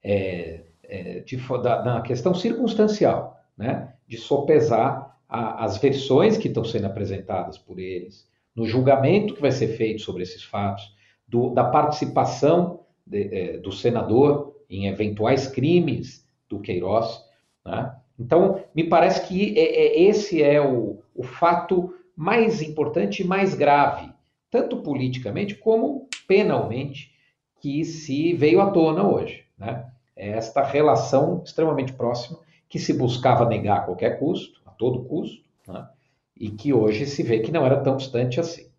é, 0.05 0.61
é, 0.83 1.19
de, 1.21 1.35
da, 1.63 1.83
na 1.83 2.01
questão 2.01 2.35
circunstancial, 2.35 3.41
né? 3.57 3.91
de 4.07 4.17
sopesar 4.17 5.17
a, 5.27 5.65
as 5.65 5.79
versões 5.79 6.37
que 6.37 6.47
estão 6.47 6.63
sendo 6.63 6.85
apresentadas 6.85 7.57
por 7.57 7.79
eles, 7.79 8.29
no 8.55 8.67
julgamento 8.67 9.33
que 9.33 9.41
vai 9.41 9.51
ser 9.51 9.69
feito 9.69 10.03
sobre 10.03 10.21
esses 10.21 10.43
fatos, 10.43 10.95
do, 11.27 11.49
da 11.49 11.63
participação 11.63 12.81
de, 13.05 13.35
é, 13.35 13.57
do 13.57 13.71
senador 13.71 14.55
em 14.69 14.87
eventuais 14.87 15.47
crimes 15.47 16.23
do 16.47 16.59
Queiroz. 16.59 17.23
Né? 17.65 17.95
Então, 18.19 18.63
me 18.75 18.83
parece 18.83 19.27
que 19.27 19.57
é, 19.57 19.63
é, 19.63 20.01
esse 20.03 20.43
é 20.43 20.61
o, 20.61 20.99
o 21.15 21.23
fato 21.23 21.95
mais 22.15 22.61
importante 22.61 23.23
e 23.23 23.27
mais 23.27 23.55
grave, 23.55 24.11
tanto 24.51 24.77
politicamente 24.77 25.55
como 25.55 26.07
penalmente, 26.27 27.11
que 27.59 27.83
se 27.83 28.33
veio 28.33 28.61
à 28.61 28.69
tona 28.69 29.07
hoje. 29.07 29.43
Né? 29.57 29.83
É 30.15 30.29
esta 30.29 30.63
relação 30.63 31.41
extremamente 31.43 31.93
próxima 31.93 32.39
que 32.69 32.79
se 32.79 32.93
buscava 32.93 33.45
negar 33.45 33.79
a 33.79 33.81
qualquer 33.81 34.19
custo, 34.19 34.61
a 34.65 34.71
todo 34.71 35.03
custo, 35.03 35.43
né? 35.67 35.87
e 36.35 36.49
que 36.49 36.73
hoje 36.73 37.05
se 37.05 37.23
vê 37.23 37.39
que 37.39 37.51
não 37.51 37.65
era 37.65 37.81
tão 37.81 37.95
distante 37.97 38.39
assim. 38.39 38.69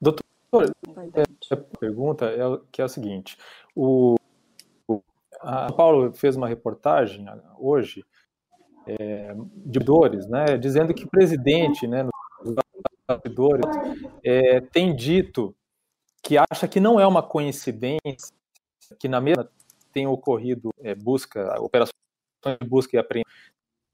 Doutor, 0.00 0.22
a 1.50 1.56
pergunta 1.78 2.26
é 2.26 2.38
que 2.70 2.82
é 2.82 2.84
o 2.84 2.88
seguinte: 2.88 3.36
o, 3.74 4.16
a 5.40 5.72
Paulo 5.72 6.12
fez 6.12 6.36
uma 6.36 6.48
reportagem 6.48 7.26
hoje 7.58 8.04
é, 8.86 9.34
de 9.56 9.78
dores, 9.78 10.26
né, 10.28 10.56
dizendo 10.56 10.94
que 10.94 11.04
o 11.04 11.10
presidente, 11.10 11.86
né, 11.86 12.02
nos 12.02 12.54
bastidores, 13.06 13.64
é, 14.24 14.60
tem 14.60 14.94
dito 14.94 15.54
que 16.22 16.36
acha 16.38 16.66
que 16.66 16.80
não 16.80 16.98
é 16.98 17.06
uma 17.06 17.22
coincidência 17.22 18.34
que 18.98 19.08
na 19.08 19.20
mesma 19.20 19.48
tem 19.98 20.06
ocorrido 20.06 20.70
é, 20.80 20.94
busca, 20.94 21.60
operações 21.60 21.92
de 22.60 22.68
busca 22.68 22.96
e 22.96 23.00
apreensão 23.00 23.32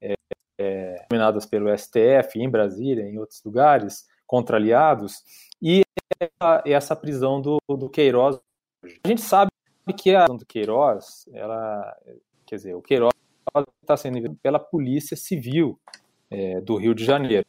é, 0.02 0.14
é, 0.58 1.06
dominadas 1.08 1.46
pelo 1.46 1.74
STF 1.76 2.38
em 2.38 2.48
Brasília, 2.48 3.08
em 3.08 3.18
outros 3.18 3.42
lugares, 3.42 4.06
contra 4.26 4.58
aliados, 4.58 5.22
e 5.62 5.80
essa, 6.20 6.62
essa 6.66 6.96
prisão 6.96 7.40
do, 7.40 7.56
do 7.66 7.88
Queiroz. 7.88 8.38
A 9.02 9.08
gente 9.08 9.22
sabe 9.22 9.50
que 9.96 10.14
a 10.14 10.24
prisão 10.24 10.36
do 10.36 10.44
Queiroz, 10.44 11.26
ela, 11.32 11.96
quer 12.44 12.56
dizer, 12.56 12.74
o 12.74 12.82
Queiroz 12.82 13.14
está 13.80 13.96
sendo 13.96 14.18
investigado 14.18 14.40
pela 14.42 14.58
Polícia 14.58 15.16
Civil 15.16 15.80
é, 16.30 16.60
do 16.60 16.76
Rio 16.76 16.94
de 16.94 17.02
Janeiro. 17.02 17.46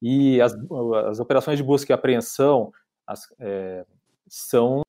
E 0.00 0.40
as, 0.40 0.54
as 1.08 1.20
operações 1.20 1.58
de 1.58 1.62
busca 1.62 1.92
e 1.92 1.94
apreensão 1.94 2.72
as, 3.06 3.28
é, 3.38 3.84
são 4.26 4.82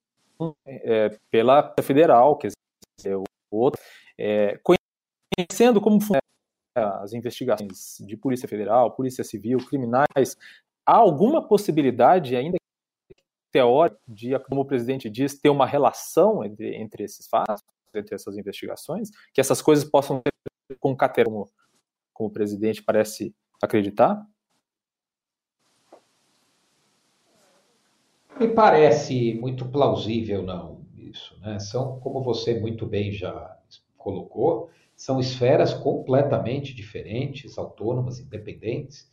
é, 0.66 1.18
pela 1.30 1.74
Federal, 1.82 2.38
quer 2.38 2.48
dizer, 2.48 2.58
o 3.06 3.24
outro, 3.52 3.82
é, 4.18 4.60
conhecendo 4.64 5.80
como 5.80 6.00
as 6.76 7.14
investigações 7.14 7.98
de 8.00 8.16
Polícia 8.18 8.48
Federal, 8.48 8.91
Polícia 8.91 9.24
Civil, 9.24 9.60
criminais, 9.66 10.38
há 10.86 10.95
alguma 10.95 11.48
possibilidade 11.48 12.36
ainda 12.36 12.58
teórica 13.52 14.00
de, 14.08 14.38
como 14.39 14.62
o 14.62 14.66
presidente 14.66 15.10
diz, 15.10 15.39
ter 15.39 15.50
uma 15.50 15.66
relação 15.66 16.43
entre, 16.43 16.76
entre 16.76 17.04
esses 17.04 17.28
fatos? 17.28 17.64
entre 17.95 18.16
essas 18.16 18.38
investigações, 18.38 19.10
que 19.34 19.41
essas 19.41 19.62
coisas 19.62 19.86
possam 19.86 20.22
ser 20.26 20.78
concatenadas, 20.80 21.34
como, 21.34 21.52
como 22.14 22.30
o 22.30 22.32
presidente 22.32 22.84
parece 22.84 23.34
acreditar? 23.62 24.26
Me 28.39 28.48
parece 28.48 29.34
muito 29.34 29.68
plausível, 29.68 30.43
não, 30.43 30.76
isso. 31.10 31.38
Né? 31.41 31.60
São, 31.60 31.99
como 31.99 32.22
você 32.22 32.60
muito 32.60 32.86
bem 32.86 33.12
já 33.12 33.58
colocou, 33.97 34.70
são 34.95 35.20
esferas 35.20 35.74
completamente 35.74 36.74
diferentes, 36.74 37.58
autônomas, 37.58 38.20
independentes, 38.20 39.10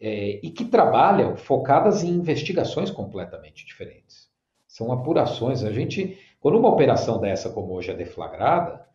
é, 0.00 0.40
e 0.42 0.50
que 0.50 0.64
trabalham 0.64 1.36
focadas 1.36 2.02
em 2.02 2.08
investigações 2.08 2.90
completamente 2.90 3.64
diferentes. 3.64 4.28
São 4.66 4.92
apurações. 4.92 5.62
A 5.62 5.72
gente 5.72 6.18
quando 6.44 6.58
uma 6.58 6.68
operação 6.68 7.18
dessa, 7.18 7.48
como 7.48 7.72
hoje 7.72 7.90
é 7.90 7.94
deflagrada, 7.94 8.86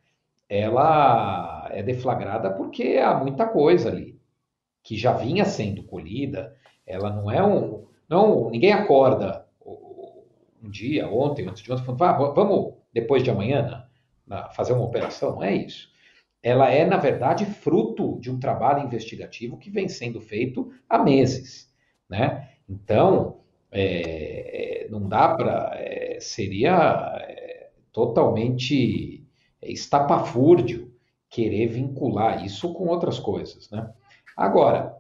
ela 0.47 1.67
é 1.71 1.81
deflagrada 1.81 2.51
porque 2.51 2.99
há 3.03 3.15
muita 3.15 3.47
coisa 3.47 3.89
ali 3.89 4.21
que 4.83 4.95
já 4.95 5.13
vinha 5.13 5.43
sendo 5.45 5.81
colhida. 5.81 6.55
Ela 6.85 7.09
não 7.09 7.31
é 7.31 7.43
um. 7.43 7.87
Não, 8.07 8.51
ninguém 8.51 8.71
acorda 8.71 9.47
um 10.61 10.69
dia, 10.69 11.07
ontem, 11.07 11.47
antes 11.47 11.63
de 11.63 11.71
ontem, 11.71 11.83
falando, 11.85 12.03
ah, 12.03 12.31
vamos 12.33 12.73
depois 12.93 13.23
de 13.23 13.29
amanhã 13.29 13.85
fazer 14.53 14.73
uma 14.73 14.85
operação. 14.85 15.35
Não 15.35 15.43
é 15.43 15.55
isso. 15.55 15.89
Ela 16.41 16.71
é, 16.71 16.85
na 16.85 16.97
verdade, 16.97 17.45
fruto 17.45 18.19
de 18.19 18.31
um 18.31 18.39
trabalho 18.39 18.85
investigativo 18.85 19.57
que 19.57 19.69
vem 19.69 19.87
sendo 19.87 20.21
feito 20.21 20.71
há 20.87 20.97
meses. 20.97 21.69
Né? 22.09 22.49
Então, 22.67 23.41
é, 23.71 24.87
não 24.89 25.07
dá 25.07 25.35
para. 25.35 25.71
É, 25.75 26.17
seria 26.19 27.17
é, 27.21 27.69
totalmente 27.91 29.25
estapafúrdio 29.61 30.93
querer 31.29 31.67
vincular 31.67 32.43
isso 32.43 32.73
com 32.73 32.87
outras 32.87 33.19
coisas. 33.19 33.69
Né? 33.69 33.89
Agora, 34.35 34.95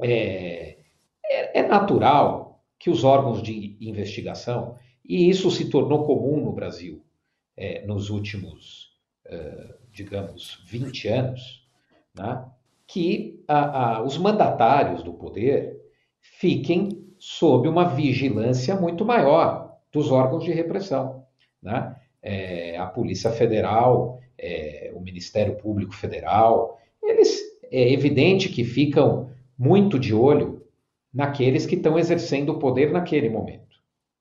é, 0.00 0.76
é, 1.24 1.60
é 1.60 1.62
natural 1.62 2.47
que 2.78 2.90
os 2.90 3.04
órgãos 3.04 3.42
de 3.42 3.76
investigação, 3.80 4.76
e 5.04 5.28
isso 5.28 5.50
se 5.50 5.68
tornou 5.68 6.04
comum 6.04 6.40
no 6.44 6.52
Brasil 6.52 7.02
é, 7.56 7.84
nos 7.86 8.10
últimos, 8.10 8.88
digamos, 9.92 10.62
20 10.66 11.08
anos, 11.08 11.68
né? 12.14 12.44
que 12.86 13.44
os 14.06 14.16
mandatários 14.16 15.02
do 15.02 15.12
poder 15.12 15.78
fiquem 16.20 17.06
sob 17.18 17.68
uma 17.68 17.84
vigilância 17.84 18.74
muito 18.76 19.04
maior 19.04 19.76
dos 19.92 20.10
órgãos 20.10 20.44
de 20.44 20.52
repressão. 20.52 21.24
Né? 21.62 21.96
É, 22.22 22.78
a 22.78 22.86
Polícia 22.86 23.30
Federal, 23.30 24.20
é, 24.38 24.92
o 24.94 25.00
Ministério 25.00 25.56
Público 25.56 25.94
Federal, 25.94 26.78
eles 27.02 27.42
é 27.70 27.92
evidente 27.92 28.48
que 28.48 28.64
ficam 28.64 29.30
muito 29.58 29.98
de 29.98 30.14
olho 30.14 30.57
naqueles 31.12 31.66
que 31.66 31.74
estão 31.74 31.98
exercendo 31.98 32.50
o 32.50 32.58
poder 32.58 32.92
naquele 32.92 33.28
momento. 33.28 33.76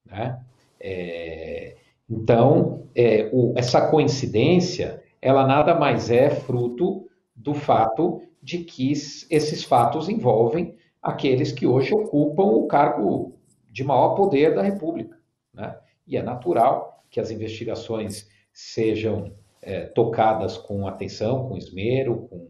Né? 0.06 0.40
É, 0.80 1.76
então, 2.10 2.88
é, 2.96 3.30
o, 3.34 3.54
essa 3.56 3.90
coincidência, 3.90 5.04
ela 5.22 5.46
nada 5.46 5.76
mais 5.76 6.10
é 6.10 6.30
fruto 6.30 7.08
do 7.36 7.54
fato 7.54 8.22
de 8.42 8.60
que 8.60 8.92
esses 8.92 9.64
fatos 9.64 10.08
envolvem 10.08 10.76
aqueles 11.02 11.52
que 11.52 11.68
hoje 11.68 11.94
ocupam 11.94 12.44
o 12.44 12.68
cargo 12.68 13.38
de 13.72 13.84
maior 13.84 14.16
poder 14.16 14.56
da 14.56 14.62
República. 14.62 15.18
Né? 15.54 15.78
E 16.08 16.18
é 16.18 16.24
natural 16.24 17.04
que 17.10 17.20
as 17.20 17.30
investigações 17.30 18.28
sejam 18.54 19.34
é, 19.62 19.82
tocadas 19.82 20.58
com 20.58 20.88
atenção, 20.88 21.48
com 21.48 21.58
esmero, 21.58 22.28
com, 22.30 22.48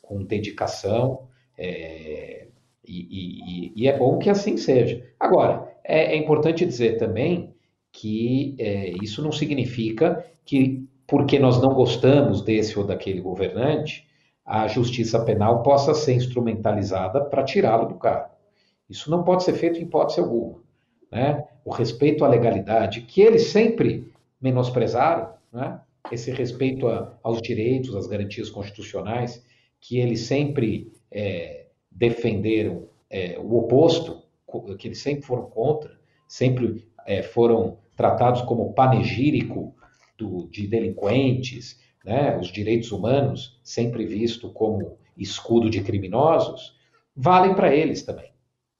com 0.00 0.24
dedicação, 0.24 1.28
é, 1.56 2.43
e, 2.86 3.72
e, 3.72 3.72
e, 3.76 3.88
é 3.88 3.96
bom 3.96 4.18
que 4.18 4.30
assim 4.30 4.56
seja. 4.56 5.04
Agora, 5.18 5.72
é, 5.82 6.14
é 6.14 6.16
importante 6.16 6.64
dizer 6.64 6.98
também 6.98 7.54
que 7.92 8.56
é, 8.58 8.90
isso 9.02 9.22
não 9.22 9.32
significa 9.32 10.24
que, 10.44 10.86
porque 11.06 11.38
nós 11.38 11.60
não 11.62 11.72
gostamos 11.74 12.42
desse 12.42 12.78
ou 12.78 12.84
daquele 12.84 13.20
governante, 13.20 14.06
a 14.44 14.66
justiça 14.68 15.24
penal 15.24 15.62
possa 15.62 15.94
ser 15.94 16.14
instrumentalizada 16.14 17.24
para 17.24 17.44
tirá-lo 17.44 17.86
do 17.86 17.94
cargo. 17.94 18.34
Isso 18.88 19.10
não 19.10 19.22
pode 19.22 19.44
ser 19.44 19.54
feito 19.54 19.78
em 19.78 19.84
hipótese 19.84 20.20
alguma. 20.20 20.62
Né? 21.10 21.44
O 21.64 21.70
respeito 21.70 22.24
à 22.24 22.28
legalidade, 22.28 23.02
que 23.02 23.22
eles 23.22 23.46
sempre 23.46 24.12
menosprezaram, 24.40 25.32
né? 25.52 25.80
esse 26.12 26.30
respeito 26.30 26.86
a, 26.88 27.14
aos 27.22 27.40
direitos, 27.40 27.94
às 27.94 28.06
garantias 28.06 28.50
constitucionais, 28.50 29.42
que 29.80 29.98
eles 29.98 30.20
sempre 30.20 30.92
é, 31.10 31.63
defenderam 31.94 32.88
é, 33.08 33.38
o 33.38 33.56
oposto, 33.56 34.22
que 34.78 34.88
eles 34.88 34.98
sempre 34.98 35.24
foram 35.24 35.46
contra, 35.46 35.98
sempre 36.26 36.86
é, 37.06 37.22
foram 37.22 37.78
tratados 37.96 38.42
como 38.42 38.72
panegírico 38.72 39.74
do, 40.18 40.48
de 40.48 40.66
delinquentes, 40.66 41.78
né, 42.04 42.36
os 42.38 42.48
direitos 42.48 42.92
humanos, 42.92 43.60
sempre 43.62 44.04
visto 44.04 44.50
como 44.50 44.98
escudo 45.16 45.70
de 45.70 45.80
criminosos, 45.80 46.76
valem 47.16 47.54
para 47.54 47.74
eles 47.74 48.02
também. 48.02 48.32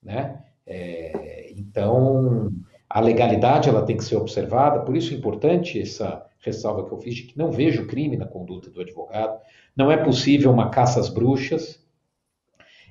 né? 0.03 0.43
É, 0.67 1.53
então, 1.57 2.51
a 2.89 3.01
legalidade 3.01 3.69
ela 3.69 3.85
tem 3.85 3.97
que 3.97 4.05
ser 4.05 4.17
observada, 4.17 4.81
por 4.81 4.97
isso 4.97 5.15
é 5.15 5.17
importante 5.17 5.81
essa 5.81 6.25
ressalva 6.41 6.87
que 6.87 6.93
eu 6.93 6.99
fiz 6.99 7.15
de 7.15 7.23
que 7.25 7.39
não 7.39 7.51
vejo 7.51 7.87
crime 7.87 8.17
na 8.17 8.27
conduta 8.27 8.71
do 8.71 8.81
advogado, 8.81 9.41
não 9.77 9.91
é 9.91 9.97
possível 9.97 10.51
uma 10.53 10.71
caça 10.71 11.01
às 11.01 11.09
bruxas, 11.09 11.84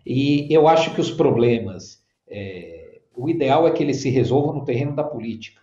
e 0.05 0.47
eu 0.53 0.67
acho 0.67 0.93
que 0.93 1.01
os 1.01 1.11
problemas, 1.11 2.03
é, 2.27 3.01
o 3.15 3.29
ideal 3.29 3.67
é 3.67 3.71
que 3.71 3.83
eles 3.83 3.97
se 3.97 4.09
resolvam 4.09 4.53
no 4.53 4.65
terreno 4.65 4.95
da 4.95 5.03
política. 5.03 5.61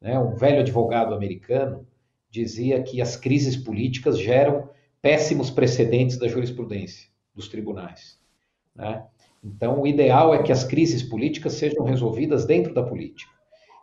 Né? 0.00 0.18
Um 0.18 0.34
velho 0.34 0.60
advogado 0.60 1.14
americano 1.14 1.86
dizia 2.30 2.82
que 2.82 3.00
as 3.00 3.16
crises 3.16 3.56
políticas 3.56 4.18
geram 4.18 4.68
péssimos 5.00 5.50
precedentes 5.50 6.18
da 6.18 6.28
jurisprudência, 6.28 7.08
dos 7.34 7.48
tribunais. 7.48 8.18
Né? 8.74 9.04
Então, 9.42 9.80
o 9.80 9.86
ideal 9.86 10.34
é 10.34 10.42
que 10.42 10.50
as 10.50 10.64
crises 10.64 11.02
políticas 11.02 11.54
sejam 11.54 11.84
resolvidas 11.84 12.44
dentro 12.44 12.74
da 12.74 12.82
política. 12.82 13.30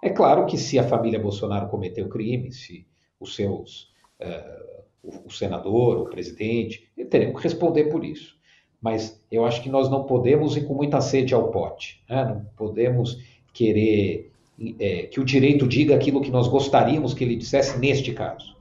É 0.01 0.09
claro 0.09 0.45
que 0.45 0.57
se 0.57 0.77
a 0.77 0.83
família 0.83 1.17
Bolsonaro 1.17 1.69
cometeu 1.69 2.09
crime, 2.09 2.51
se 2.51 2.85
os 3.17 3.35
seus, 3.35 3.93
uh, 4.21 5.23
o, 5.25 5.29
senador, 5.29 5.97
o 5.99 6.09
presidente, 6.09 6.91
teremos 7.09 7.37
que 7.37 7.47
responder 7.47 7.85
por 7.85 8.03
isso. 8.03 8.35
Mas 8.83 9.17
eu 9.31 9.45
acho 9.45 9.63
que 9.63 9.69
nós 9.69 9.89
não 9.89 10.03
podemos 10.03 10.57
ir 10.57 10.65
com 10.65 10.73
muita 10.73 10.99
sede 10.99 11.33
ao 11.33 11.49
pote. 11.51 12.03
Né? 12.09 12.25
Não 12.25 12.45
podemos 12.57 13.17
querer 13.53 14.29
é, 14.77 15.03
que 15.03 15.21
o 15.21 15.23
direito 15.23 15.65
diga 15.65 15.95
aquilo 15.95 16.19
que 16.19 16.29
nós 16.29 16.49
gostaríamos 16.49 17.13
que 17.13 17.23
ele 17.23 17.37
dissesse 17.37 17.79
neste 17.79 18.11
caso. 18.11 18.57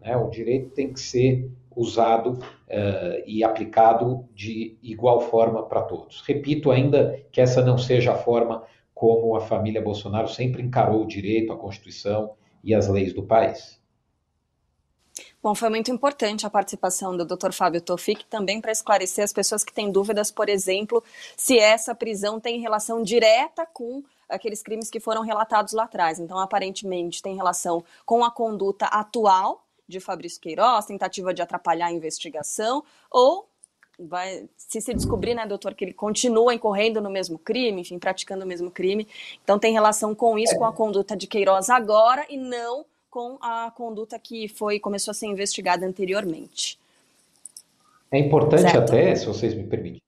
Né? 0.00 0.16
O 0.16 0.30
direito 0.30 0.70
tem 0.70 0.92
que 0.92 1.00
ser 1.00 1.50
usado 1.74 2.34
uh, 2.34 3.22
e 3.26 3.42
aplicado 3.42 4.24
de 4.32 4.76
igual 4.80 5.20
forma 5.22 5.64
para 5.64 5.82
todos. 5.82 6.22
Repito 6.24 6.70
ainda 6.70 7.20
que 7.32 7.40
essa 7.40 7.60
não 7.60 7.76
seja 7.76 8.12
a 8.12 8.16
forma 8.16 8.62
como 8.94 9.34
a 9.34 9.40
família 9.40 9.82
Bolsonaro 9.82 10.28
sempre 10.28 10.62
encarou 10.62 11.02
o 11.02 11.06
direito, 11.06 11.52
a 11.52 11.56
Constituição 11.56 12.34
e 12.62 12.72
as 12.72 12.86
leis 12.86 13.12
do 13.12 13.24
país. 13.24 13.82
Bom, 15.44 15.54
foi 15.54 15.68
muito 15.68 15.90
importante 15.90 16.46
a 16.46 16.50
participação 16.50 17.14
do 17.14 17.22
Dr. 17.22 17.52
Fábio 17.52 17.78
Tofik 17.78 18.24
também 18.24 18.62
para 18.62 18.72
esclarecer 18.72 19.22
as 19.22 19.30
pessoas 19.30 19.62
que 19.62 19.74
têm 19.74 19.92
dúvidas, 19.92 20.30
por 20.30 20.48
exemplo, 20.48 21.04
se 21.36 21.58
essa 21.58 21.94
prisão 21.94 22.40
tem 22.40 22.60
relação 22.60 23.02
direta 23.02 23.66
com 23.66 24.02
aqueles 24.26 24.62
crimes 24.62 24.88
que 24.88 24.98
foram 24.98 25.20
relatados 25.20 25.74
lá 25.74 25.84
atrás. 25.84 26.18
Então, 26.18 26.38
aparentemente, 26.38 27.20
tem 27.20 27.36
relação 27.36 27.84
com 28.06 28.24
a 28.24 28.30
conduta 28.30 28.86
atual 28.86 29.62
de 29.86 30.00
Fabrício 30.00 30.40
Queiroz, 30.40 30.86
tentativa 30.86 31.34
de 31.34 31.42
atrapalhar 31.42 31.88
a 31.88 31.92
investigação, 31.92 32.82
ou 33.10 33.46
vai 33.98 34.48
se 34.56 34.80
se 34.80 34.94
descobrir, 34.94 35.34
né, 35.34 35.46
doutor, 35.46 35.74
que 35.74 35.84
ele 35.84 35.92
continua 35.92 36.54
incorrendo 36.54 37.02
no 37.02 37.10
mesmo 37.10 37.38
crime, 37.38 37.82
enfim, 37.82 37.98
praticando 37.98 38.46
o 38.46 38.48
mesmo 38.48 38.70
crime. 38.70 39.06
Então 39.42 39.58
tem 39.58 39.74
relação 39.74 40.14
com 40.14 40.38
isso, 40.38 40.56
com 40.56 40.64
a 40.64 40.72
conduta 40.72 41.14
de 41.14 41.26
Queiroz 41.26 41.68
agora 41.68 42.24
e 42.30 42.38
não 42.38 42.86
com 43.14 43.38
a 43.40 43.70
conduta 43.70 44.18
que 44.18 44.48
foi 44.48 44.80
começou 44.80 45.12
a 45.12 45.14
ser 45.14 45.26
investigada 45.26 45.86
anteriormente. 45.86 46.76
É 48.10 48.18
importante 48.18 48.62
certo? 48.62 48.90
até, 48.90 49.14
se 49.14 49.24
vocês 49.24 49.54
me 49.54 49.62
permitirem, 49.62 50.02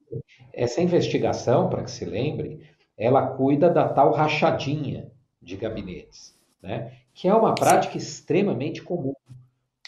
essa 0.53 0.83
investigação, 0.83 1.69
para 1.69 1.85
que 1.85 1.91
se 1.93 2.05
lembre, 2.05 2.69
ela 2.99 3.25
cuida 3.25 3.71
da 3.71 3.89
tal 3.89 4.11
rachadinha 4.11 5.09
de 5.41 5.57
gabinetes, 5.57 6.35
né? 6.61 6.95
que 7.15 7.29
é 7.29 7.35
uma 7.35 7.55
prática 7.55 7.97
extremamente 7.97 8.83
comum, 8.83 9.15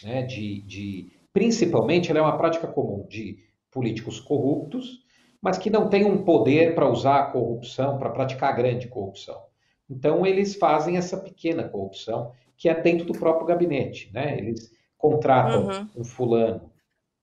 né? 0.04 0.22
de, 0.22 0.62
de, 0.62 1.10
principalmente 1.32 2.12
ela 2.12 2.20
é 2.20 2.22
uma 2.22 2.38
prática 2.38 2.68
comum 2.68 3.04
de 3.08 3.44
políticos 3.68 4.20
corruptos, 4.20 5.04
mas 5.42 5.58
que 5.58 5.70
não 5.70 5.88
têm 5.88 6.04
um 6.04 6.22
poder 6.22 6.72
para 6.76 6.88
usar 6.88 7.18
a 7.18 7.26
corrupção, 7.32 7.98
para 7.98 8.10
praticar 8.10 8.50
a 8.50 8.56
grande 8.56 8.86
corrupção. 8.86 9.42
Então 9.90 10.24
eles 10.24 10.54
fazem 10.54 10.96
essa 10.96 11.16
pequena 11.16 11.64
corrupção, 11.64 12.32
que 12.58 12.68
é 12.68 12.78
dentro 12.78 13.06
do 13.06 13.18
próprio 13.18 13.46
gabinete. 13.46 14.10
Né? 14.12 14.36
Eles 14.36 14.70
contratam 14.98 15.68
uhum. 15.68 15.88
um 15.96 16.04
fulano 16.04 16.70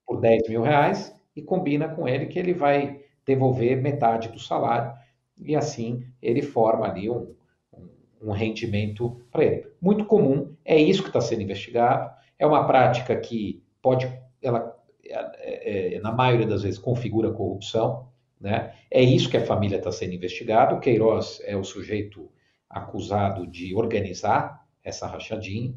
por 0.07 0.21
10 0.21 0.47
mil 0.47 0.61
reais 0.61 1.13
e 1.35 1.41
combina 1.41 1.89
com 1.89 2.07
ele 2.07 2.27
que 2.27 2.39
ele 2.39 2.53
vai 2.53 3.01
devolver 3.25 3.81
metade 3.81 4.29
do 4.29 4.39
salário 4.39 4.93
e 5.37 5.55
assim 5.55 6.07
ele 6.21 6.41
forma 6.41 6.87
ali 6.87 7.09
um, 7.09 7.35
um 8.21 8.31
rendimento 8.31 9.21
para 9.29 9.43
ele. 9.43 9.67
Muito 9.81 10.05
comum, 10.05 10.55
é 10.63 10.77
isso 10.79 11.01
que 11.03 11.09
está 11.09 11.19
sendo 11.19 11.41
investigado, 11.41 12.09
é 12.39 12.47
uma 12.47 12.65
prática 12.65 13.15
que 13.17 13.61
pode, 13.81 14.07
ela, 14.41 14.73
é, 15.03 15.95
é, 15.95 15.99
na 15.99 16.13
maioria 16.13 16.47
das 16.47 16.63
vezes, 16.63 16.79
configura 16.79 17.31
corrupção, 17.31 18.07
né? 18.39 18.73
é 18.89 19.01
isso 19.01 19.29
que 19.29 19.37
a 19.37 19.45
família 19.45 19.77
está 19.77 19.91
sendo 19.91 20.13
investigada, 20.13 20.75
o 20.75 20.79
Queiroz 20.79 21.41
é 21.43 21.57
o 21.57 21.63
sujeito 21.63 22.31
acusado 22.69 23.45
de 23.45 23.75
organizar 23.75 24.64
essa 24.85 25.07
rachadinha, 25.07 25.73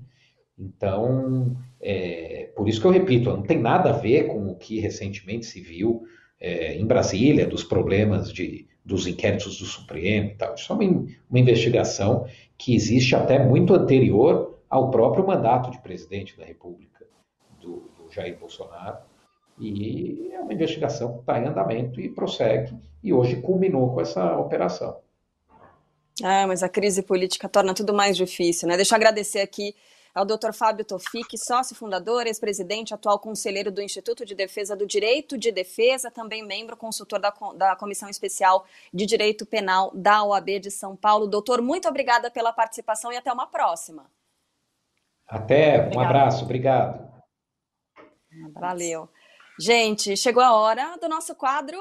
então, 0.59 1.57
é, 1.81 2.51
por 2.57 2.69
isso 2.69 2.81
que 2.81 2.87
eu 2.87 2.91
repito, 2.91 3.31
não 3.31 3.43
tem 3.43 3.59
nada 3.59 3.91
a 3.91 3.97
ver 3.97 4.27
com 4.27 4.49
o 4.51 4.57
que 4.57 4.81
recentemente 4.81 5.47
se 5.47 5.61
viu 5.61 6.03
é, 6.41 6.75
em 6.75 6.85
Brasília, 6.85 7.47
dos 7.47 7.65
problemas 7.65 8.33
de 8.33 8.69
dos 8.89 9.07
inquéritos 9.07 9.59
do 9.59 9.67
Supremo 9.67 10.31
e 10.31 10.35
tal. 10.35 10.55
Isso 10.55 10.73
é 10.73 10.75
uma, 10.75 11.07
uma 11.29 11.39
investigação 11.39 12.27
que 12.57 12.75
existe 12.75 13.15
até 13.15 13.39
muito 13.39 13.75
anterior 13.75 14.59
ao 14.69 14.91
próprio 14.91 15.27
mandato 15.27 15.71
de 15.71 15.79
presidente 15.83 16.39
da 16.39 16.45
República, 16.47 17.05
do, 17.61 17.91
do 17.99 18.11
Jair 18.11 18.39
Bolsonaro. 18.39 18.97
E 19.59 20.31
é 20.33 20.41
uma 20.41 20.55
investigação 20.55 21.13
que 21.13 21.19
está 21.21 21.39
em 21.39 21.47
andamento 21.47 22.01
e 22.01 22.09
prossegue, 22.09 22.75
e 23.03 23.13
hoje 23.13 23.43
culminou 23.43 23.93
com 23.93 24.01
essa 24.01 24.39
operação. 24.39 24.97
Ah, 26.25 26.47
mas 26.47 26.63
a 26.63 26.69
crise 26.69 27.03
política 27.03 27.49
torna 27.49 27.75
tudo 27.75 27.95
mais 27.95 28.17
difícil, 28.17 28.69
né? 28.69 28.77
Deixa 28.77 28.95
eu 28.95 28.97
agradecer 28.97 29.41
aqui 29.41 29.75
ao 30.15 30.25
Dr. 30.25 30.53
Fábio 30.53 30.85
Tofik, 30.85 31.39
sócio 31.39 31.77
fundador, 31.77 32.27
ex-presidente, 32.27 32.93
atual 32.93 33.19
conselheiro 33.19 33.71
do 33.71 33.81
Instituto 33.81 34.25
de 34.25 34.35
Defesa 34.35 34.75
do 34.75 34.87
Direito 34.87 35.39
de 35.39 35.53
Defesa, 35.53 36.11
também 36.11 36.45
membro 36.45 36.77
consultor 36.77 37.21
da, 37.21 37.33
da 37.55 37.77
Comissão 37.77 38.09
Especial 38.09 38.67
de 38.93 39.07
Direito 39.07 39.47
Penal 39.47 39.93
da 39.95 40.25
OAB 40.25 40.59
de 40.61 40.71
São 40.71 40.97
Paulo. 40.97 41.27
Doutor, 41.27 41.63
muito 41.63 41.89
obrigada 41.89 42.31
pela 42.31 42.53
participação 42.53 43.13
e 43.13 43.17
até 43.17 43.33
uma 43.33 43.47
próxima. 43.47 44.11
Até, 45.27 45.89
um 45.95 46.01
abraço, 46.01 46.45
obrigado. 46.45 47.07
Valeu. 48.55 49.09
Gente, 49.61 50.17
chegou 50.17 50.43
a 50.43 50.55
hora 50.55 50.97
do 50.99 51.09
nosso 51.09 51.35
quadro 51.35 51.79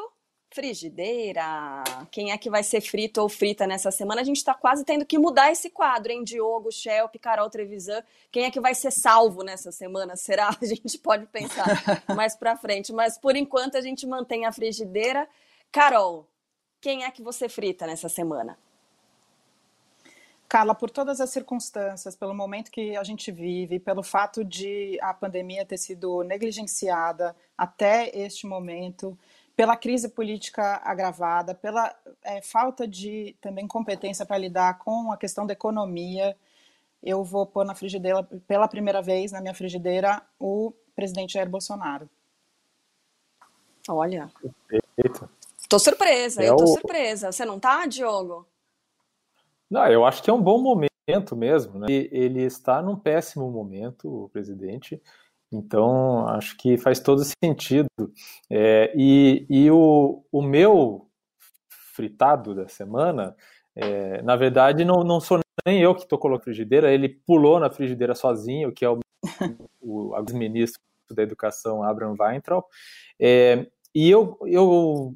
Frigideira. 0.49 1.83
Quem 2.09 2.31
é 2.31 2.37
que 2.37 2.49
vai 2.49 2.63
ser 2.63 2.81
frito 2.81 3.21
ou 3.21 3.27
frita 3.27 3.67
nessa 3.67 3.91
semana? 3.91 4.21
A 4.21 4.23
gente 4.23 4.37
está 4.37 4.53
quase 4.53 4.83
tendo 4.85 5.05
que 5.05 5.19
mudar 5.19 5.51
esse 5.51 5.69
quadro, 5.69 6.11
hein? 6.11 6.23
Diogo, 6.23 6.71
Shelp, 6.71 7.15
Carol 7.19 7.49
Trevisan. 7.49 8.01
Quem 8.31 8.45
é 8.45 8.51
que 8.51 8.59
vai 8.59 8.73
ser 8.73 8.91
salvo 8.91 9.43
nessa 9.43 9.71
semana? 9.71 10.15
Será? 10.15 10.49
A 10.59 10.65
gente 10.65 10.97
pode 10.97 11.25
pensar 11.27 11.65
mais 12.15 12.35
para 12.35 12.55
frente. 12.55 12.93
Mas 12.93 13.17
por 13.17 13.35
enquanto 13.35 13.75
a 13.75 13.81
gente 13.81 14.07
mantém 14.07 14.45
a 14.45 14.51
frigideira. 14.51 15.27
Carol, 15.71 16.27
quem 16.79 17.03
é 17.03 17.11
que 17.11 17.21
você 17.21 17.49
frita 17.49 17.85
nessa 17.85 18.07
semana? 18.07 18.57
Carla, 20.47 20.73
por 20.73 20.89
todas 20.89 21.19
as 21.19 21.29
circunstâncias, 21.29 22.15
pelo 22.15 22.33
momento 22.33 22.71
que 22.71 22.95
a 22.95 23.03
gente 23.03 23.33
vive, 23.33 23.79
pelo 23.79 24.01
fato 24.01 24.45
de 24.45 24.97
a 25.01 25.13
pandemia 25.13 25.65
ter 25.65 25.77
sido 25.77 26.23
negligenciada 26.23 27.35
até 27.57 28.09
este 28.17 28.47
momento, 28.47 29.17
pela 29.57 29.75
crise 29.75 30.09
política 30.09 30.79
agravada, 30.85 31.55
pela 31.55 31.91
é, 32.23 32.39
falta 32.43 32.87
de 32.87 33.35
também 33.41 33.67
competência 33.67 34.23
para 34.23 34.37
lidar 34.37 34.77
com 34.77 35.11
a 35.11 35.17
questão 35.17 35.47
da 35.47 35.53
economia, 35.53 36.37
eu 37.01 37.23
vou 37.23 37.43
pôr 37.43 37.65
na 37.65 37.73
frigideira, 37.73 38.21
pela 38.47 38.67
primeira 38.67 39.01
vez 39.01 39.31
na 39.31 39.41
minha 39.41 39.55
frigideira, 39.55 40.21
o 40.39 40.71
presidente 40.95 41.33
Jair 41.33 41.49
Bolsonaro. 41.49 42.07
Olha. 43.89 44.29
Eita. 44.95 45.27
Tô 45.67 45.79
surpresa, 45.79 46.43
é 46.43 46.49
eu 46.49 46.55
tô 46.55 46.63
o... 46.63 46.67
surpresa. 46.67 47.31
Você 47.31 47.43
não 47.43 47.59
tá, 47.59 47.87
Diogo? 47.87 48.47
Não, 49.67 49.87
eu 49.87 50.05
acho 50.05 50.21
que 50.21 50.29
é 50.29 50.33
um 50.33 50.41
bom 50.41 50.61
momento 50.61 51.35
mesmo. 51.35 51.79
Né? 51.79 51.87
Ele 51.89 52.43
está 52.43 52.79
num 52.79 52.95
péssimo 52.95 53.49
momento, 53.49 54.25
o 54.25 54.29
presidente. 54.29 55.01
Então, 55.51 56.27
acho 56.27 56.57
que 56.57 56.77
faz 56.77 56.99
todo 56.99 57.21
sentido. 57.43 57.87
É, 58.49 58.93
e 58.95 59.45
e 59.49 59.71
o, 59.71 60.23
o 60.31 60.41
meu 60.41 61.09
fritado 61.95 62.53
da 62.53 62.67
semana, 62.67 63.35
é, 63.75 64.21
na 64.21 64.35
verdade, 64.35 64.85
não, 64.85 65.03
não 65.03 65.19
sou 65.19 65.39
nem 65.65 65.81
eu 65.81 65.95
que 65.95 66.03
estou 66.03 66.19
colocando 66.19 66.45
frigideira, 66.45 66.93
ele 66.93 67.09
pulou 67.09 67.59
na 67.59 67.69
frigideira 67.69 68.15
sozinho, 68.15 68.71
que 68.71 68.85
é 68.85 68.89
o, 68.89 68.99
o 69.81 70.15
ex-ministro 70.17 70.81
da 71.11 71.23
Educação, 71.23 71.83
Abraham 71.83 72.15
Weintraub. 72.19 72.63
É, 73.19 73.65
e 73.93 74.09
eu, 74.09 74.37
eu 74.45 75.15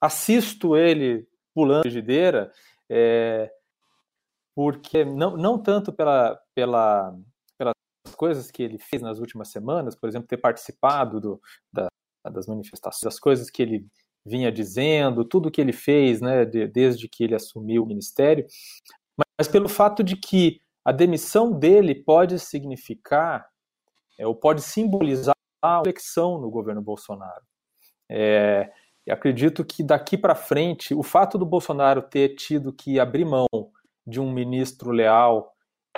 assisto 0.00 0.76
ele 0.76 1.28
pulando 1.54 1.78
na 1.78 1.82
frigideira, 1.82 2.52
é, 2.88 3.50
porque 4.54 5.04
não, 5.04 5.36
não 5.36 5.58
tanto 5.58 5.92
pela, 5.92 6.40
pela 6.54 7.14
coisas 8.20 8.50
que 8.50 8.62
ele 8.62 8.76
fez 8.76 9.00
nas 9.00 9.18
últimas 9.18 9.48
semanas, 9.48 9.96
por 9.96 10.06
exemplo, 10.06 10.28
ter 10.28 10.36
participado 10.36 11.18
do, 11.18 11.40
da, 11.72 11.88
das 12.30 12.46
manifestações, 12.46 13.00
das 13.00 13.18
coisas 13.18 13.48
que 13.48 13.62
ele 13.62 13.86
vinha 14.26 14.52
dizendo, 14.52 15.24
tudo 15.24 15.50
que 15.50 15.58
ele 15.58 15.72
fez, 15.72 16.20
né, 16.20 16.44
de, 16.44 16.66
desde 16.66 17.08
que 17.08 17.24
ele 17.24 17.34
assumiu 17.34 17.82
o 17.82 17.86
ministério, 17.86 18.46
mas 19.16 19.48
pelo 19.48 19.70
fato 19.70 20.04
de 20.04 20.16
que 20.16 20.60
a 20.84 20.92
demissão 20.92 21.50
dele 21.50 21.94
pode 21.94 22.38
significar, 22.38 23.48
é, 24.18 24.26
ou 24.26 24.34
pode 24.34 24.60
simbolizar 24.60 25.34
a 25.64 25.80
eleição 25.82 26.38
no 26.38 26.50
governo 26.50 26.82
Bolsonaro. 26.82 27.42
É, 28.06 28.70
acredito 29.08 29.64
que 29.64 29.82
daqui 29.82 30.18
para 30.18 30.34
frente, 30.34 30.94
o 30.94 31.02
fato 31.02 31.38
do 31.38 31.46
Bolsonaro 31.46 32.02
ter 32.02 32.34
tido 32.34 32.70
que 32.70 33.00
abrir 33.00 33.24
mão 33.24 33.46
de 34.06 34.20
um 34.20 34.30
ministro 34.30 34.90
leal, 34.90 35.54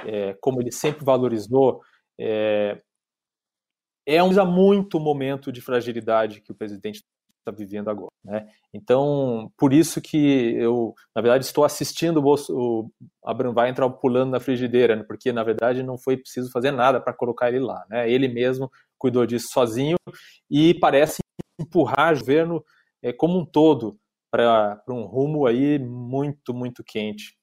é, 0.07 0.35
como 0.35 0.61
ele 0.61 0.71
sempre 0.71 1.05
valorizou, 1.05 1.83
é, 2.23 2.81
é 4.07 4.23
um 4.23 4.47
muito 4.47 5.01
momento 5.01 5.51
de 5.51 5.61
fragilidade 5.61 6.41
que 6.41 6.53
o 6.53 6.55
presidente 6.55 7.03
está 7.39 7.51
vivendo 7.51 7.91
agora. 7.91 8.13
Né? 8.25 8.49
Então, 8.73 9.53
por 9.57 9.73
isso 9.73 10.01
que 10.01 10.55
eu, 10.55 10.95
na 11.15 11.21
verdade, 11.21 11.45
estou 11.45 11.65
assistindo 11.65 12.19
o, 12.19 12.23
Bolso, 12.23 12.57
o 12.57 12.91
Abraham 13.25 13.69
entrar 13.69 13.91
pulando 13.91 14.31
na 14.31 14.41
frigideira, 14.41 14.95
né? 14.95 15.03
porque, 15.03 15.33
na 15.33 15.43
verdade, 15.43 15.83
não 15.83 15.99
foi 15.99 16.17
preciso 16.17 16.51
fazer 16.53 16.71
nada 16.71 17.01
para 17.01 17.13
colocar 17.13 17.49
ele 17.49 17.59
lá. 17.59 17.85
Né? 17.91 18.09
Ele 18.09 18.29
mesmo 18.29 18.71
cuidou 18.97 19.27
disso 19.27 19.49
sozinho 19.53 19.97
e 20.49 20.75
parece 20.75 21.19
empurrar 21.61 22.15
o 22.15 22.19
governo 22.21 22.65
é, 23.03 23.13
como 23.13 23.39
um 23.39 23.45
todo 23.45 23.99
para 24.31 24.81
um 24.89 25.03
rumo 25.03 25.47
aí 25.47 25.79
muito, 25.79 26.55
muito 26.55 26.85
quente. 26.85 27.37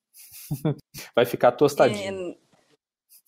vai 1.14 1.26
ficar 1.26 1.52
tostadinho. 1.52 2.32
É 2.32 2.49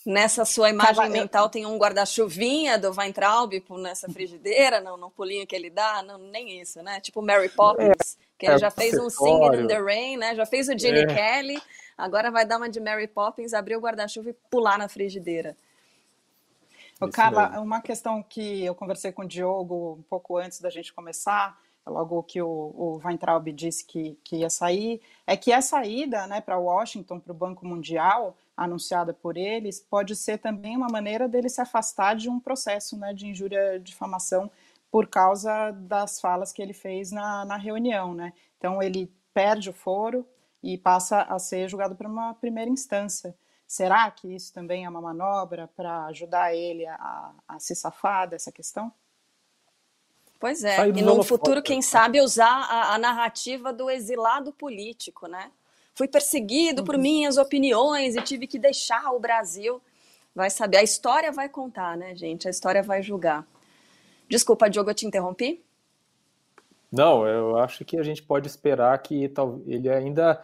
nessa 0.05 0.45
sua 0.45 0.69
imagem 0.69 1.09
mental 1.09 1.49
tem 1.49 1.65
um 1.65 1.77
guarda-chuvinha 1.77 2.77
do 2.77 2.91
Weintraub 2.91 3.53
nessa 3.77 4.09
frigideira, 4.09 4.81
não, 4.81 4.97
no 4.97 5.11
pulinho 5.11 5.45
que 5.45 5.55
ele 5.55 5.69
dá, 5.69 6.01
não, 6.03 6.17
nem 6.17 6.59
isso, 6.59 6.81
né? 6.81 6.99
Tipo 6.99 7.21
Mary 7.21 7.49
Poppins, 7.49 7.89
é, 7.89 8.23
que 8.37 8.45
ele 8.45 8.55
é 8.55 8.59
já 8.59 8.71
fez 8.71 8.97
um 8.97 9.09
Singing 9.09 9.63
in 9.63 9.67
the 9.67 9.79
Rain, 9.79 10.17
né? 10.17 10.35
Já 10.35 10.45
fez 10.45 10.67
o 10.69 10.77
Gene 10.77 10.99
é. 10.99 11.05
Kelly, 11.05 11.61
agora 11.97 12.31
vai 12.31 12.45
dar 12.45 12.57
uma 12.57 12.69
de 12.69 12.79
Mary 12.79 13.07
Poppins, 13.07 13.53
abrir 13.53 13.75
o 13.75 13.81
guarda-chuva 13.81 14.29
e 14.29 14.33
pular 14.49 14.77
na 14.77 14.87
frigideira. 14.87 15.55
Ô, 16.99 17.07
Carla, 17.07 17.59
uma 17.59 17.81
questão 17.81 18.21
que 18.21 18.63
eu 18.63 18.75
conversei 18.75 19.11
com 19.11 19.23
o 19.23 19.27
Diogo 19.27 19.97
um 19.99 20.03
pouco 20.03 20.37
antes 20.37 20.61
da 20.61 20.69
gente 20.69 20.93
começar, 20.93 21.59
logo 21.85 22.21
que 22.21 22.39
o, 22.41 22.47
o 22.47 23.01
Weintraub 23.03 23.51
disse 23.51 23.83
que, 23.83 24.17
que 24.23 24.37
ia 24.37 24.49
sair, 24.51 25.01
é 25.25 25.35
que 25.35 25.51
a 25.51 25.61
saída 25.61 26.27
né, 26.27 26.41
para 26.41 26.59
Washington, 26.59 27.19
para 27.19 27.31
o 27.31 27.35
Banco 27.35 27.65
Mundial, 27.65 28.37
anunciada 28.55 29.13
por 29.13 29.37
eles, 29.37 29.79
pode 29.79 30.15
ser 30.15 30.37
também 30.37 30.75
uma 30.77 30.87
maneira 30.87 31.27
dele 31.27 31.49
se 31.49 31.61
afastar 31.61 32.15
de 32.15 32.29
um 32.29 32.39
processo 32.39 32.97
né, 32.97 33.13
de 33.13 33.27
injúria 33.27 33.79
difamação 33.79 34.51
por 34.91 35.07
causa 35.07 35.71
das 35.71 36.19
falas 36.19 36.51
que 36.51 36.61
ele 36.61 36.73
fez 36.73 37.11
na, 37.11 37.45
na 37.45 37.57
reunião. 37.57 38.13
Né? 38.13 38.33
Então, 38.57 38.81
ele 38.81 39.11
perde 39.33 39.69
o 39.69 39.73
foro 39.73 40.27
e 40.61 40.77
passa 40.77 41.21
a 41.23 41.39
ser 41.39 41.69
julgado 41.69 41.95
por 41.95 42.05
uma 42.05 42.33
primeira 42.33 42.69
instância. 42.69 43.35
Será 43.65 44.11
que 44.11 44.35
isso 44.35 44.53
também 44.53 44.83
é 44.83 44.89
uma 44.89 45.01
manobra 45.01 45.69
para 45.75 46.05
ajudar 46.07 46.53
ele 46.53 46.85
a, 46.85 47.31
a 47.47 47.59
se 47.59 47.73
safar 47.73 48.27
dessa 48.27 48.51
questão? 48.51 48.91
Pois 50.41 50.63
é, 50.63 50.89
e 50.89 51.01
no 51.03 51.23
futuro, 51.23 51.61
quem 51.61 51.83
sabe, 51.83 52.19
usar 52.19 52.49
a, 52.49 52.95
a, 52.95 52.97
narrativa 52.97 53.71
do 53.71 53.91
exilado 53.91 54.51
político, 54.51 55.27
né? 55.27 55.51
Fui 55.93 56.07
perseguido 56.07 56.81
uhum. 56.81 56.85
por 56.85 56.97
minhas 56.97 57.37
opiniões 57.37 58.15
e 58.15 58.21
tive 58.21 58.47
que 58.47 58.57
deixar 58.57 59.11
o 59.11 59.19
Brasil. 59.19 59.81
Vai 60.33 60.49
saber, 60.49 60.77
a 60.77 60.83
história 60.83 61.31
vai 61.31 61.49
contar, 61.49 61.97
né, 61.97 62.15
gente? 62.15 62.47
A 62.47 62.51
história 62.51 62.81
vai 62.81 63.01
julgar. 63.01 63.45
Desculpa, 64.29 64.69
Diogo, 64.69 64.89
eu 64.89 64.95
te 64.95 65.05
interrompi? 65.05 65.61
Não, 66.91 67.27
eu 67.27 67.57
acho 67.57 67.85
que 67.85 67.97
a 67.97 68.03
gente 68.03 68.23
pode 68.23 68.47
esperar 68.47 68.97
que 68.99 69.27
tal, 69.29 69.61
ele 69.65 69.89
ainda 69.89 70.41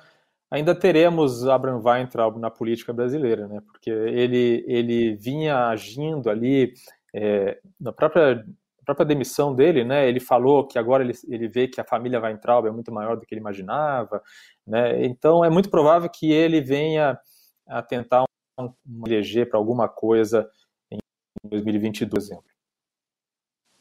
ainda 0.49 0.73
teremos 0.73 1.45
Abraham 1.45 1.81
Weintraub 1.83 2.37
na 2.37 2.49
política 2.49 2.93
brasileira, 2.93 3.47
né? 3.47 3.61
Porque 3.65 3.89
ele 3.89 4.63
ele 4.67 5.15
vinha 5.15 5.67
agindo 5.67 6.29
ali 6.29 6.73
é, 7.13 7.59
na 7.79 7.91
própria 7.91 8.45
própria 8.87 9.05
demissão 9.05 9.53
dele, 9.53 9.83
né, 9.83 10.07
ele 10.07 10.19
falou 10.19 10.65
que 10.65 10.79
agora 10.79 11.03
ele, 11.03 11.13
ele 11.27 11.49
vê 11.49 11.67
que 11.67 11.81
a 11.81 11.83
família 11.83 12.21
Weintraub 12.21 12.65
é 12.65 12.71
muito 12.71 12.91
maior 12.91 13.17
do 13.17 13.25
que 13.25 13.35
ele 13.35 13.41
imaginava, 13.41 14.23
né, 14.65 15.05
então 15.05 15.43
é 15.43 15.49
muito 15.49 15.69
provável 15.69 16.09
que 16.09 16.31
ele 16.31 16.61
venha 16.61 17.19
a 17.67 17.81
tentar 17.81 18.23
um, 18.57 18.69
um 18.87 19.03
eleger 19.05 19.49
para 19.49 19.59
alguma 19.59 19.89
coisa 19.89 20.49
em 20.89 20.97
2022, 21.43 22.09
por 22.09 22.17
exemplo. 22.17 22.56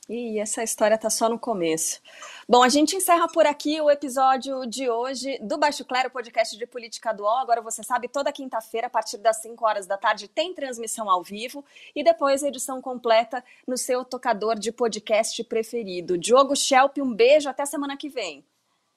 E 0.09 0.39
essa 0.39 0.63
história 0.63 0.97
tá 0.97 1.11
só 1.11 1.29
no 1.29 1.37
começo. 1.37 2.01
Bom, 2.49 2.63
a 2.63 2.69
gente 2.69 2.95
encerra 2.95 3.27
por 3.27 3.45
aqui 3.45 3.81
o 3.81 3.91
episódio 3.91 4.65
de 4.65 4.89
hoje 4.89 5.37
do 5.41 5.59
Baixo 5.59 5.85
Claro, 5.85 6.11
podcast 6.11 6.57
de 6.57 6.65
política 6.65 7.13
do 7.13 7.25
UOL. 7.25 7.39
Agora 7.39 7.61
você 7.61 7.83
sabe, 7.83 8.07
toda 8.07 8.31
quinta-feira, 8.31 8.87
a 8.87 8.91
partir 8.91 9.19
das 9.19 9.39
5 9.39 9.67
horas 9.67 9.85
da 9.85 9.99
tarde, 9.99 10.29
tem 10.29 10.55
transmissão 10.55 11.11
ao 11.11 11.25
vivo 11.25 11.65
e 11.95 12.05
depois 12.05 12.45
a 12.45 12.49
edição 12.49 12.81
completa 12.81 13.43
no 13.67 13.77
seu 13.77 14.05
tocador 14.05 14.57
de 14.57 14.71
podcast 14.71 15.43
preferido. 15.43 16.17
Diogo 16.17 16.55
Schelp, 16.55 16.99
um 16.99 17.13
beijo, 17.13 17.49
até 17.49 17.67
semana 17.67 17.97
que 17.97 18.09
vem. 18.09 18.45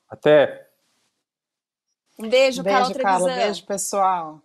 Até. 0.07 0.70
Um 2.20 2.30
beijo, 2.30 2.62
beijo 2.62 2.93
Carol 2.93 2.93
Trevisan. 2.93 3.36
Beijo, 3.36 3.66
pessoal. 3.66 4.41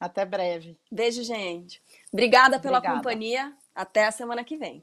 Até 0.00 0.24
breve. 0.24 0.76
Beijo, 0.90 1.22
gente. 1.22 1.80
Obrigada 2.12 2.58
pela 2.58 2.78
Obrigada. 2.78 2.98
companhia. 2.98 3.52
Até 3.72 4.06
a 4.06 4.10
semana 4.10 4.42
que 4.42 4.56
vem. 4.56 4.82